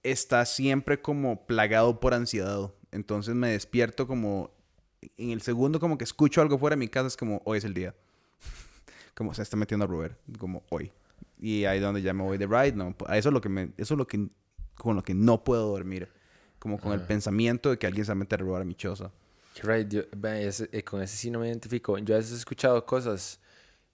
está 0.02 0.44
siempre 0.46 1.00
como 1.00 1.46
plagado 1.46 2.00
por 2.00 2.14
ansiedad. 2.14 2.70
Entonces 2.92 3.34
me 3.34 3.50
despierto 3.50 4.06
como. 4.06 4.50
En 5.16 5.30
el 5.30 5.42
segundo, 5.42 5.78
como 5.78 5.96
que 5.96 6.02
escucho 6.04 6.42
algo 6.42 6.58
fuera 6.58 6.74
de 6.74 6.80
mi 6.80 6.88
casa, 6.88 7.06
es 7.06 7.16
como 7.16 7.40
hoy 7.44 7.58
es 7.58 7.64
el 7.64 7.72
día. 7.74 7.94
como 9.14 9.32
se 9.34 9.42
está 9.42 9.56
metiendo 9.56 9.84
a 9.84 9.88
Robert, 9.88 10.18
como 10.38 10.62
hoy. 10.70 10.90
Y 11.40 11.64
ahí 11.66 11.78
es 11.78 11.82
donde 11.84 12.02
ya 12.02 12.12
me 12.12 12.24
voy 12.24 12.36
de 12.38 12.46
ride, 12.46 12.72
no. 12.72 12.94
Eso 13.12 13.28
es 13.28 13.32
lo 13.32 13.40
que 13.40 13.48
me, 13.48 13.70
eso 13.76 13.94
es 13.94 13.98
lo 13.98 14.06
que 14.06 14.28
con 14.74 14.96
lo 14.96 15.02
que 15.02 15.14
no 15.14 15.44
puedo 15.44 15.68
dormir. 15.70 16.08
Como 16.58 16.80
con 16.80 16.92
el 16.92 17.00
pensamiento 17.06 17.70
de 17.70 17.78
que 17.78 17.86
alguien 17.86 18.04
se 18.04 18.10
va 18.10 18.14
a 18.14 18.16
meter 18.16 18.40
a 18.40 18.44
robar 18.44 18.62
a 18.62 18.64
mi 18.64 18.74
choza. 18.74 19.12
Right, 19.62 19.88
yo- 19.88 20.02
ese- 20.34 20.68
eh, 20.72 20.82
con 20.82 21.00
ese 21.02 21.16
sí 21.16 21.30
no 21.30 21.38
me 21.40 21.46
identifico. 21.48 21.96
Yo 21.98 22.14
a 22.14 22.18
veces 22.18 22.32
he 22.32 22.36
escuchado 22.36 22.84
cosas 22.84 23.38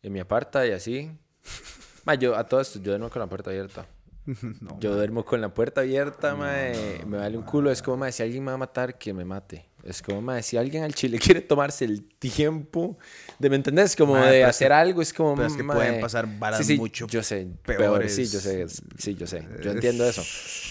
en 0.02 0.12
mi 0.12 0.20
aparta 0.20 0.66
y 0.66 0.70
así. 0.72 1.10
Mae, 2.06 2.16
yo 2.18 2.34
a 2.34 2.44
todo 2.46 2.60
esto, 2.60 2.78
yo 2.78 2.92
duermo 2.92 3.10
con 3.10 3.20
la 3.20 3.26
puerta 3.26 3.50
abierta. 3.50 3.86
No, 4.60 4.78
Yo 4.80 4.94
duermo 4.94 5.24
con 5.24 5.40
la 5.40 5.52
puerta 5.52 5.82
abierta, 5.82 6.34
mae. 6.34 7.02
Me 7.06 7.18
vale 7.18 7.36
un 7.36 7.44
culo. 7.44 7.70
Es 7.70 7.82
como, 7.82 7.98
mae, 7.98 8.10
si 8.12 8.22
alguien 8.22 8.42
me 8.42 8.50
va 8.50 8.54
a 8.54 8.58
matar, 8.58 8.96
que 8.98 9.12
me 9.12 9.24
mate. 9.24 9.66
Es 9.82 10.00
como, 10.00 10.22
mae, 10.22 10.42
si 10.42 10.56
alguien 10.56 10.82
al 10.82 10.94
chile 10.94 11.18
quiere 11.22 11.42
tomarse 11.42 11.84
el 11.84 12.04
tiempo 12.18 12.96
de, 13.38 13.50
¿me 13.50 13.56
entendés? 13.56 13.94
Como 13.94 14.14
Mae, 14.14 14.32
de 14.36 14.44
hacer 14.44 14.68
que- 14.68 14.74
algo, 14.74 15.02
es 15.02 15.12
como, 15.12 15.34
pero 15.34 15.48
es 15.48 15.54
que 15.54 15.62
mae, 15.62 15.76
pueden 15.76 16.00
pasar 16.00 16.26
varas 16.38 16.58
sí, 16.60 16.64
sí, 16.64 16.76
mucho 16.78 17.06
Yo 17.06 17.22
sé, 17.22 17.46
peores. 17.64 17.84
peores. 17.86 18.14
Sí, 18.14 18.24
yo 18.26 18.40
sé, 18.40 18.66
sí, 18.96 19.14
yo 19.14 19.26
sé. 19.26 19.46
Yo 19.62 19.72
entiendo 19.72 20.06
eso. 20.08 20.22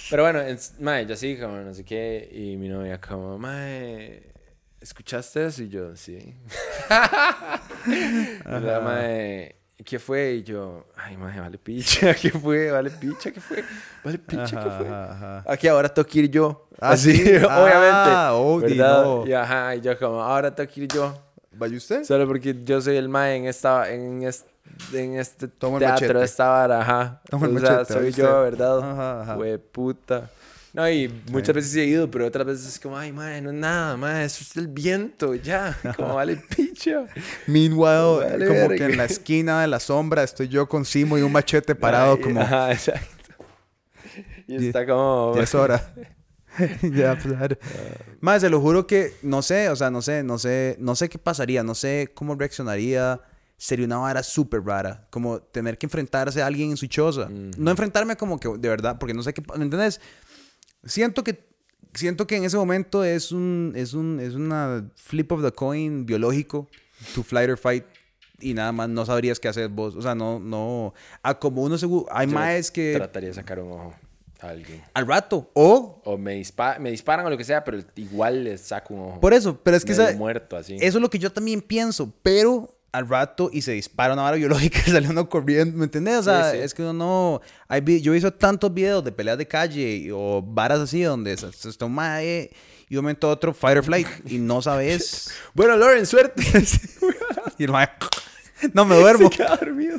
Pero 0.10 0.24
bueno, 0.24 0.42
es- 0.42 0.74
mae, 0.80 1.06
yo 1.06 1.14
así, 1.14 1.38
como 1.38 1.58
no 1.58 1.74
sé 1.76 1.84
qué. 1.86 2.28
Y 2.34 2.58
mi 2.58 2.70
novia, 2.70 3.00
como, 3.00 3.38
mae, 3.38 4.34
¿escuchaste 4.82 5.46
eso? 5.46 5.62
Y 5.62 5.70
yo, 5.70 5.96
sí. 5.96 6.18
La 8.46 8.80
mae, 8.84 9.56
¿qué 9.84 10.00
fue? 10.00 10.34
Y 10.36 10.44
yo, 10.44 10.86
ay, 10.96 11.18
mae, 11.18 11.40
vale 11.40 11.58
picha, 11.58 12.14
¿qué 12.22 12.32
fue? 12.32 12.72
Vale 12.72 12.90
picha, 12.90 13.32
¿qué 13.32 13.42
fue? 13.42 13.64
Vale 14.04 14.18
picha, 14.18 14.64
¿qué 14.64 14.70
fue? 14.70 14.88
ajá. 14.88 15.44
Aquí 15.48 15.68
ahora 15.68 15.90
tengo 15.90 16.08
que 16.08 16.20
ir 16.20 16.30
yo. 16.30 16.68
Ah, 16.80 16.92
Así, 16.92 17.16
sí. 17.16 17.30
obviamente. 17.36 18.10
Ah, 18.12 18.32
oh, 18.34 18.60
di 18.62 18.78
¿verdad? 18.78 19.04
no. 19.04 19.28
Y 19.28 19.34
ajá, 19.34 19.76
y 19.76 19.82
yo 19.82 19.98
como, 19.98 20.22
ahora 20.22 20.54
tengo 20.54 20.72
que 20.72 20.82
ir 20.82 20.88
yo. 20.90 21.14
¿Vaya 21.56 21.78
usted? 21.78 22.04
Solo 22.04 22.28
porque 22.28 22.64
yo 22.64 22.82
soy 22.82 22.98
el 22.98 23.10
mae 23.10 23.36
en 23.36 23.46
esta, 23.46 23.92
en 23.92 24.24
este, 24.24 24.50
en 24.94 25.20
este 25.20 25.48
Toma 25.48 25.78
el 25.78 25.84
teatro, 25.84 26.22
esta 26.22 26.50
vara, 26.50 26.82
ajá. 26.82 27.22
Toma 27.30 27.46
el 27.48 27.58
o 27.58 27.60
sea, 27.60 27.72
machete, 27.72 27.94
soy 27.94 28.12
yo, 28.12 28.42
¿verdad? 28.42 28.80
Ajá, 28.80 29.22
ajá. 29.22 29.38
Hue 29.38 29.60
puta. 29.60 30.30
No, 30.74 30.90
y 30.90 31.08
muchas 31.30 31.54
veces 31.54 31.76
he 31.76 31.86
ido, 31.86 32.10
pero 32.10 32.26
otras 32.26 32.48
veces 32.48 32.66
es 32.68 32.80
como, 32.80 32.98
ay, 32.98 33.12
mae, 33.12 33.40
no 33.42 33.52
es 33.52 33.56
nada, 33.56 33.96
mae, 33.96 34.26
eso 34.26 34.44
es 34.44 34.58
el 34.58 34.68
viento, 34.68 35.36
ya. 35.36 35.78
Como 35.96 36.16
vale 36.16 36.36
picha. 36.36 37.06
Meanwhile, 37.46 38.26
Vale, 38.26 38.48
como 38.48 38.60
verga. 38.60 38.76
que 38.76 38.86
en 38.86 38.98
la 38.98 39.06
esquina 39.06 39.62
de 39.62 39.68
la 39.68 39.80
sombra 39.80 40.24
estoy 40.24 40.48
yo 40.48 40.68
con 40.68 40.84
Simo 40.84 41.16
y 41.20 41.22
un 41.22 41.32
machete 41.32 41.76
parado 41.76 42.16
Ay, 42.16 42.22
como... 42.22 42.42
Ajá, 42.42 42.72
exacto. 42.72 43.08
Y 44.48 44.68
está 44.68 44.86
como... 44.86 45.34
Ya 45.36 45.44
es 45.44 45.56
hora. 45.56 45.94
ya, 46.82 47.18
claro. 47.18 47.56
Más, 48.20 48.42
se 48.42 48.50
lo 48.50 48.60
juro 48.60 48.88
que 48.88 49.14
no 49.22 49.42
sé, 49.44 49.70
o 49.70 49.76
sea, 49.76 49.92
no 49.92 50.02
sé, 50.02 50.24
no 50.24 50.40
sé, 50.40 50.76
no 50.80 50.96
sé 50.96 51.08
qué 51.08 51.20
pasaría, 51.20 51.64
no 51.64 51.76
sé 51.76 52.12
cómo 52.14 52.36
reaccionaría 52.36 53.22
sería 53.64 53.86
una 53.86 53.98
vara 53.98 54.22
súper 54.24 54.62
rara. 54.62 55.08
Como 55.10 55.40
tener 55.40 55.78
que 55.78 55.86
enfrentarse 55.86 56.42
a 56.42 56.48
alguien 56.48 56.72
en 56.72 56.78
su 56.78 56.88
choza. 56.88 57.30
No 57.30 57.72
enfrentarme 57.72 58.18
como 58.18 58.38
que 58.38 58.50
de 58.50 58.68
verdad, 58.68 58.98
porque 59.00 59.14
no 59.14 59.24
sé 59.24 59.34
qué. 59.34 59.42
¿Me 59.56 59.64
entiendes? 59.64 60.02
Siento 60.86 61.24
que. 61.24 61.52
Siento 61.96 62.26
que 62.26 62.36
en 62.38 62.44
ese 62.44 62.58
momento 62.58 63.04
es 63.04 63.32
un, 63.32 63.72
es 63.76 63.94
un 63.94 64.20
es 64.20 64.34
una 64.34 64.90
flip 64.96 65.32
of 65.32 65.44
the 65.44 65.52
coin 65.52 66.08
biológico, 66.08 66.68
to 67.14 67.22
flight 67.22 67.48
or 67.52 67.58
fight, 67.58 67.86
y 68.40 68.56
nada 68.56 68.72
más 68.72 68.90
no 68.90 69.06
sabrías 69.06 69.40
qué 69.40 69.48
hacer 69.48 69.70
vos. 69.70 69.96
O 69.96 70.02
sea, 70.02 70.16
no, 70.16 70.40
no. 70.40 70.96
A 71.22 71.38
como 71.38 71.62
uno 71.62 71.78
seguro. 71.78 72.08
Hay 72.12 72.26
Yo 72.28 72.34
más 72.34 72.72
que. 72.72 72.94
Trataría 72.96 73.30
de 73.30 73.36
sacar 73.36 73.60
un 73.60 73.74
ojo 73.74 73.94
a 74.42 74.50
alguien. 74.50 74.82
Al 74.96 75.06
rato. 75.06 75.52
O. 75.54 76.02
O 76.04 76.18
me, 76.18 76.36
dispa- 76.42 76.80
me 76.80 76.90
disparan 76.90 77.28
o 77.28 77.30
lo 77.30 77.38
que 77.38 77.44
sea, 77.44 77.64
pero 77.64 77.78
igual 77.96 78.44
les 78.44 78.62
saco 78.62 78.96
un 78.96 79.00
ojo. 79.12 79.20
Por 79.20 79.36
eso, 79.36 79.60
pero 79.62 79.78
es 79.78 79.86
que 79.86 79.92
esa- 79.92 80.14
muerto 80.14 80.58
así. 80.58 80.74
Eso 80.82 80.98
es 80.98 81.02
lo 81.02 81.12
que 81.12 81.20
yo 81.20 81.32
también 81.32 81.62
pienso, 81.62 82.12
pero 82.24 82.73
al 82.94 83.10
rato 83.10 83.50
y 83.52 83.62
se 83.64 83.74
dispara 83.74 84.14
una 84.14 84.22
vara 84.22 84.38
biológica 84.38 84.80
y 84.88 84.92
sale 84.92 85.10
uno 85.10 85.28
corriendo, 85.28 85.78
¿me 85.78 85.84
entendés? 85.86 86.20
O 86.20 86.24
sea, 86.24 86.52
Sí, 86.52 86.58
sí. 86.58 86.64
es 86.64 86.74
que 86.74 86.82
uno 86.84 86.94
no... 86.94 87.42
Hay, 87.68 87.82
vi- 87.82 88.00
yo 88.02 88.12
he 88.14 88.16
visto 88.16 88.32
tantos 88.34 88.74
videos 88.74 89.04
de 89.04 89.12
peleas 89.12 89.38
de 89.38 89.48
calle 89.48 90.10
o 90.14 90.42
varas 90.42 90.80
así 90.80 91.02
donde 91.04 91.36
se, 91.36 91.52
se 91.52 91.84
un 91.84 91.94
mae 91.94 92.52
y 92.90 92.96
un 92.96 93.04
momento 93.04 93.30
otro 93.30 93.54
flight 93.54 94.08
y 94.26 94.38
no 94.38 94.62
sabes... 94.62 95.30
Bueno, 95.54 95.76
Lauren, 95.76 96.06
suerte. 96.06 96.44
y 97.58 97.64
el 97.66 97.72
mae... 97.72 97.90
No 98.74 98.86
me 98.86 98.96
duermo. 98.96 99.30
Se 99.30 99.38
queda 99.38 99.58
dormido. 99.58 99.98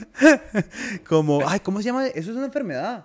Como, 1.06 1.46
ay, 1.46 1.60
¿cómo 1.60 1.78
se 1.80 1.84
llama? 1.84 2.06
Eso 2.06 2.30
es 2.30 2.36
una 2.36 2.46
enfermedad. 2.46 3.04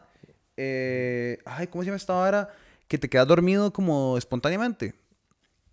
Eh, 0.56 1.40
ay, 1.46 1.68
¿cómo 1.68 1.84
se 1.84 1.88
llama 1.88 1.98
esta 1.98 2.14
vara? 2.14 2.50
Que 2.88 2.98
te 2.98 3.10
quedas 3.10 3.28
dormido 3.28 3.74
como 3.74 4.18
espontáneamente. 4.18 4.94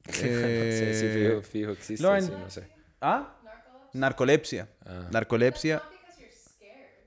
sí, 0.09 0.13
sí, 0.23 0.27
Eh, 0.29 1.41
fijo, 1.41 1.43
fijo 1.43 1.71
existe. 1.73 2.03
Lauren. 2.03 2.25
sí, 2.25 2.33
no 2.37 2.51
sé. 2.51 2.69
¿Ah? 3.01 3.36
Narcolepsia. 3.97 4.69
Ah. 4.85 5.09
Narcolepsia. 5.11 5.83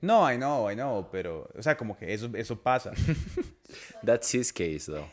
No, 0.02 0.30
I 0.30 0.36
know, 0.36 0.70
I 0.70 0.74
know, 0.74 1.08
pero, 1.12 1.48
o 1.56 1.62
sea, 1.62 1.76
como 1.76 1.96
que 1.96 2.12
eso, 2.14 2.28
eso 2.34 2.60
pasa. 2.60 2.92
That's 4.04 4.34
his 4.34 4.52
case, 4.52 4.86
though. 4.90 5.06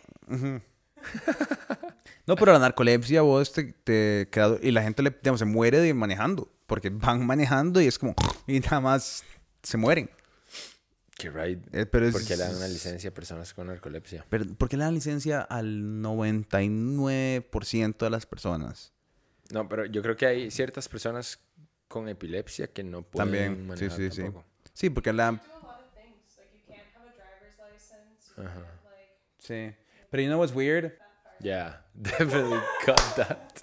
No, 2.25 2.35
pero 2.35 2.53
la 2.53 2.59
narcolepsia, 2.59 3.21
vos 3.21 3.51
te, 3.51 3.73
te 3.83 4.27
quedas, 4.31 4.59
y 4.61 4.71
la 4.71 4.81
gente 4.83 5.03
le, 5.03 5.09
digamos, 5.11 5.39
se 5.39 5.45
muere 5.45 5.79
de 5.79 5.93
manejando, 5.93 6.49
porque 6.65 6.89
van 6.89 7.25
manejando 7.25 7.81
y 7.81 7.87
es 7.87 7.97
como, 7.99 8.15
y 8.47 8.59
nada 8.61 8.79
más 8.81 9.23
se 9.63 9.77
mueren. 9.77 10.09
Que 11.17 11.29
right. 11.31 11.59
Eh, 11.73 11.85
pero 11.85 12.05
es- 12.07 12.13
Porque 12.13 12.35
le 12.37 12.43
dan 12.43 12.55
una 12.55 12.67
licencia 12.67 13.09
a 13.09 13.13
personas 13.13 13.53
con 13.53 13.67
narcolepsia. 13.67 14.25
Pero, 14.29 14.45
¿Por 14.55 14.69
qué 14.69 14.77
le 14.77 14.83
dan 14.83 14.93
licencia 14.93 15.41
al 15.41 16.01
99% 16.01 18.05
de 18.05 18.09
las 18.09 18.25
personas? 18.25 18.93
No, 19.51 19.67
pero 19.69 19.85
yo 19.85 20.01
creo 20.01 20.15
que 20.15 20.25
hay 20.27 20.51
ciertas 20.51 20.87
personas 20.89 21.39
con 21.87 22.07
epilepsia 22.09 22.67
que 22.67 22.83
no 22.83 23.01
pueden 23.03 23.27
También, 23.31 23.55
sí, 23.55 23.61
manejar 23.85 23.97
sí, 23.97 24.11
sí. 24.11 24.21
tampoco. 24.23 24.45
Sí, 24.73 24.89
porque 24.89 25.11
le 25.13 25.23
dan, 25.23 25.35
Do 25.37 25.41
a 25.41 25.55
lot 25.61 25.81
of 25.81 25.93
things. 25.95 26.37
Like 26.37 26.53
you 26.53 26.61
can't 26.67 26.87
have 26.95 27.07
a 27.07 27.13
driver's 27.15 27.57
license. 27.59 28.29
You 28.37 28.43
can't 28.43 28.55
like 28.83 29.17
sí. 29.39 29.75
Pero 30.09 30.21
you 30.23 30.29
know 30.29 30.39
what's 30.39 30.53
weird? 30.53 30.93
Yeah, 31.39 31.81
definitely 31.93 32.59
cut 32.85 32.99
that. 33.15 33.61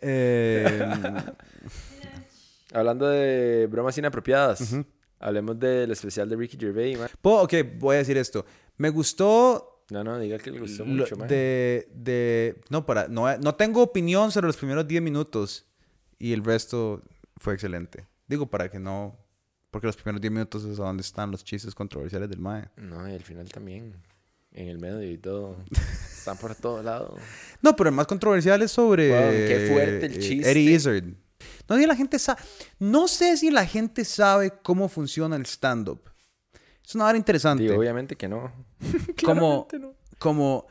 Eh, 0.00 0.78
Hablando 2.72 3.06
de 3.08 3.66
bromas 3.70 3.96
inapropiadas, 3.96 4.74
hablemos 5.18 5.58
del 5.58 5.90
especial 5.92 6.28
de 6.28 6.36
Ricky 6.36 6.56
Gervais, 6.58 6.98
man. 6.98 7.08
ok, 7.22 7.54
voy 7.78 7.94
a 7.94 7.98
decir 7.98 8.16
esto. 8.18 8.44
Me 8.76 8.90
gustó 8.90 9.84
No, 9.90 10.02
no, 10.04 10.18
diga 10.18 10.36
que 10.38 10.50
le 10.50 10.58
gustó 10.60 10.84
Lo- 10.84 10.90
mucho, 11.04 11.16
man. 11.16 11.28
de, 11.28 11.88
de, 11.94 12.60
no, 12.68 12.84
para, 12.84 13.06
no, 13.08 13.34
no 13.38 13.54
tengo 13.54 13.82
opinión 13.82 14.30
sobre 14.32 14.48
los 14.48 14.56
primeros 14.56 14.86
10 14.86 15.00
minutos 15.00 15.64
y 16.18 16.32
el 16.32 16.44
resto 16.44 17.02
fue 17.36 17.54
excelente. 17.54 18.06
Digo, 18.26 18.46
para 18.46 18.70
que 18.70 18.78
no, 18.78 19.16
porque 19.70 19.86
los 19.86 19.96
primeros 19.96 20.20
10 20.20 20.32
minutos 20.32 20.64
es 20.64 20.78
a 20.78 20.84
donde 20.84 21.02
están 21.02 21.30
los 21.30 21.44
chistes 21.44 21.74
controversiales 21.74 22.28
del 22.28 22.40
MAE. 22.40 22.68
No, 22.76 23.08
y 23.08 23.14
al 23.14 23.22
final 23.22 23.48
también. 23.48 23.94
En 24.52 24.68
el 24.68 24.78
medio 24.78 25.10
y 25.10 25.18
todo. 25.18 25.56
Están 25.70 26.38
por 26.38 26.54
todo 26.54 26.82
lado. 26.82 27.16
No, 27.62 27.74
pero 27.74 27.88
el 27.88 27.96
más 27.96 28.06
controversial 28.06 28.60
es 28.62 28.70
sobre 28.70 29.08
Wow, 29.10 29.30
qué 29.30 29.68
fuerte 29.72 30.06
el 30.06 30.12
eh, 30.14 30.18
chiste. 30.18 30.50
Eddie 30.50 30.72
Izzard. 30.72 31.04
No 31.68 31.74
sé 31.74 31.80
si 31.80 31.86
la 31.86 31.96
gente 31.96 32.18
sabe, 32.18 32.40
no 32.78 33.08
sé 33.08 33.36
si 33.36 33.50
la 33.50 33.66
gente 33.66 34.04
sabe 34.04 34.52
cómo 34.62 34.88
funciona 34.88 35.36
el 35.36 35.46
stand-up. 35.46 36.02
Es 36.84 36.94
una 36.94 37.06
hora 37.06 37.18
interesante. 37.18 37.64
Digo, 37.64 37.76
obviamente 37.76 38.14
que 38.14 38.28
no. 38.28 38.52
como, 39.24 39.66
Claramente 39.66 39.78
no. 39.78 39.94
como, 40.18 40.66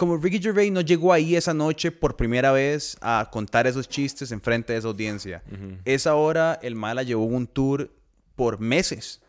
como 0.00 0.16
Ricky 0.16 0.40
Gervais 0.40 0.72
no 0.72 0.80
llegó 0.80 1.12
ahí 1.12 1.36
esa 1.36 1.52
noche 1.52 1.92
por 1.92 2.16
primera 2.16 2.52
vez 2.52 2.96
a 3.02 3.28
contar 3.30 3.66
esos 3.66 3.86
chistes 3.86 4.32
en 4.32 4.40
frente 4.40 4.72
de 4.72 4.78
esa 4.78 4.88
audiencia. 4.88 5.42
Esa 5.84 6.14
hora 6.14 6.58
el 6.62 6.74
mal 6.74 6.96
la 6.96 7.02
llevó 7.02 7.24
un 7.26 7.46
tour 7.46 7.90
por 8.34 8.58
meses. 8.60 9.20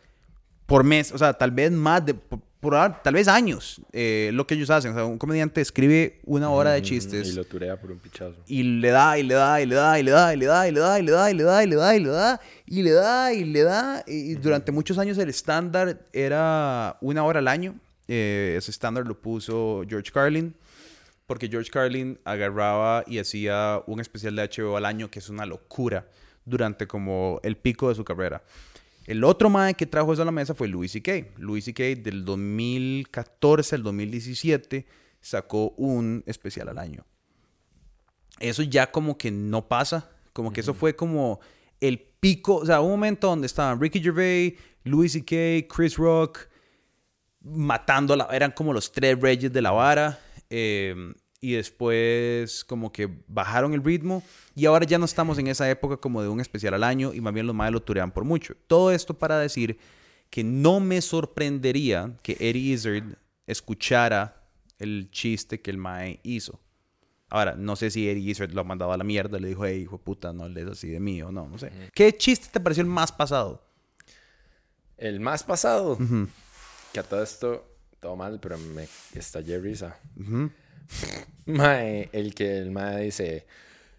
Por 0.65 0.85
mes, 0.85 1.11
o 1.11 1.17
sea, 1.17 1.33
tal 1.33 1.51
vez 1.51 1.69
más 1.73 2.05
de, 2.05 2.13
por, 2.13 2.39
por- 2.61 3.01
tal 3.03 3.13
vez 3.13 3.27
años, 3.27 3.81
eh, 3.91 4.29
lo 4.33 4.47
que 4.47 4.53
ellos 4.53 4.69
hacen. 4.69 4.91
O 4.91 4.95
sea, 4.95 5.03
un 5.03 5.17
comediante 5.17 5.59
escribe 5.59 6.21
una 6.23 6.49
hora 6.49 6.71
de 6.71 6.81
chistes 6.81 7.27
Y 7.27 7.33
lo 7.33 7.43
turea 7.43 7.75
por 7.77 7.91
un 7.91 7.99
pichazo. 7.99 8.35
y 8.47 8.63
le 8.63 8.89
da 8.91 9.17
y 9.19 9.23
le 9.23 9.33
da 9.33 9.61
y 9.61 9.65
le 9.65 9.75
da 9.75 9.99
y 9.99 10.03
le 10.03 10.11
da 10.11 10.33
y 10.33 10.37
le 10.37 10.45
da 10.45 10.67
y 10.69 10.71
le 10.71 10.79
da 10.79 10.99
y 10.99 11.01
le 11.01 11.11
da 11.11 11.29
y 11.29 11.33
le 11.33 11.43
da 11.43 11.63
y 11.65 11.67
le 11.67 11.75
da 11.75 11.95
y 11.95 11.99
le 11.99 12.09
da 12.09 12.39
y 12.65 12.81
le 12.83 12.91
da 12.93 13.33
y 13.33 13.43
le 13.43 13.63
da 13.63 14.03
y 14.07 14.35
durante 14.35 14.71
muchos 14.71 14.97
años 14.97 15.17
el 15.17 15.27
estándar 15.27 15.99
era 16.13 16.95
una 17.01 17.25
hora 17.25 17.39
al 17.39 17.49
año 17.49 17.75
Eh, 18.13 18.55
ese 18.57 18.71
estándar 18.71 19.07
lo 19.07 19.21
puso 19.21 19.83
George 19.87 20.11
Carlin 20.11 20.53
porque 21.27 21.47
George 21.47 21.69
Carlin 21.69 22.19
agarraba 22.25 23.05
y 23.07 23.19
hacía 23.19 23.81
un 23.87 24.01
especial 24.01 24.35
de 24.35 24.43
HBO 24.43 24.75
al 24.75 24.85
año 24.85 25.09
que 25.09 25.19
es 25.19 25.29
una 25.29 25.45
locura 25.45 26.09
durante 26.43 26.87
como 26.87 27.39
el 27.43 27.55
pico 27.55 27.87
de 27.87 27.95
su 27.95 28.03
carrera 28.03 28.43
el 29.05 29.23
otro 29.23 29.49
mae 29.49 29.75
que 29.75 29.85
trajo 29.85 30.11
eso 30.11 30.23
a 30.23 30.25
la 30.25 30.31
mesa 30.31 30.53
fue 30.53 30.67
Louis 30.67 30.91
C.K. 30.91 31.27
Louis 31.37 31.63
C.K. 31.63 32.01
del 32.01 32.25
2014 32.25 33.75
al 33.75 33.83
2017 33.83 34.85
sacó 35.21 35.69
un 35.77 36.23
especial 36.25 36.67
al 36.67 36.79
año 36.79 37.05
eso 38.41 38.63
ya 38.63 38.91
como 38.91 39.17
que 39.17 39.31
no 39.31 39.67
pasa. 39.67 40.09
Como 40.33 40.51
que 40.51 40.61
eso 40.61 40.73
fue 40.73 40.95
como 40.95 41.39
el 41.79 41.99
pico, 41.99 42.57
o 42.57 42.65
sea, 42.65 42.81
un 42.81 42.91
momento 42.91 43.27
donde 43.27 43.47
estaban 43.47 43.79
Ricky 43.79 44.01
Gervais, 44.01 44.53
Louis 44.83 45.11
C.K., 45.11 45.67
Chris 45.73 45.97
Rock, 45.97 46.47
matando, 47.43 48.13
a 48.13 48.17
la, 48.17 48.27
eran 48.31 48.51
como 48.51 48.73
los 48.73 48.91
tres 48.91 49.19
reyes 49.19 49.51
de 49.51 49.61
la 49.61 49.71
vara. 49.71 50.19
eh, 50.49 51.13
y 51.41 51.53
después 51.53 52.63
como 52.63 52.91
que 52.91 53.09
bajaron 53.27 53.73
el 53.73 53.83
ritmo 53.83 54.21
y 54.55 54.67
ahora 54.67 54.85
ya 54.85 54.99
no 54.99 55.05
estamos 55.05 55.39
en 55.39 55.47
esa 55.47 55.69
época 55.69 55.97
como 55.97 56.21
de 56.21 56.29
un 56.29 56.39
especial 56.39 56.75
al 56.75 56.83
año 56.83 57.13
y 57.15 57.19
más 57.19 57.33
bien 57.33 57.47
los 57.47 57.55
más 57.55 57.71
lo 57.71 57.81
turean 57.81 58.11
por 58.11 58.23
mucho. 58.23 58.53
Todo 58.67 58.91
esto 58.91 59.15
para 59.15 59.39
decir 59.39 59.79
que 60.29 60.43
no 60.43 60.79
me 60.79 61.01
sorprendería 61.01 62.15
que 62.21 62.37
Eddie 62.39 62.73
Izzard 62.73 63.17
escuchara 63.47 64.43
el 64.77 65.09
chiste 65.09 65.61
que 65.61 65.71
el 65.71 65.77
Mae 65.79 66.19
hizo. 66.21 66.59
Ahora, 67.27 67.55
no 67.55 67.75
sé 67.75 67.89
si 67.89 68.07
Eddie 68.07 68.29
Izzard 68.29 68.53
lo 68.53 68.61
ha 68.61 68.65
mandado 68.65 68.91
a 68.91 68.97
la 68.97 69.03
mierda, 69.03 69.39
le 69.39 69.47
dijo, 69.47 69.65
hey, 69.65 69.81
hijo 69.81 69.97
de 69.97 70.03
puta, 70.03 70.33
no 70.33 70.47
lees 70.47 70.67
así 70.67 70.89
de 70.89 70.99
mí 70.99 71.21
o 71.23 71.31
no, 71.31 71.47
no 71.47 71.57
sé. 71.57 71.71
¿Qué 71.93 72.15
chiste 72.15 72.49
te 72.51 72.59
pareció 72.59 72.81
el 72.81 72.89
más 72.89 73.11
pasado? 73.11 73.65
El 74.97 75.19
más 75.19 75.43
pasado. 75.43 75.97
Que 76.93 76.99
a 76.99 77.03
todo 77.03 77.23
esto, 77.23 77.65
todo 77.99 78.15
mal, 78.15 78.39
pero 78.41 78.57
me 78.57 78.87
estallé 79.15 79.59
risa. 79.59 79.97
Mae, 81.45 82.09
el 82.11 82.35
que 82.35 82.59
el 82.59 82.71
mae 82.71 83.05
dice, 83.05 83.45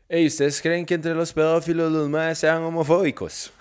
hey, 0.09 0.27
¿ustedes 0.27 0.61
creen 0.61 0.87
que 0.87 0.95
entre 0.95 1.15
los 1.15 1.33
pedófilos 1.33 1.91
los 1.91 2.09
maes 2.09 2.39
sean 2.39 2.63
homofóbicos? 2.63 3.53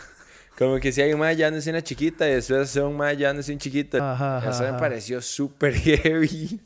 Como 0.58 0.78
que 0.78 0.92
si 0.92 1.00
hay 1.00 1.12
un 1.14 1.20
mae 1.20 1.36
llevándose 1.36 1.70
una 1.70 1.82
chiquita 1.82 2.28
y 2.28 2.34
después 2.34 2.68
hace 2.68 2.82
un 2.82 2.96
mae 2.96 3.16
llevándose 3.16 3.52
un 3.52 3.58
chiquito. 3.58 3.96
Ajá, 4.02 4.38
ajá, 4.38 4.50
Eso 4.50 4.62
me 4.62 4.68
ajá. 4.70 4.78
pareció 4.78 5.22
súper 5.22 5.74
heavy. 5.80 6.60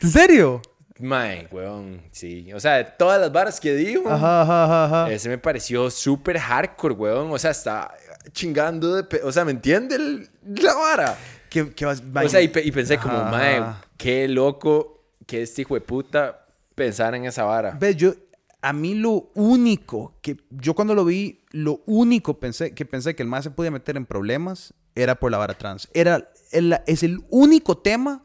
¿En 0.00 0.10
serio? 0.10 0.62
Mae, 1.00 1.48
weón, 1.50 2.02
sí. 2.12 2.52
O 2.52 2.60
sea, 2.60 2.74
de 2.76 2.84
todas 2.84 3.20
las 3.20 3.32
varas 3.32 3.58
que 3.58 4.00
ajá. 4.06 5.10
ese 5.10 5.28
me 5.28 5.38
pareció 5.38 5.90
súper 5.90 6.38
hardcore, 6.38 6.94
weón. 6.94 7.32
O 7.32 7.38
sea, 7.38 7.50
está 7.50 7.92
chingando 8.32 8.94
de... 8.94 9.04
pe- 9.04 9.22
O 9.24 9.32
sea, 9.32 9.44
¿me 9.44 9.52
entiende 9.52 9.96
el- 9.96 10.30
la 10.62 10.74
vara? 10.74 11.18
¿Qué, 11.48 11.70
qué 11.74 11.84
vas- 11.84 12.02
O 12.26 12.28
sea, 12.28 12.40
y, 12.40 12.48
pe- 12.48 12.62
y 12.64 12.70
pensé 12.72 12.98
como, 12.98 13.24
mae, 13.24 13.62
qué 13.96 14.28
loco 14.28 15.04
que 15.26 15.42
este 15.42 15.62
hijo 15.62 15.74
de 15.74 15.80
puta 15.80 16.46
pensara 16.74 17.16
en 17.16 17.24
esa 17.24 17.44
vara. 17.44 17.76
Ves, 17.78 17.96
yo, 17.96 18.14
a 18.62 18.72
mí 18.72 18.94
lo 18.94 19.30
único 19.34 20.14
que, 20.22 20.36
yo 20.50 20.74
cuando 20.74 20.94
lo 20.94 21.04
vi, 21.04 21.40
lo 21.50 21.82
único 21.86 22.38
pensé, 22.38 22.74
que 22.74 22.84
pensé 22.84 23.14
que 23.16 23.22
el 23.22 23.28
más 23.28 23.44
se 23.44 23.50
podía 23.50 23.70
meter 23.70 23.96
en 23.96 24.06
problemas 24.06 24.74
era 24.94 25.14
por 25.16 25.30
la 25.30 25.38
vara 25.38 25.54
trans. 25.54 25.88
Era, 25.94 26.30
el- 26.52 26.78
es 26.86 27.02
el 27.02 27.20
único 27.30 27.78
tema 27.78 28.24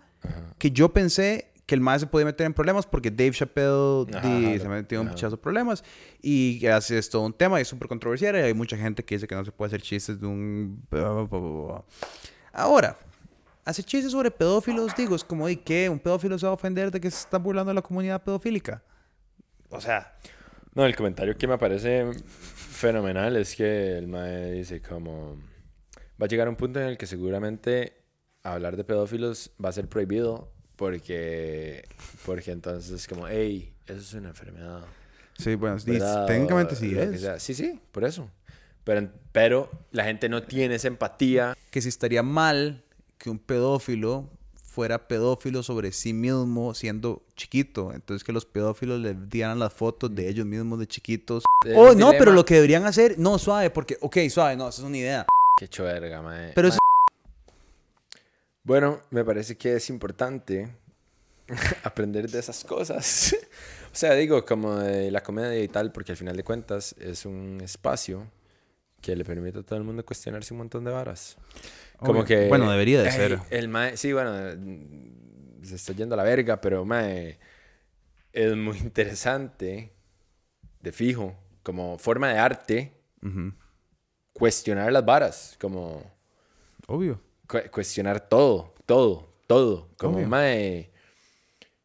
que 0.57 0.71
yo 0.71 0.91
pensé 0.93 1.51
que 1.65 1.73
el 1.75 1.81
más 1.81 2.01
se 2.01 2.07
podía 2.07 2.25
meter 2.25 2.45
en 2.45 2.53
problemas 2.53 2.85
porque 2.85 3.09
Dave 3.09 3.31
Chappelle 3.31 4.05
Ajá, 4.13 4.27
di- 4.27 4.45
ajá, 4.53 4.59
se 4.59 4.69
metió 4.69 5.01
en 5.01 5.07
muchos 5.07 5.37
problemas 5.39 5.83
y 6.21 6.65
hace 6.67 6.97
es 6.97 7.09
todo 7.09 7.23
un 7.23 7.33
tema 7.33 7.57
y 7.59 7.63
es 7.63 7.67
súper 7.67 7.87
controversial 7.87 8.35
y 8.35 8.39
hay 8.39 8.53
mucha 8.53 8.77
gente 8.77 9.03
que 9.03 9.15
dice 9.15 9.27
que 9.27 9.33
no 9.35 9.43
se 9.43 9.51
puede 9.51 9.67
hacer 9.69 9.81
chistes 9.81 10.19
de 10.21 10.27
un... 10.27 10.83
Ahora, 12.53 12.97
hacer 13.65 13.83
chistes 13.85 14.11
sobre 14.11 14.31
pedófilos, 14.31 14.95
digo, 14.95 15.15
es 15.15 15.23
como, 15.23 15.49
¿y 15.49 15.57
qué? 15.57 15.89
¿Un 15.89 15.99
pedófilo 15.99 16.37
se 16.37 16.45
va 16.45 16.51
a 16.51 16.55
ofender 16.55 16.91
de 16.91 17.01
que 17.01 17.09
se 17.11 17.17
está 17.19 17.37
burlando 17.37 17.69
de 17.71 17.75
la 17.75 17.81
comunidad 17.81 18.23
pedofílica? 18.23 18.83
O 19.69 19.81
sea, 19.81 20.15
No, 20.73 20.85
el 20.85 20.95
comentario 20.95 21.37
que 21.37 21.47
me 21.47 21.57
parece 21.57 22.05
fenomenal 22.69 23.35
es 23.37 23.55
que 23.55 23.97
el 23.97 24.07
mae 24.07 24.51
dice 24.51 24.81
como... 24.81 25.37
Va 26.21 26.25
a 26.25 26.27
llegar 26.27 26.47
un 26.47 26.55
punto 26.55 26.79
en 26.79 26.87
el 26.87 26.97
que 26.97 27.07
seguramente 27.07 27.93
hablar 28.43 28.77
de 28.77 28.83
pedófilos 28.83 29.51
va 29.63 29.69
a 29.69 29.71
ser 29.73 29.89
prohibido 29.89 30.53
porque... 30.75 31.85
Porque 32.25 32.51
entonces 32.51 32.91
es 32.91 33.07
como, 33.07 33.27
hey, 33.27 33.71
eso 33.87 33.99
es 33.99 34.13
una 34.13 34.29
enfermedad. 34.29 34.81
Sí, 35.37 35.55
bueno, 35.55 35.77
técnicamente 36.27 36.75
sí 36.75 36.95
es. 36.97 37.41
Sí, 37.43 37.53
sí, 37.53 37.79
por 37.91 38.05
eso. 38.05 38.29
Pero, 38.83 39.09
pero 39.31 39.69
la 39.91 40.03
gente 40.05 40.29
no 40.29 40.43
tiene 40.43 40.75
esa 40.75 40.87
empatía. 40.87 41.57
Que 41.71 41.81
si 41.81 41.89
estaría 41.89 42.23
mal 42.23 42.83
que 43.17 43.29
un 43.29 43.39
pedófilo 43.39 44.29
fuera 44.63 45.07
pedófilo 45.07 45.63
sobre 45.63 45.91
sí 45.91 46.13
mismo 46.13 46.73
siendo 46.73 47.21
chiquito. 47.35 47.93
Entonces 47.93 48.23
que 48.23 48.31
los 48.31 48.45
pedófilos 48.45 48.99
le 48.99 49.13
dieran 49.13 49.57
las 49.57 49.73
fotos 49.73 50.13
de 50.13 50.27
ellos 50.29 50.45
mismos 50.45 50.79
de 50.79 50.87
chiquitos. 50.87 51.43
Oh, 51.75 51.93
no, 51.93 52.11
pero 52.11 52.31
lo 52.31 52.45
que 52.45 52.55
deberían 52.55 52.85
hacer, 52.85 53.17
no, 53.17 53.39
suave, 53.39 53.69
porque, 53.69 53.97
ok, 54.01 54.17
suave, 54.29 54.55
no, 54.55 54.69
esa 54.69 54.81
es 54.81 54.87
una 54.87 54.97
idea. 54.97 55.25
Qué 55.57 55.81
verga, 55.81 56.21
mae. 56.21 56.51
Pero 56.53 56.67
es- 56.67 56.77
Bueno, 58.65 58.99
me 59.11 59.23
parece 59.23 59.55
que 59.55 59.75
es 59.75 59.89
importante 59.91 60.67
aprender 61.83 62.27
de 62.29 62.39
esas 62.39 62.63
cosas. 62.63 63.35
o 63.93 63.95
sea, 63.95 64.15
digo, 64.15 64.43
como 64.43 64.75
de 64.77 65.11
la 65.11 65.21
comedia 65.21 65.63
y 65.63 65.67
tal, 65.67 65.91
porque 65.91 66.11
al 66.11 66.17
final 66.17 66.35
de 66.35 66.43
cuentas 66.43 66.95
es 66.99 67.25
un 67.25 67.61
espacio 67.63 68.27
que 69.01 69.15
le 69.15 69.23
permite 69.23 69.59
a 69.59 69.61
todo 69.61 69.77
el 69.77 69.85
mundo 69.85 70.03
cuestionarse 70.03 70.51
un 70.53 70.57
montón 70.57 70.83
de 70.83 70.89
varas. 70.89 71.37
Como 71.97 72.25
que... 72.25 72.47
Bueno, 72.47 72.69
debería 72.71 73.03
de 73.03 73.11
ser. 73.11 73.39
El 73.51 73.67
mae, 73.67 73.97
sí, 73.97 74.11
bueno, 74.11 74.33
se 75.61 75.75
está 75.75 75.93
yendo 75.93 76.15
a 76.15 76.17
la 76.17 76.23
verga, 76.23 76.59
pero 76.59 76.83
mae, 76.85 77.37
es 78.33 78.55
muy 78.55 78.79
interesante, 78.79 79.93
de 80.81 80.91
fijo, 80.91 81.35
como 81.61 81.99
forma 81.99 82.29
de 82.29 82.39
arte, 82.39 82.91
cuestionar 84.33 84.91
las 84.91 85.05
varas, 85.05 85.55
como 85.61 86.03
Obvio. 86.87 87.19
Cu- 87.47 87.69
cuestionar 87.71 88.27
todo, 88.29 88.73
todo, 88.85 89.27
todo. 89.47 89.89
Como, 89.97 90.17
Obvio. 90.17 90.27
mae, 90.27 90.91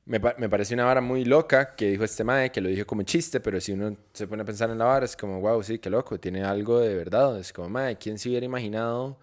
me, 0.06 0.20
pa- 0.20 0.34
me 0.38 0.48
parece 0.48 0.74
una 0.74 0.84
vara 0.84 1.00
muy 1.00 1.24
loca 1.24 1.74
que 1.76 1.90
dijo 1.90 2.04
este 2.04 2.24
mae, 2.24 2.50
que 2.50 2.60
lo 2.60 2.68
dijo 2.68 2.86
como 2.86 3.02
chiste, 3.02 3.40
pero 3.40 3.60
si 3.60 3.72
uno 3.72 3.96
se 4.12 4.26
pone 4.26 4.42
a 4.42 4.46
pensar 4.46 4.70
en 4.70 4.78
la 4.78 4.84
vara, 4.86 5.04
es 5.04 5.16
como, 5.16 5.40
wow, 5.40 5.62
sí, 5.62 5.78
qué 5.78 5.90
loco, 5.90 6.18
tiene 6.18 6.42
algo 6.44 6.80
de 6.80 6.94
verdad. 6.94 7.38
Es 7.38 7.52
como, 7.52 7.68
mae, 7.68 7.96
¿quién 7.98 8.18
se 8.18 8.28
hubiera 8.28 8.46
imaginado 8.46 9.18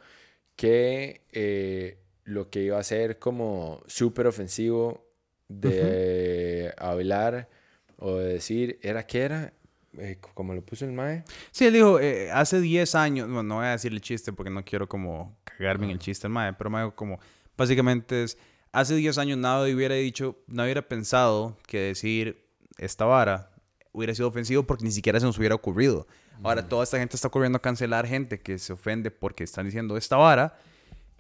que 0.56 1.24
eh, 1.32 2.00
lo 2.26 2.50
que 2.50 2.62
iba 2.64 2.80
a 2.80 2.84
ser 2.84 3.20
como 3.20 3.82
súper 3.88 4.28
ofensivo 4.28 5.06
de 5.50 6.74
hablar 6.78 7.50
o 7.98 8.18
de 8.18 8.34
decir, 8.36 8.80
¿era 8.84 9.08
qué 9.08 9.22
era? 9.24 9.54
Eh, 10.00 10.18
como 10.34 10.54
lo 10.54 10.62
puso 10.62 10.86
el 10.86 10.92
mae. 10.92 11.24
Sí, 11.52 11.66
él 11.66 11.74
dijo, 11.74 12.00
eh, 12.00 12.32
hace 12.32 12.62
10 12.62 12.96
años, 12.96 13.28
bueno, 13.28 13.44
no 13.44 13.56
voy 13.56 13.66
a 13.66 13.72
decir 13.72 13.92
el 13.92 14.02
chiste 14.02 14.32
porque 14.32 14.50
no 14.50 14.64
quiero 14.64 14.88
como 14.88 15.38
cagarme 15.44 15.86
en 15.86 15.92
el 15.92 16.00
chiste, 16.00 16.28
el 16.28 16.34
mae, 16.34 16.54
pero 16.54 16.70
mae, 16.70 16.92
como, 16.92 17.20
básicamente 17.58 18.24
es, 18.24 18.38
hace 18.72 18.96
10 18.96 19.18
años 19.18 19.38
nadie 19.38 19.74
hubiera 19.74 19.96
dicho, 19.96 20.38
no 20.48 20.64
hubiera 20.64 20.82
pensado 20.82 21.58
que 21.68 21.80
decir 21.80 22.46
esta 22.78 23.06
vara 23.06 23.52
hubiera 23.92 24.14
sido 24.14 24.28
ofensivo 24.28 24.64
porque 24.64 24.84
ni 24.84 24.92
siquiera 24.92 25.20
se 25.20 25.26
nos 25.26 25.38
hubiera 25.40 25.56
ocurrido. 25.56 26.06
Ahora 26.44 26.70
toda 26.70 26.84
esta 26.84 27.00
gente 27.00 27.16
está 27.16 27.30
ocurriendo 27.30 27.58
a 27.58 27.62
cancelar 27.62 28.06
gente 28.06 28.40
que 28.40 28.60
se 28.60 28.72
ofende 28.74 29.10
porque 29.10 29.44
están 29.44 29.66
diciendo 29.66 29.98
esta 29.98 30.18
vara 30.18 30.56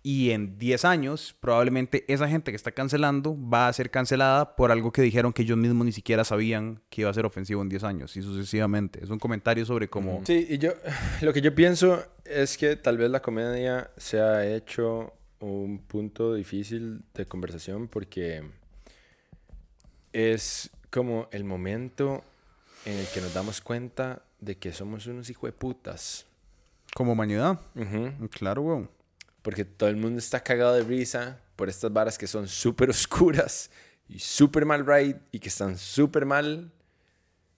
y 0.07 0.31
en 0.31 0.57
10 0.57 0.85
años 0.85 1.35
probablemente 1.37 2.05
esa 2.07 2.29
gente 2.29 2.53
que 2.53 2.55
está 2.55 2.71
cancelando 2.71 3.37
va 3.37 3.67
a 3.67 3.73
ser 3.73 3.91
cancelada 3.91 4.55
por 4.55 4.71
algo 4.71 4.93
que 4.93 5.01
dijeron 5.01 5.33
que 5.33 5.41
ellos 5.41 5.57
mismos 5.57 5.85
ni 5.85 5.91
siquiera 5.91 6.23
sabían 6.23 6.81
que 6.89 7.01
iba 7.01 7.09
a 7.09 7.13
ser 7.13 7.25
ofensivo 7.25 7.61
en 7.61 7.67
10 7.67 7.83
años 7.83 8.15
y 8.15 8.21
sucesivamente. 8.21 9.03
Es 9.03 9.09
un 9.09 9.19
comentario 9.19 9.65
sobre 9.65 9.89
cómo... 9.89 10.21
Sí, 10.25 10.47
y 10.49 10.59
yo, 10.59 10.71
lo 11.21 11.33
que 11.33 11.41
yo 11.41 11.53
pienso 11.53 12.05
es 12.23 12.57
que 12.57 12.77
tal 12.77 12.97
vez 12.97 13.11
la 13.11 13.21
comedia 13.21 13.91
se 13.97 14.21
ha 14.21 14.47
hecho 14.47 15.13
un 15.41 15.79
punto 15.79 16.35
difícil 16.35 17.01
de 17.13 17.25
conversación 17.25 17.89
porque 17.89 18.49
es 20.13 20.69
como 20.89 21.27
el 21.33 21.43
momento 21.43 22.23
en 22.85 22.97
el 22.97 23.07
que 23.07 23.19
nos 23.19 23.33
damos 23.33 23.59
cuenta 23.59 24.21
de 24.39 24.55
que 24.55 24.71
somos 24.71 25.05
unos 25.05 25.29
hijos 25.29 25.49
de 25.49 25.51
putas. 25.51 26.25
Como 26.95 27.11
humanidad. 27.11 27.59
Claro, 28.31 28.61
weón. 28.61 28.96
Porque 29.47 29.63
todo 29.63 29.87
el 29.87 29.95
mundo 29.95 30.19
está 30.19 30.41
cagado 30.41 30.73
de 30.73 30.83
risa 30.83 31.39
por 31.55 31.69
estas 31.69 31.93
varas 31.93 32.17
que 32.17 32.27
son 32.27 32.49
súper 32.49 32.89
oscuras 32.89 33.71
y 34.09 34.19
súper 34.19 34.65
mal 34.65 34.85
right 34.85 35.15
y 35.31 35.39
que 35.39 35.47
están 35.47 35.77
súper 35.77 36.25
mal. 36.25 36.69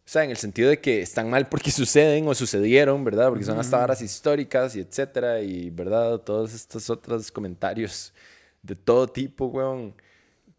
O 0.05 0.07
sea, 0.07 0.23
en 0.23 0.29
el 0.29 0.37
sentido 0.37 0.69
de 0.69 0.79
que 0.79 1.01
están 1.01 1.31
mal 1.31 1.49
porque 1.49 1.71
suceden 1.71 2.27
o 2.27 2.35
sucedieron, 2.35 3.03
¿verdad? 3.03 3.29
Porque 3.29 3.43
son 3.43 3.57
hasta 3.57 3.79
varas 3.79 4.03
históricas 4.03 4.75
y 4.75 4.81
etcétera. 4.81 5.41
Y, 5.41 5.71
¿verdad? 5.71 6.19
Todos 6.19 6.53
estos 6.53 6.91
otros 6.91 7.31
comentarios 7.31 8.13
de 8.61 8.75
todo 8.75 9.07
tipo, 9.07 9.47
weón. 9.47 9.95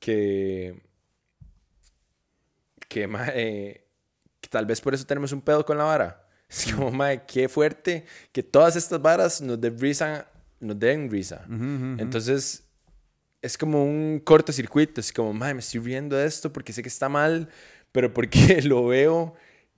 Que. 0.00 0.82
Que, 2.88 3.06
mae, 3.06 3.84
que 4.40 4.48
tal 4.48 4.66
vez 4.66 4.80
por 4.80 4.94
eso 4.94 5.06
tenemos 5.06 5.30
un 5.30 5.42
pedo 5.42 5.64
con 5.64 5.78
la 5.78 5.84
vara. 5.84 6.26
Es 6.50 6.72
como, 6.72 6.90
mae, 6.90 7.24
qué 7.24 7.48
fuerte 7.48 8.04
que 8.32 8.42
todas 8.42 8.74
estas 8.74 9.00
varas 9.00 9.40
nos 9.40 9.60
den 10.60 11.10
risa, 11.10 11.44
nos 11.48 11.58
den 11.58 11.90
risa. 11.90 12.02
Entonces, 12.02 12.68
es 13.42 13.56
como 13.58 13.84
un 13.84 14.20
cortocircuito. 14.24 15.00
Es 15.00 15.12
como, 15.12 15.32
mae, 15.32 15.54
me 15.54 15.60
estoy 15.60 15.80
riendo 15.80 16.16
de 16.16 16.26
esto 16.26 16.52
porque 16.52 16.72
sé 16.72 16.82
que 16.82 16.88
está 16.88 17.08
mal, 17.08 17.48
pero 17.92 18.12
porque 18.12 18.62
lo 18.62 18.86
veo 18.86 19.34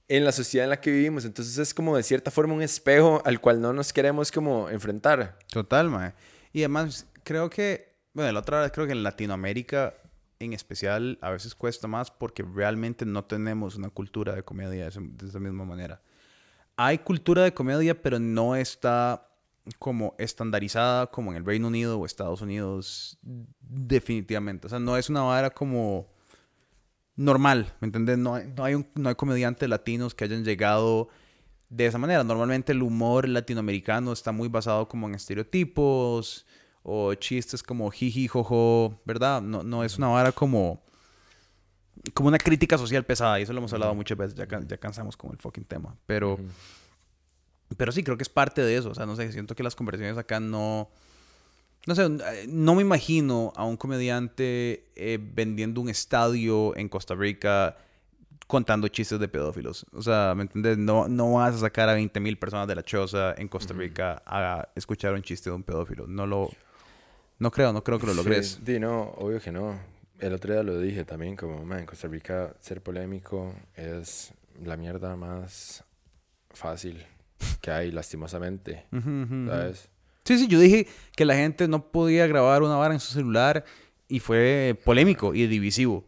en 0.09 0.24
la 0.24 0.33
sociedad 0.33 0.64
en 0.64 0.70
la 0.70 0.80
que 0.80 0.91
vivimos. 0.91 1.24
Entonces, 1.24 1.57
es 1.59 1.72
como 1.72 1.97
de 1.97 2.03
cierta 2.03 2.30
forma 2.30 2.55
un 2.55 2.62
espejo 2.62 3.22
al 3.24 3.41
cual 3.41 3.61
no 3.61 3.72
nos 3.72 3.93
queremos 3.93 4.30
como 4.30 4.68
enfrentar. 4.68 5.39
Total, 5.51 5.89
mae. 5.89 6.14
Y 6.53 6.61
además, 6.61 7.07
creo 7.24 7.49
que, 7.49 7.97
bueno, 8.12 8.33
la 8.33 8.41
otra 8.41 8.61
vez 8.61 8.72
creo 8.72 8.87
que 8.87 8.93
en 8.93 9.03
Latinoamérica 9.03 9.95
en 10.45 10.53
especial 10.53 11.18
a 11.20 11.30
veces 11.30 11.55
cuesta 11.55 11.87
más 11.87 12.11
porque 12.11 12.43
realmente 12.43 13.07
no 13.07 13.24
tenemos 13.24 13.76
una 13.76 13.91
cultura 13.91 14.35
de 14.35 14.43
comedia 14.43 14.89
de 14.91 15.26
esa 15.26 15.39
misma 15.39 15.64
manera. 15.64 16.03
Hay 16.76 16.99
cultura 16.99 17.43
de 17.43 17.55
comedia, 17.55 18.01
pero 18.01 18.18
no 18.18 18.57
está 18.57 19.28
como 19.78 20.14
estandarizada 20.18 21.06
como 21.08 21.30
en 21.30 21.36
el 21.36 21.44
Reino 21.44 21.68
Unido 21.68 21.98
o 21.98 22.06
Estados 22.06 22.42
Unidos 22.42 23.18
definitivamente. 23.60 24.66
O 24.66 24.70
sea, 24.70 24.78
no 24.80 24.96
es 24.96 25.08
una 25.10 25.22
vara 25.22 25.50
como 25.50 26.08
normal, 27.16 27.72
¿me 27.80 27.86
entiendes? 27.86 28.18
No 28.18 28.34
hay, 28.34 28.52
no 28.56 28.64
hay, 28.64 28.74
un- 28.74 28.88
no 28.94 29.08
hay 29.08 29.14
comediantes 29.14 29.68
latinos 29.68 30.14
que 30.14 30.24
hayan 30.24 30.44
llegado 30.44 31.08
de 31.68 31.86
esa 31.86 31.98
manera. 31.98 32.24
Normalmente 32.24 32.72
el 32.72 32.82
humor 32.82 33.28
latinoamericano 33.28 34.12
está 34.12 34.32
muy 34.32 34.48
basado 34.48 34.88
como 34.88 35.08
en 35.08 35.14
estereotipos 35.14 36.46
o 36.82 37.14
chistes 37.14 37.62
como 37.62 37.90
jiji, 37.90 38.26
jojo, 38.28 39.00
¿verdad? 39.04 39.40
No, 39.42 39.62
no 39.62 39.84
es 39.84 39.96
una 39.98 40.08
vara 40.08 40.32
como, 40.32 40.82
como 42.14 42.28
una 42.28 42.38
crítica 42.38 42.76
social 42.78 43.04
pesada. 43.04 43.38
Y 43.38 43.44
eso 43.44 43.52
lo 43.52 43.58
hemos 43.60 43.72
hablado 43.72 43.94
muchas 43.94 44.18
veces, 44.18 44.34
ya, 44.34 44.46
ya 44.66 44.76
cansamos 44.78 45.16
con 45.16 45.30
el 45.30 45.38
fucking 45.38 45.64
tema. 45.64 45.96
Pero, 46.06 46.38
pero 47.77 47.93
sí, 47.93 48.03
creo 48.03 48.16
que 48.16 48.23
es 48.23 48.29
parte 48.29 48.62
de 48.62 48.77
eso. 48.77 48.91
O 48.91 48.95
sea, 48.95 49.07
no 49.07 49.16
sé, 49.16 49.31
siento 49.33 49.55
que 49.55 49.62
las 49.62 49.75
conversaciones 49.75 50.18
acá 50.18 50.41
no... 50.41 50.91
No 51.85 51.97
sé, 51.97 52.05
eh, 52.05 52.47
no 52.49 52.77
me 52.77 52.83
imagino 52.83 53.53
a 53.57 53.64
un 53.64 53.77
comediante 53.77 54.87
eh, 54.95 55.18
vendiendo 55.20 55.81
un 55.81 55.89
estadio 55.89 56.77
en 56.77 56.89
Costa 56.89 57.14
Rica 57.16 57.77
contando 58.47 58.87
chistes 58.87 59.18
de 59.18 59.27
pedófilos. 59.27 59.85
O 59.93 60.03
sea, 60.03 60.35
¿me 60.37 60.43
entiendes? 60.43 60.79
No, 60.79 61.09
no 61.09 61.33
vas 61.33 61.57
a 61.57 61.59
sacar 61.59 61.89
a 61.89 61.95
20 61.95 62.20
mil 62.20 62.39
personas 62.39 62.68
de 62.68 62.77
la 62.77 62.85
choza 62.85 63.35
en 63.37 63.49
Costa 63.49 63.75
Rica 63.75 64.23
a 64.25 64.68
escuchar 64.77 65.14
un 65.14 65.23
chiste 65.23 65.51
de 65.51 65.57
un 65.57 65.62
pedófilo. 65.62 66.07
No 66.07 66.27
lo... 66.27 66.51
No 67.39 67.51
creo, 67.51 67.73
no 67.73 67.83
creo 67.83 67.99
que 67.99 68.07
lo 68.07 68.14
logres. 68.14 68.61
Sí, 68.64 68.79
no, 68.79 69.14
obvio 69.16 69.41
que 69.41 69.51
no. 69.51 69.77
El 70.20 70.35
otro 70.35 70.53
día 70.53 70.62
lo 70.62 70.79
dije 70.79 71.05
también, 71.05 71.35
como, 71.35 71.64
man, 71.64 71.81
en 71.81 71.87
Costa 71.87 72.07
Rica 72.07 72.55
ser 72.61 72.81
polémico 72.81 73.57
es 73.75 74.33
la 74.62 74.77
mierda 74.77 75.16
más 75.16 75.83
fácil 76.51 77.05
que 77.61 77.70
hay, 77.70 77.90
lastimosamente. 77.90 78.86
¿Sabes? 78.90 79.88
Sí, 80.24 80.38
sí, 80.38 80.47
yo 80.47 80.59
dije 80.61 80.86
que 81.16 81.24
la 81.24 81.34
gente 81.34 81.66
no 81.68 81.90
podía 81.90 82.26
grabar 82.26 82.62
una 82.62 82.76
vara 82.76 82.95
en 82.95 83.01
su 83.01 83.12
celular 83.12 83.64
y 84.09 84.20
fue 84.20 84.78
polémico 84.84 85.34
y 85.34 85.47
divisivo. 85.47 86.05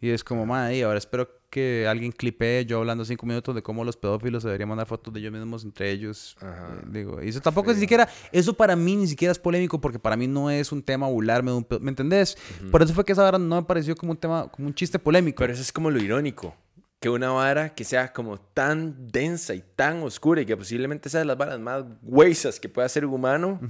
Y 0.00 0.10
es 0.10 0.24
como, 0.24 0.46
madre, 0.46 0.84
ahora 0.84 0.98
espero 0.98 1.28
que 1.50 1.86
alguien 1.88 2.12
clipee 2.12 2.66
yo 2.66 2.78
hablando 2.78 3.04
cinco 3.04 3.26
minutos 3.26 3.54
de 3.54 3.62
cómo 3.62 3.84
los 3.84 3.96
pedófilos 3.96 4.42
deberían 4.42 4.68
mandar 4.68 4.86
fotos 4.86 5.12
de 5.12 5.20
ellos 5.20 5.32
mismos 5.32 5.64
entre 5.64 5.90
ellos. 5.90 6.36
Ajá. 6.40 6.74
Eh, 6.74 6.86
digo, 6.90 7.22
y 7.22 7.28
eso 7.28 7.40
tampoco 7.40 7.70
es 7.70 7.78
ni 7.78 7.82
siquiera, 7.82 8.08
eso 8.32 8.54
para 8.54 8.76
mí 8.76 8.96
ni 8.96 9.06
siquiera 9.06 9.32
es 9.32 9.38
polémico 9.38 9.80
porque 9.80 9.98
para 9.98 10.16
mí 10.16 10.26
no 10.26 10.50
es 10.50 10.72
un 10.72 10.82
tema 10.82 11.06
burlarme 11.08 11.50
de 11.50 11.56
un 11.56 11.66
¿me 11.80 11.90
entendés? 11.90 12.36
Por 12.70 12.82
eso 12.82 12.92
fue 12.92 13.04
que 13.04 13.12
esa 13.12 13.22
vara 13.22 13.38
no 13.38 13.56
me 13.56 13.62
pareció 13.62 13.96
como 13.96 14.12
un 14.12 14.18
tema, 14.18 14.48
como 14.48 14.68
un 14.68 14.74
chiste 14.74 14.98
polémico. 14.98 15.38
Pero 15.38 15.52
eso 15.52 15.62
es 15.62 15.72
como 15.72 15.90
lo 15.90 15.98
irónico. 16.00 16.54
Que 17.00 17.08
una 17.08 17.30
vara 17.30 17.74
que 17.74 17.84
sea 17.84 18.12
como 18.12 18.40
tan 18.40 19.08
densa 19.08 19.54
y 19.54 19.62
tan 19.76 20.02
oscura 20.02 20.40
y 20.40 20.46
que 20.46 20.56
posiblemente 20.56 21.08
sea 21.08 21.20
de 21.20 21.26
las 21.26 21.38
varas 21.38 21.60
más 21.60 21.84
huesas 22.02 22.58
que 22.58 22.68
pueda 22.68 22.88
ser 22.88 23.04
un 23.04 23.14
humano, 23.14 23.60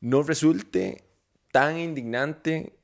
no 0.00 0.22
resulte 0.22 1.04
tan 1.50 1.78
indignante 1.78 2.78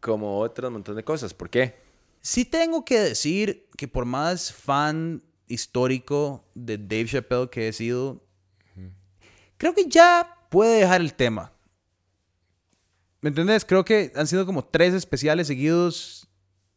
como 0.00 0.38
otro 0.38 0.70
montón 0.70 0.96
de 0.96 1.04
cosas. 1.04 1.32
¿Por 1.32 1.48
qué? 1.50 1.76
Sí 2.20 2.44
tengo 2.44 2.84
que 2.84 2.98
decir 2.98 3.68
que 3.76 3.88
por 3.88 4.04
más 4.04 4.52
fan 4.52 5.22
histórico 5.46 6.44
de 6.54 6.76
Dave 6.76 7.06
Chappelle 7.06 7.48
que 7.48 7.68
he 7.68 7.72
sido, 7.72 8.22
creo 9.56 9.74
que 9.74 9.88
ya 9.88 10.46
puede 10.50 10.80
dejar 10.80 11.00
el 11.00 11.14
tema. 11.14 11.52
¿Me 13.20 13.28
entendés? 13.28 13.64
Creo 13.64 13.84
que 13.84 14.12
han 14.14 14.26
sido 14.26 14.44
como 14.44 14.64
tres 14.64 14.94
especiales 14.94 15.46
seguidos 15.46 16.25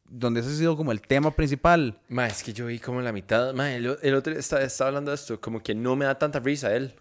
donde 0.10 0.40
ese 0.42 0.50
ha 0.50 0.54
sido 0.54 0.76
como 0.78 0.92
el 0.92 1.02
tema 1.02 1.32
principal. 1.32 2.00
Ma, 2.10 2.28
es 2.28 2.44
que 2.44 2.52
yo 2.52 2.66
vi 2.66 2.80
como 2.80 3.02
la 3.02 3.12
mitad. 3.12 3.54
Ma, 3.54 3.72
el, 3.74 3.98
el 4.02 4.14
otro 4.16 4.34
estaba, 4.34 4.62
estaba 4.64 4.90
hablando 4.90 5.12
de 5.12 5.16
esto. 5.16 5.40
Como 5.40 5.62
que 5.62 5.76
no 5.76 5.96
me 5.96 6.06
da 6.06 6.18
tanta 6.18 6.40
risa 6.40 6.74
él. 6.76 6.94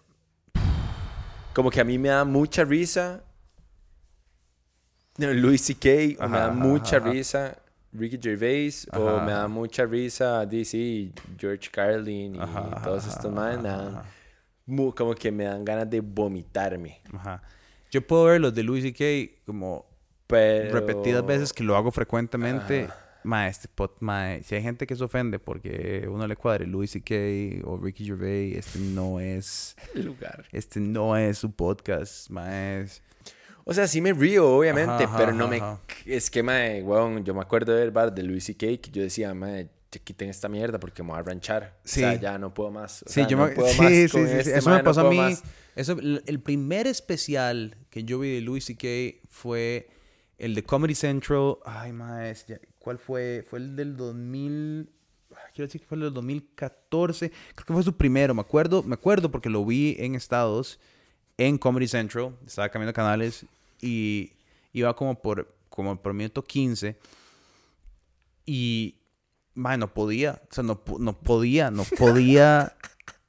Como 1.54 1.70
que 1.70 1.80
a 1.80 1.84
mí 1.84 1.98
me 1.98 2.10
da 2.10 2.24
mucha 2.24 2.64
risa. 2.64 3.24
No, 5.16 5.32
Louis 5.32 5.60
C.K. 5.60 6.24
o 6.24 6.28
me 6.28 6.38
da 6.38 6.50
mucha 6.50 6.98
ajá. 6.98 7.10
risa 7.10 7.58
Ricky 7.92 8.18
Gervais. 8.22 8.86
O 8.92 9.08
Ajá, 9.08 9.24
me 9.24 9.32
da 9.32 9.48
mucha 9.48 9.84
risa 9.84 10.46
DC, 10.46 11.10
George 11.36 11.68
Carlin 11.70 12.36
y 12.36 12.38
Ajá, 12.38 12.82
todos 12.84 13.06
estos 13.06 13.32
más. 13.32 13.58
Como 14.94 15.14
que 15.14 15.32
me 15.32 15.44
dan 15.44 15.64
ganas 15.64 15.90
de 15.90 16.00
vomitarme. 16.00 17.00
Yo 17.90 18.06
puedo 18.06 18.24
ver 18.24 18.40
los 18.40 18.54
de 18.54 18.62
Louis 18.62 18.84
C.K. 18.84 19.42
como 19.46 19.87
Pero... 20.28 20.72
repetidas 20.78 21.26
veces 21.26 21.52
que 21.52 21.64
lo 21.64 21.76
hago 21.76 21.90
frecuentemente. 21.90 22.84
Ajá. 22.84 23.04
Ma, 23.24 23.48
este 23.48 23.66
pot, 23.66 23.96
ma, 24.00 24.36
si 24.44 24.54
hay 24.54 24.62
gente 24.62 24.86
que 24.86 24.94
se 24.94 25.02
ofende 25.02 25.38
porque 25.40 26.06
uno 26.08 26.26
le 26.26 26.36
cuadre 26.36 26.66
Louis 26.66 26.88
C.K. 26.90 27.66
o 27.68 27.76
Ricky 27.76 28.04
Gervais, 28.06 28.56
este 28.56 28.78
no 28.78 29.18
es, 29.18 29.76
El 29.94 30.06
lugar. 30.06 30.46
este 30.52 30.78
no 30.80 31.16
es 31.16 31.36
su 31.38 31.50
podcast, 31.50 32.30
ma, 32.30 32.76
es... 32.76 33.02
O 33.64 33.74
sea, 33.74 33.86
sí 33.88 34.00
me 34.00 34.12
río, 34.14 34.48
obviamente, 34.48 35.04
Ajá, 35.04 35.16
pero 35.18 35.30
ajá, 35.30 35.36
no 35.38 35.48
me... 35.48 35.60
Es 36.06 36.30
que, 36.30 36.42
mae, 36.42 36.82
weón, 36.82 37.22
yo 37.24 37.34
me 37.34 37.40
acuerdo 37.42 37.74
de 37.74 37.80
ver 37.80 37.90
bar 37.90 38.14
de 38.14 38.22
Louis 38.22 38.42
C.K. 38.44 38.66
que 38.80 38.90
yo 38.90 39.02
decía, 39.02 39.34
mae, 39.34 39.68
ya 39.90 40.00
quiten 40.00 40.30
esta 40.30 40.48
mierda 40.48 40.78
porque 40.80 41.02
me 41.02 41.10
voy 41.10 41.18
a 41.18 41.22
ranchar. 41.22 41.76
Sí. 41.84 42.02
O 42.04 42.08
sea, 42.08 42.14
ya 42.14 42.38
no 42.38 42.54
puedo 42.54 42.70
más. 42.70 43.02
O 43.02 43.06
Sí, 43.08 43.14
sea, 43.14 43.26
yo 43.26 43.36
no 43.36 43.46
me... 43.46 43.52
puedo 43.52 43.68
sí, 43.72 43.82
más 43.82 43.92
sí, 43.92 44.08
con 44.10 44.26
sí, 44.26 44.32
este 44.38 44.56
Eso 44.58 44.70
me 44.70 44.76
no 44.78 44.84
pasó 44.84 45.00
a 45.00 45.10
puedo 45.10 45.22
mí. 45.28 45.36
Eso, 45.76 45.96
el 46.00 46.40
primer 46.40 46.86
especial 46.86 47.76
que 47.90 48.04
yo 48.04 48.18
vi 48.20 48.36
de 48.36 48.40
Louis 48.40 48.64
C.K. 48.64 49.20
fue 49.28 49.88
el 50.38 50.54
de 50.54 50.62
Comedy 50.62 50.94
Central. 50.94 51.56
Ay, 51.64 51.92
más, 51.92 52.46
¿cuál 52.78 52.98
fue? 52.98 53.44
Fue 53.48 53.58
el 53.58 53.76
del 53.76 53.96
2000... 53.96 54.88
ay, 55.30 55.36
Quiero 55.52 55.66
decir 55.66 55.80
que 55.80 55.86
fue 55.86 55.96
el 55.96 56.04
del 56.04 56.14
2014. 56.14 57.30
Creo 57.54 57.66
que 57.66 57.72
fue 57.72 57.82
su 57.82 57.96
primero. 57.96 58.34
Me 58.34 58.40
acuerdo, 58.40 58.82
me 58.82 58.94
acuerdo 58.94 59.30
porque 59.30 59.50
lo 59.50 59.64
vi 59.64 59.96
en 59.98 60.14
Estados, 60.14 60.78
en 61.36 61.58
Comedy 61.58 61.88
Central. 61.88 62.36
Estaba 62.46 62.68
cambiando 62.68 62.94
canales 62.94 63.44
y 63.82 64.32
iba 64.72 64.94
como 64.94 65.20
por, 65.20 65.54
como 65.68 66.00
por 66.00 66.14
minuto 66.14 66.42
15. 66.42 66.96
Y, 68.46 68.94
man, 69.54 69.80
no 69.80 69.92
podía. 69.92 70.40
O 70.50 70.54
sea, 70.54 70.62
no, 70.62 70.80
no 70.98 71.18
podía, 71.18 71.70
no 71.70 71.84
podía, 71.84 72.76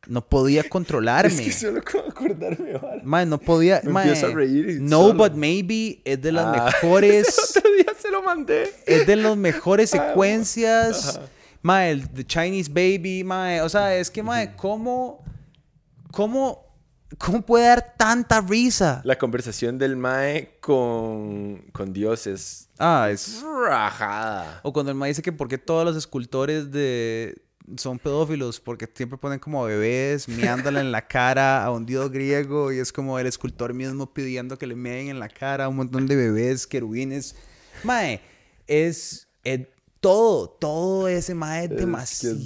no 0.09 0.25
podía 0.27 0.67
controlarme. 0.67 1.31
Es 1.33 1.39
que 1.41 1.51
solo 1.51 1.81
con 1.83 2.01
acordarme, 2.09 2.73
vale. 2.77 3.01
Man, 3.03 3.29
no 3.29 3.37
podía. 3.37 3.79
Me 3.83 3.91
mae, 3.93 4.07
empiezo 4.07 4.27
a 4.27 4.35
reír 4.35 4.69
y 4.71 4.79
No, 4.81 5.09
solo. 5.09 5.13
but 5.23 5.33
maybe 5.33 6.01
es 6.03 6.21
de 6.21 6.31
las 6.31 6.45
Ah, 6.47 6.65
mejores. 6.65 7.27
ese 7.47 7.59
otro 7.59 7.71
día 7.73 7.85
se 7.97 8.09
lo 8.11 8.21
mandé. 8.23 8.73
es 8.85 9.05
de 9.07 9.15
las 9.15 9.37
mejores 9.37 9.93
Ah, 9.93 10.07
secuencias. 10.09 11.17
ajá. 11.17 11.87
El 11.89 12.09
The 12.09 12.25
Chinese 12.25 12.69
Baby, 12.69 13.23
mae. 13.23 13.61
O 13.61 13.69
sea, 13.69 13.95
es 13.95 14.09
que, 14.09 14.23
mae, 14.23 14.55
¿cómo. 14.55 15.23
¿Cómo. 16.11 16.67
¿Cómo 17.17 17.41
puede 17.41 17.65
dar 17.65 17.95
tanta 17.97 18.39
risa? 18.39 19.01
La 19.03 19.17
conversación 19.17 19.79
del 19.79 19.95
mae 19.97 20.57
con, 20.61 21.57
con 21.73 21.91
Dios 21.91 22.27
es 22.27 22.69
Ah, 22.77 23.09
es. 23.11 23.41
rajada. 23.67 24.59
O 24.63 24.71
cuando 24.71 24.91
el 24.91 24.97
mae 24.97 25.09
dice 25.09 25.23
que 25.23 25.31
por 25.31 25.47
qué 25.47 25.57
todos 25.57 25.83
los 25.83 25.95
escultores 25.97 26.71
de 26.71 27.35
son 27.77 27.99
pedófilos 27.99 28.59
porque 28.59 28.89
siempre 28.93 29.17
ponen 29.17 29.39
como 29.39 29.63
bebés 29.63 30.27
miándole 30.27 30.79
en 30.79 30.91
la 30.91 31.07
cara 31.07 31.63
a 31.63 31.71
un 31.71 31.85
dios 31.85 32.09
griego 32.11 32.71
y 32.71 32.79
es 32.79 32.91
como 32.91 33.19
el 33.19 33.27
escultor 33.27 33.73
mismo 33.73 34.13
pidiendo 34.13 34.57
que 34.57 34.67
le 34.67 34.75
meen 34.75 35.09
en 35.09 35.19
la 35.19 35.29
cara 35.29 35.65
a 35.65 35.69
un 35.69 35.75
montón 35.75 36.07
de 36.07 36.15
bebés, 36.15 36.65
querubines. 36.67 37.35
Mae, 37.83 38.21
es, 38.67 39.27
es- 39.43 39.67
todo, 40.01 40.49
todo 40.49 41.07
ese 41.09 41.33
mae 41.35 41.59
es 41.59 41.63
Es 41.65 41.69
que 41.69 41.75
es 41.75 41.79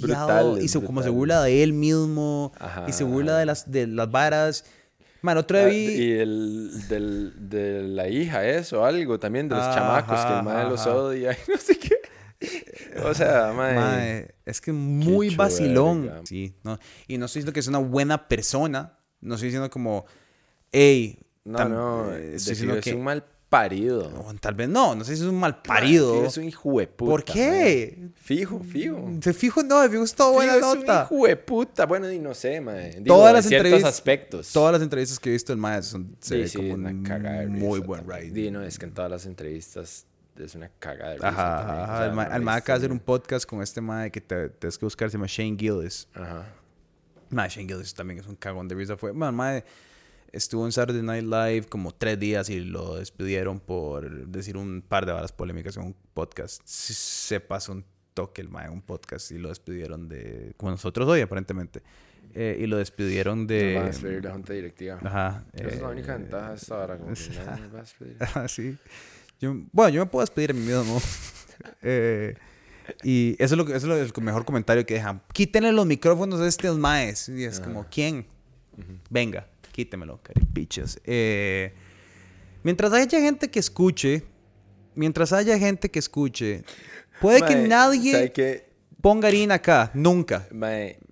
brutal, 0.50 0.62
y 0.62 0.64
es 0.64 0.70
se, 0.72 0.82
como 0.82 1.02
se 1.04 1.08
burla 1.10 1.40
de 1.42 1.62
él 1.62 1.72
mismo 1.72 2.52
Ajá. 2.58 2.84
y 2.88 2.92
se 2.92 3.04
burla 3.04 3.38
de 3.38 3.46
las 3.46 3.70
de 3.70 3.86
las 3.86 4.10
varas. 4.10 4.64
Man, 5.22 5.38
otro 5.38 5.58
Ah, 5.58 5.64
vi 5.66 5.86
Y 5.86 6.12
el, 6.12 6.88
del, 6.88 7.48
de 7.48 7.82
la 7.84 8.08
hija, 8.08 8.44
eso, 8.46 8.84
algo 8.84 9.18
también, 9.20 9.48
de 9.48 9.54
los 9.54 9.64
Ajá, 9.64 9.74
chamacos, 9.74 10.20
que 10.26 10.32
el 10.36 10.42
mae 10.42 10.68
los 10.68 10.84
odia 10.86 11.32
y 11.46 11.50
no 11.50 11.56
sé 11.58 11.78
qué. 11.78 11.96
O 13.04 13.14
sea, 13.14 13.52
mae. 13.52 13.74
Mae, 13.74 14.34
es 14.44 14.60
que 14.60 14.72
muy 14.72 15.28
hecho 15.28 15.36
vacilón. 15.36 16.10
Sí, 16.24 16.54
no. 16.62 16.78
Y 17.08 17.18
no 17.18 17.26
estoy 17.26 17.40
diciendo 17.40 17.52
que 17.52 17.60
es 17.60 17.66
una 17.68 17.78
buena 17.78 18.28
persona. 18.28 18.98
No 19.20 19.34
estoy 19.34 19.48
diciendo 19.48 19.70
como, 19.70 20.04
hey. 20.72 21.18
No, 21.44 21.68
no, 21.68 22.14
eh, 22.14 22.34
estoy 22.36 22.52
diciendo 22.52 22.76
es 22.76 22.84
que. 22.84 22.94
un 22.94 23.04
mal 23.04 23.24
parido. 23.50 24.08
o 24.26 24.34
tal 24.34 24.54
vez 24.54 24.68
no, 24.68 24.96
no 24.96 25.04
sé 25.04 25.14
si 25.14 25.22
es 25.22 25.28
un 25.28 25.38
mal 25.38 25.62
parido. 25.62 26.24
Es 26.24 26.36
un 26.38 26.44
hijo 26.44 26.78
de 26.80 26.88
puta. 26.88 27.10
¿Por 27.10 27.24
qué? 27.24 27.96
mae. 27.98 28.08
Fijo, 28.16 28.58
fijo. 28.60 29.10
Se 29.20 29.32
fijo, 29.32 29.62
no, 29.62 29.88
fijo 29.88 30.02
es 30.02 30.14
toda 30.14 30.32
buena 30.32 30.54
es 30.56 30.60
nota. 30.60 31.06
un 31.10 31.16
hijo 31.18 31.26
de 31.28 31.36
puta. 31.36 31.86
Bueno, 31.86 32.10
y 32.10 32.18
no 32.18 32.34
sé, 32.34 32.60
mae. 32.60 32.90
Digo, 33.00 33.14
Todas 33.16 33.32
las 33.34 33.46
entrevistas- 33.46 33.84
aspectos. 33.84 34.52
Todas 34.52 34.72
las 34.72 34.82
entrevistas 34.82 35.20
que 35.20 35.28
he 35.28 35.32
visto 35.34 35.52
del 35.52 35.60
Maes 35.60 35.86
son 35.86 36.16
se 36.20 36.34
Sí, 36.34 36.40
ve 36.40 36.48
sí, 36.48 36.56
como 36.58 36.74
una 36.74 36.90
un 36.90 37.02
cagada 37.04 37.46
muy 37.46 37.78
risa 37.78 37.86
buen 37.86 38.08
ride. 38.08 38.32
Sí, 38.34 38.50
no, 38.50 38.62
es 38.64 38.78
que 38.78 38.86
en 38.86 38.92
todas 38.92 39.10
las 39.10 39.24
entrevistas 39.26 40.06
es 40.38 40.54
una 40.54 40.68
cagada 40.78 41.10
de 41.10 41.16
risa 41.16 41.28
Ajá, 41.28 41.56
también, 41.58 41.78
o 41.78 41.82
ajá. 41.84 41.96
sea, 41.96 42.36
el 42.36 42.44
no 42.44 42.50
acaba 42.50 42.78
de 42.78 42.84
hacer 42.84 42.92
un 42.92 43.00
podcast 43.00 43.46
con 43.48 43.62
este 43.62 43.80
Mae 43.80 44.10
que 44.10 44.20
te 44.20 44.48
tienes 44.50 44.78
que 44.78 44.86
buscar, 44.86 45.10
se 45.10 45.16
llama 45.16 45.26
Shane 45.28 45.56
Gillis. 45.58 46.08
Ajá. 46.14 46.46
Mae, 47.30 47.48
Shane 47.48 47.68
Gillis 47.68 47.94
también 47.94 48.20
es 48.20 48.26
un 48.26 48.36
cagón 48.36 48.68
de 48.68 48.74
risa. 48.74 48.96
Fue, 48.96 49.12
man, 49.12 49.34
mae, 49.34 49.64
estuvo 50.32 50.64
en 50.64 50.72
Saturday 50.72 51.02
Night 51.02 51.24
Live 51.24 51.66
como 51.68 51.92
tres 51.92 52.18
días 52.18 52.48
y 52.50 52.60
lo 52.60 52.96
despidieron 52.96 53.60
por 53.60 54.26
decir 54.26 54.56
un 54.56 54.82
par 54.82 55.06
de 55.06 55.12
varas 55.12 55.32
polémicas 55.32 55.76
en 55.76 55.84
un 55.84 55.96
podcast. 56.14 56.62
Se 56.64 57.40
pasó 57.40 57.72
un 57.72 57.84
toque 58.14 58.40
el 58.40 58.48
mae 58.48 58.66
en 58.66 58.72
un 58.72 58.82
podcast 58.82 59.30
y 59.32 59.38
lo 59.38 59.48
despidieron 59.48 60.08
de... 60.08 60.54
Como 60.56 60.70
nosotros 60.72 61.08
hoy, 61.08 61.20
aparentemente. 61.20 61.82
Eh, 62.34 62.58
y 62.60 62.66
lo 62.66 62.78
despidieron 62.78 63.46
de... 63.46 63.74
Van 63.74 63.88
a 63.88 64.20
la 64.20 64.32
junta 64.32 64.52
directiva. 64.52 64.98
Ajá. 65.02 65.44
Esa 65.52 65.68
es 65.68 65.80
la 65.80 65.88
única 65.88 66.14
eh, 66.14 66.18
ventaja 66.18 66.50
de 66.50 66.56
esta 66.56 66.78
hora. 66.78 66.98
Como 66.98 67.14
que 67.14 67.20
nadie 67.46 67.62
nos 67.62 67.74
va 67.74 67.78
a 67.78 67.82
despedir. 67.82 68.16
Ah, 68.34 68.48
sí. 68.48 68.76
Yo- 69.40 69.54
bueno, 69.72 69.90
yo 69.90 70.00
me 70.04 70.06
puedo 70.10 70.22
despedir 70.22 70.50
a 70.50 70.54
mí 70.54 70.60
mismo. 70.60 71.00
Eh, 71.82 72.34
y 73.02 73.36
eso 73.38 73.54
es, 73.54 73.58
lo, 73.58 73.64
que- 73.64 73.74
eso 73.76 73.94
es 73.96 74.12
el 74.14 74.22
mejor 74.22 74.44
comentario 74.44 74.84
que 74.84 74.94
dejan. 74.94 75.22
Quítenle 75.32 75.72
los 75.72 75.86
micrófonos 75.86 76.40
a 76.40 76.46
estos 76.48 76.76
maes. 76.78 77.28
Y 77.28 77.44
es 77.44 77.60
como, 77.60 77.86
¿quién? 77.90 78.26
Venga, 79.08 79.46
quítemelo, 79.72 80.20
caripichas. 80.22 80.98
Eh, 81.04 81.72
mientras 82.62 82.92
haya 82.92 83.20
gente 83.20 83.48
que 83.50 83.60
escuche, 83.60 84.24
mientras 84.94 85.32
haya 85.32 85.58
gente 85.58 85.90
que 85.90 85.98
escuche, 86.00 86.64
puede 87.20 87.40
que 87.42 87.54
nadie 87.56 88.12
¿sabe 88.12 88.32
qué? 88.32 88.68
ponga 89.00 89.28
harina 89.28 89.54
acá. 89.54 89.90
Nunca. 89.94 90.46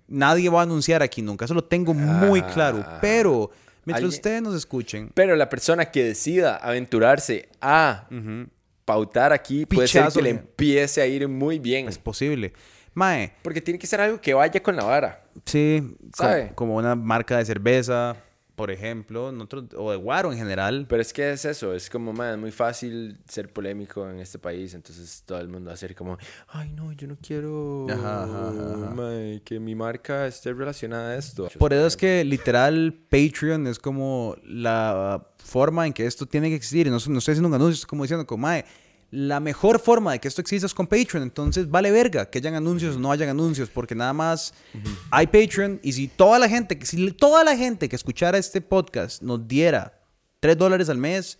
Nadie 0.07 0.49
va 0.49 0.59
a 0.59 0.63
anunciar 0.63 1.01
aquí 1.01 1.21
nunca. 1.21 1.45
Eso 1.45 1.53
lo 1.53 1.63
tengo 1.63 1.93
muy 1.93 2.41
Ah. 2.41 2.51
claro. 2.53 2.85
Pero 3.01 3.49
mientras 3.85 4.03
Alguien- 4.03 4.09
ustedes 4.19 4.41
nos 4.41 4.55
escuchen, 4.55 5.11
Pero 5.13 5.35
la 5.35 5.49
persona 5.49 5.85
que 5.91 6.03
decida 6.03 6.55
aventurarse 6.57 7.49
a 7.61 8.07
pautar 8.85 9.31
aquí 9.33 9.65
puede 9.65 9.87
ser 9.87 10.07
que 10.11 10.21
le 10.21 10.31
sí. 10.31 10.35
empiece 10.37 11.01
a 11.01 11.05
ir 11.07 11.27
muy 11.27 11.59
bien. 11.59 11.87
es 11.87 11.97
posible. 11.97 12.53
Mae, 12.95 13.33
Porque 13.41 13.59
tiene 13.61 13.79
que 13.79 13.87
ser 13.87 14.01
algo 14.01 14.21
que 14.21 14.33
vaya 14.35 14.61
con 14.61 14.75
la 14.75 14.83
vara. 14.83 15.23
Sí, 15.45 15.95
¿Sabe? 16.15 16.51
como 16.53 16.75
una 16.75 16.95
marca 16.95 17.37
de 17.37 17.45
cerveza, 17.45 18.15
por 18.55 18.69
ejemplo, 18.71 19.31
nosotros, 19.31 19.65
o 19.75 19.91
de 19.91 19.97
guaro 19.97 20.31
en 20.31 20.37
general. 20.37 20.85
Pero 20.87 21.01
es 21.01 21.11
que 21.11 21.31
es 21.31 21.45
eso, 21.45 21.73
es 21.73 21.89
como, 21.89 22.13
man, 22.13 22.33
es 22.33 22.37
muy 22.37 22.51
fácil 22.51 23.17
ser 23.27 23.51
polémico 23.51 24.09
en 24.09 24.19
este 24.19 24.37
país, 24.39 24.73
entonces 24.73 25.23
todo 25.25 25.39
el 25.39 25.47
mundo 25.47 25.69
va 25.69 25.73
a 25.73 25.77
ser 25.77 25.95
como, 25.95 26.17
ay, 26.49 26.71
no, 26.71 26.91
yo 26.93 27.07
no 27.07 27.17
quiero 27.21 27.87
Ajá, 27.89 28.23
ajá, 28.23 28.49
ajá. 28.49 28.93
mae, 28.95 29.41
que 29.43 29.59
mi 29.59 29.75
marca 29.75 30.27
esté 30.27 30.53
relacionada 30.53 31.11
a 31.11 31.17
esto. 31.17 31.47
Por 31.57 31.73
eso 31.73 31.87
es 31.87 31.97
que 31.97 32.23
literal 32.23 32.93
Patreon 33.09 33.67
es 33.67 33.79
como 33.79 34.35
la 34.43 35.27
forma 35.37 35.85
en 35.87 35.93
que 35.93 36.05
esto 36.05 36.25
tiene 36.25 36.49
que 36.49 36.55
existir. 36.55 36.87
Y 36.87 36.89
no, 36.89 36.97
no 37.07 37.19
estoy 37.19 37.33
haciendo 37.33 37.47
un 37.49 37.53
anuncio, 37.55 37.79
es 37.79 37.85
como 37.85 38.03
diciendo, 38.03 38.25
como, 38.25 38.43
mae, 38.43 38.65
la 39.15 39.39
mejor 39.39 39.79
forma 39.79 40.13
de 40.13 40.19
que 40.19 40.27
esto 40.27 40.41
exista 40.41 40.65
es 40.65 40.73
con 40.73 40.87
Patreon. 40.87 41.21
Entonces 41.21 41.69
vale 41.69 41.91
verga 41.91 42.27
que 42.31 42.39
hayan 42.39 42.55
anuncios 42.55 42.95
o 42.95 42.99
no 42.99 43.11
hayan 43.11 43.29
anuncios, 43.29 43.69
porque 43.69 43.93
nada 43.93 44.11
más 44.11 44.55
hay 45.11 45.27
Patreon. 45.27 45.79
Y 45.83 45.91
si 45.93 46.07
toda 46.07 46.39
la 46.39 46.49
gente, 46.49 46.79
que- 46.79 46.85
si 46.87 47.11
toda 47.11 47.43
la 47.43 47.55
gente 47.55 47.87
que 47.87 47.95
escuchara 47.95 48.39
este 48.39 48.59
podcast 48.59 49.21
nos 49.21 49.47
diera 49.47 49.99
3 50.39 50.57
dólares 50.57 50.89
al 50.89 50.97
mes, 50.97 51.37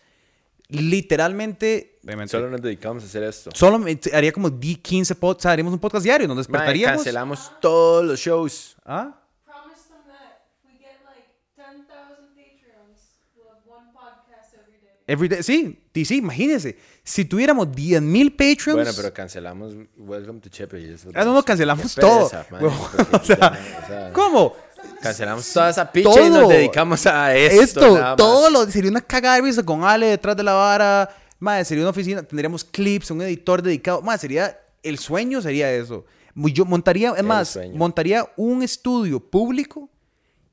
literalmente, 0.70 2.00
Solo 2.28 2.50
nos 2.50 2.62
dedicamos 2.62 3.04
a 3.04 3.06
hacer 3.08 3.24
esto. 3.24 3.50
Solo 3.54 3.84
haría 4.14 4.32
como 4.32 4.50
10, 4.50 4.78
15 4.80 5.16
podcasts, 5.16 5.46
haríamos 5.48 5.74
un 5.74 5.80
podcast 5.80 6.04
diario, 6.04 6.28
nos 6.28 6.38
despertaríamos. 6.38 6.98
cancelamos 6.98 7.52
todos 7.62 8.06
los 8.06 8.20
shows. 8.20 8.76
¿Ah? 8.86 9.20
Promise 9.46 9.82
them 9.90 10.04
that 10.08 10.44
if 10.48 10.66
we 10.66 10.78
get 10.78 11.00
like 11.06 11.28
10,000 11.56 12.36
Patreons, 12.36 13.00
we'll 13.36 13.48
have 13.50 13.64
one 13.66 13.92
podcast 13.94 14.54
every 14.54 14.80
day. 14.80 15.04
Every 15.08 15.28
day. 15.30 15.42
Sí, 15.44 15.80
sí, 15.94 16.06
sí, 16.06 16.18
imagínense. 16.18 16.78
Si 17.04 17.26
tuviéramos 17.26 17.68
10.000 17.68 18.32
Patreons. 18.32 18.76
Bueno, 18.76 18.92
pero 18.96 19.14
cancelamos 19.14 19.74
Welcome 19.98 20.40
to 20.40 20.50
Chepe. 20.50 20.96
Ah, 21.14 21.26
no, 21.26 21.34
no, 21.34 21.44
cancelamos 21.44 21.94
todo. 21.96 22.30
pereza, 22.30 22.46
man, 22.52 22.64
o 22.64 23.24
sea, 23.24 23.60
o 23.84 23.88
sea, 23.88 24.12
¿Cómo? 24.14 24.56
Cancelamos 25.02 25.52
toda 25.52 25.70
esa 25.70 25.92
picha 25.92 26.26
y 26.26 26.30
nos 26.30 26.48
dedicamos 26.48 27.06
a 27.06 27.36
esto. 27.36 27.62
Esto, 27.62 28.16
todo 28.16 28.50
lo 28.50 28.66
sería 28.72 28.90
una 28.90 29.02
cagada 29.02 29.36
de 29.36 29.42
risa 29.42 29.64
con 29.64 29.84
Ale 29.84 30.08
detrás 30.08 30.38
de 30.38 30.44
la 30.44 30.54
vara. 30.54 31.14
Madre, 31.40 31.66
sería 31.66 31.84
una 31.84 31.92
oficina, 31.92 32.24
tendríamos 32.24 32.64
clips, 32.64 33.12
un 33.12 33.22
editor 33.22 33.62
dedicado. 33.62 34.02
Madre, 34.02 34.20
sería 34.20 34.60
el 34.82 35.00
sueño 35.00 35.42
sería 35.42 35.72
eso. 35.72 36.06
Yo 36.36 36.66
montaría, 36.66 37.14
es 37.16 37.24
más, 37.24 37.60
montaría 37.74 38.30
un 38.38 38.64
estudio 38.64 39.20
público 39.20 39.90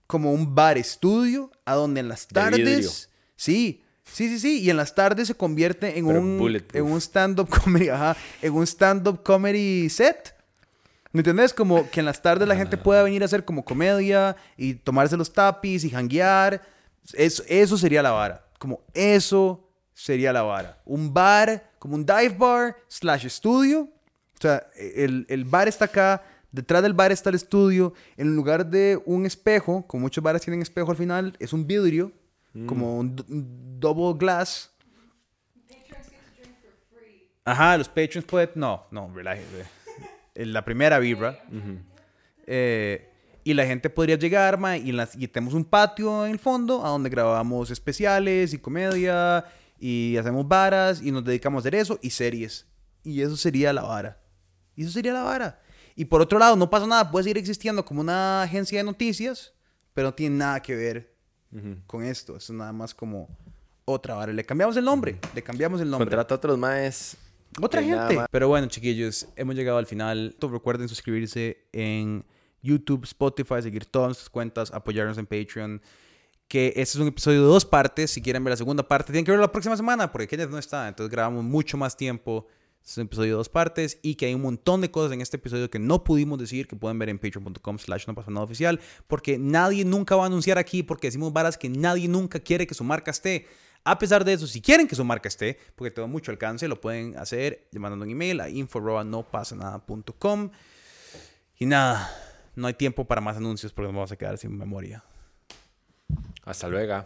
como 0.07 0.33
un 0.33 0.55
bar 0.55 0.77
estudio 0.79 1.51
a 1.65 1.75
donde 1.75 2.01
en 2.01 2.09
las 2.09 2.27
De 2.27 2.35
tardes, 2.35 3.09
sí, 3.37 3.80
sí, 4.13 4.29
sí, 4.29 4.39
sí, 4.39 4.61
y 4.61 4.71
en 4.71 4.77
las 4.77 4.95
tardes 4.95 5.29
se 5.29 5.35
convierte 5.35 5.99
en 5.99 6.07
Pero 6.07 6.21
un 6.21 6.63
en 6.73 6.85
un 6.85 7.01
stand 7.01 7.41
up 7.41 7.49
comedy, 7.49 7.89
ajá, 7.89 8.17
en 8.43 8.53
un 8.53 8.67
stand 8.67 9.07
up 9.09 9.23
comedy 9.23 9.89
set. 9.89 10.35
¿Me 11.13 11.21
entiendes? 11.21 11.53
Como 11.53 11.91
que 11.91 12.01
en 12.01 12.07
las 12.07 12.23
tardes 12.23 12.47
la 12.47 12.55
gente 12.55 12.77
pueda 12.77 13.03
venir 13.03 13.23
a 13.23 13.25
hacer 13.25 13.45
como 13.45 13.65
comedia 13.65 14.37
y 14.57 14.75
tomarse 14.75 15.17
los 15.17 15.33
tapis 15.33 15.83
y 15.83 15.91
janguear. 15.91 16.63
Eso, 17.15 17.43
eso 17.49 17.77
sería 17.77 18.01
la 18.01 18.13
vara. 18.13 18.47
Como 18.59 18.81
eso 18.95 19.69
sería 19.93 20.33
la 20.33 20.43
vara. 20.43 20.81
Un 20.85 21.13
bar, 21.13 21.73
como 21.81 21.97
un 21.97 22.07
dive 22.07 22.37
bar 22.39 22.77
slash 22.87 23.27
estudio. 23.27 23.89
O 24.39 24.41
sea, 24.41 24.65
el, 24.77 25.27
el 25.29 25.45
bar 25.45 25.67
está 25.67 25.87
acá. 25.87 26.23
Detrás 26.53 26.83
del 26.83 26.95
bar 26.95 27.11
está 27.11 27.31
el 27.31 27.37
estudio. 27.37 27.93
En 28.17 28.37
lugar 28.37 28.67
de 28.67 29.01
un 29.05 29.27
espejo, 29.27 29.85
como 29.89 30.03
muchos 30.03 30.23
bares 30.23 30.43
tienen 30.43 30.63
espejo 30.63 30.93
al 30.93 30.97
final, 30.97 31.37
es 31.41 31.53
un 31.53 31.67
vidrio. 31.67 32.13
Como 32.67 32.99
un, 32.99 33.25
un 33.29 33.81
double 33.81 34.19
glass. 34.19 34.71
Ajá, 37.45 37.79
los 37.79 37.89
patrons 37.89 38.25
pueden... 38.27 38.51
No, 38.55 38.87
no, 38.91 39.13
relájese. 39.15 39.65
En 40.35 40.53
La 40.53 40.65
primera 40.65 40.99
vibra. 40.99 41.43
Eh, 42.47 43.09
y 43.45 43.55
la 43.55 43.65
gente 43.67 43.89
podría 43.89 44.17
llegar, 44.17 44.59
ma, 44.59 44.77
y, 44.77 44.93
las, 44.93 45.17
y 45.17 45.27
tenemos 45.29 45.55
un 45.55 45.65
patio 45.65 46.27
en 46.27 46.33
el 46.33 46.39
fondo 46.39 46.85
a 46.85 46.91
donde 46.91 47.09
grabamos 47.09 47.71
especiales 47.71 48.53
y 48.53 48.59
comedia 48.59 49.45
y 49.79 50.17
hacemos 50.17 50.47
varas 50.47 51.01
y 51.01 51.11
nos 51.11 51.25
dedicamos 51.25 51.59
a 51.59 51.63
hacer 51.63 51.75
eso 51.77 51.99
y 52.03 52.11
series. 52.11 52.67
Y 53.03 53.23
eso 53.23 53.37
sería 53.37 53.73
la 53.73 53.83
vara. 53.83 54.21
Y 54.77 54.83
eso 54.83 54.93
sería 54.93 55.13
la 55.13 55.23
vara. 55.23 55.61
Y 55.97 56.05
por 56.05 56.21
otro 56.21 56.39
lado, 56.39 56.57
no 56.57 56.69
pasa 56.69 56.87
nada, 56.87 57.11
puede 57.11 57.25
seguir 57.25 57.39
existiendo 57.39 57.85
como 57.85 58.01
una 58.01 58.43
agencia 58.43 58.79
de 58.79 58.85
noticias, 58.85 59.55
pero 59.95 60.09
no 60.09 60.15
tiene 60.15 60.37
nada 60.37 60.61
que 60.61 60.75
ver 60.75 61.15
con 61.87 62.05
esto. 62.05 62.37
Eso 62.37 62.53
es 62.53 62.57
nada 62.59 62.73
más 62.73 62.95
como 62.95 63.29
otra 63.85 64.15
vara. 64.15 64.33
Le 64.33 64.45
cambiamos 64.45 64.77
el 64.77 64.85
nombre, 64.85 65.19
le 65.35 65.43
cambiamos 65.43 65.81
el 65.81 65.91
nombre. 65.91 66.07
Contrata 66.07 66.35
a 66.35 66.37
otros 66.37 66.59
maes. 66.59 67.17
Otra 67.61 67.83
gente. 67.83 68.15
más- 68.17 68.29
Pero 68.31 68.49
bueno, 68.49 68.69
chiquillos, 68.69 69.27
hemos 69.37 69.55
llegado 69.57 69.79
al 69.79 69.87
final. 69.87 70.37
Recuerden 70.41 70.89
suscribirse 70.89 71.67
en 71.73 72.25
YouTube, 72.63 73.05
Spotify, 73.05 73.63
seguir 73.63 73.87
todas 73.87 74.09
nuestras 74.09 74.31
cuentas, 74.31 74.71
apoyarnos 74.73 75.19
en 75.19 75.27
Patreon. 75.27 75.81
Que 76.47 76.69
este 76.69 76.83
es 76.83 76.97
un 76.97 77.09
episodio 77.09 77.41
de 77.43 77.47
dos 77.47 77.65
partes. 77.65 78.11
Si 78.11 78.21
quieren 78.23 78.43
ver 78.45 78.51
la 78.53 78.57
segunda 78.57 78.87
parte, 78.87 79.13
tienen 79.13 79.25
que 79.25 79.31
verlo 79.31 79.43
la 79.45 79.53
próxima 79.53 79.77
semana 79.77 80.11
porque 80.13 80.27
Kenneth 80.29 80.51
no 80.51 80.59
está. 80.59 80.89
Entonces 80.89 81.11
grabamos 81.11 81.43
mucho 81.45 81.77
más 81.77 81.97
tiempo. 81.97 82.47
Es 82.85 82.97
un 82.97 83.05
episodio 83.05 83.33
de 83.33 83.37
dos 83.37 83.49
partes 83.49 83.99
y 84.03 84.17
que 84.17 84.27
hay 84.27 84.35
un 84.35 84.43
montón 84.43 84.81
de 84.81 84.91
cosas 84.91 85.13
en 85.13 85.21
este 85.21 85.37
episodio 85.37 85.71
que 85.71 85.79
no 85.79 86.03
pudimos 86.03 86.39
decir 86.39 86.67
que 86.67 86.77
pueden 86.77 86.99
ver 86.99 87.09
en 87.09 87.19
patreon.com 87.19 87.79
slash 87.79 88.07
no 88.09 88.15
pasa 88.15 88.31
nada 88.31 88.45
oficial 88.45 88.81
porque 89.07 89.39
nadie 89.39 89.85
nunca 89.85 90.17
va 90.17 90.25
a 90.25 90.27
anunciar 90.27 90.59
aquí 90.59 90.83
porque 90.83 91.09
decimos 91.09 91.33
varas 91.33 91.57
que 91.57 91.69
nadie 91.69 92.09
nunca 92.09 92.41
quiere 92.41 92.67
que 92.67 92.75
su 92.75 92.83
marca 92.83 93.11
esté. 93.11 93.47
A 93.85 93.99
pesar 93.99 94.25
de 94.25 94.35
eso, 94.35 94.47
si 94.47 94.61
quieren 94.61 94.87
que 94.87 94.95
su 94.95 95.05
marca 95.05 95.29
esté, 95.29 95.59
porque 95.75 95.91
tengo 95.91 96.09
mucho 96.09 96.31
alcance, 96.31 96.69
lo 96.69 96.81
pueden 96.81 97.17
hacer 97.17 97.67
mandando 97.73 98.05
un 98.05 98.11
email 98.11 98.41
a 98.41 98.51
info.nopasanada.com. 98.51 100.51
Y 101.59 101.67
nada, 101.67 102.11
no 102.57 102.67
hay 102.67 102.75
tiempo 102.75 103.07
para 103.07 103.21
más 103.21 103.37
anuncios 103.37 103.73
porque 103.73 103.89
nos 103.89 103.95
vamos 103.95 104.13
a 104.13 104.17
quedar 104.17 104.37
sin 104.37 104.57
memoria. 104.57 105.03
Hasta 106.45 106.69
luego. 106.69 107.05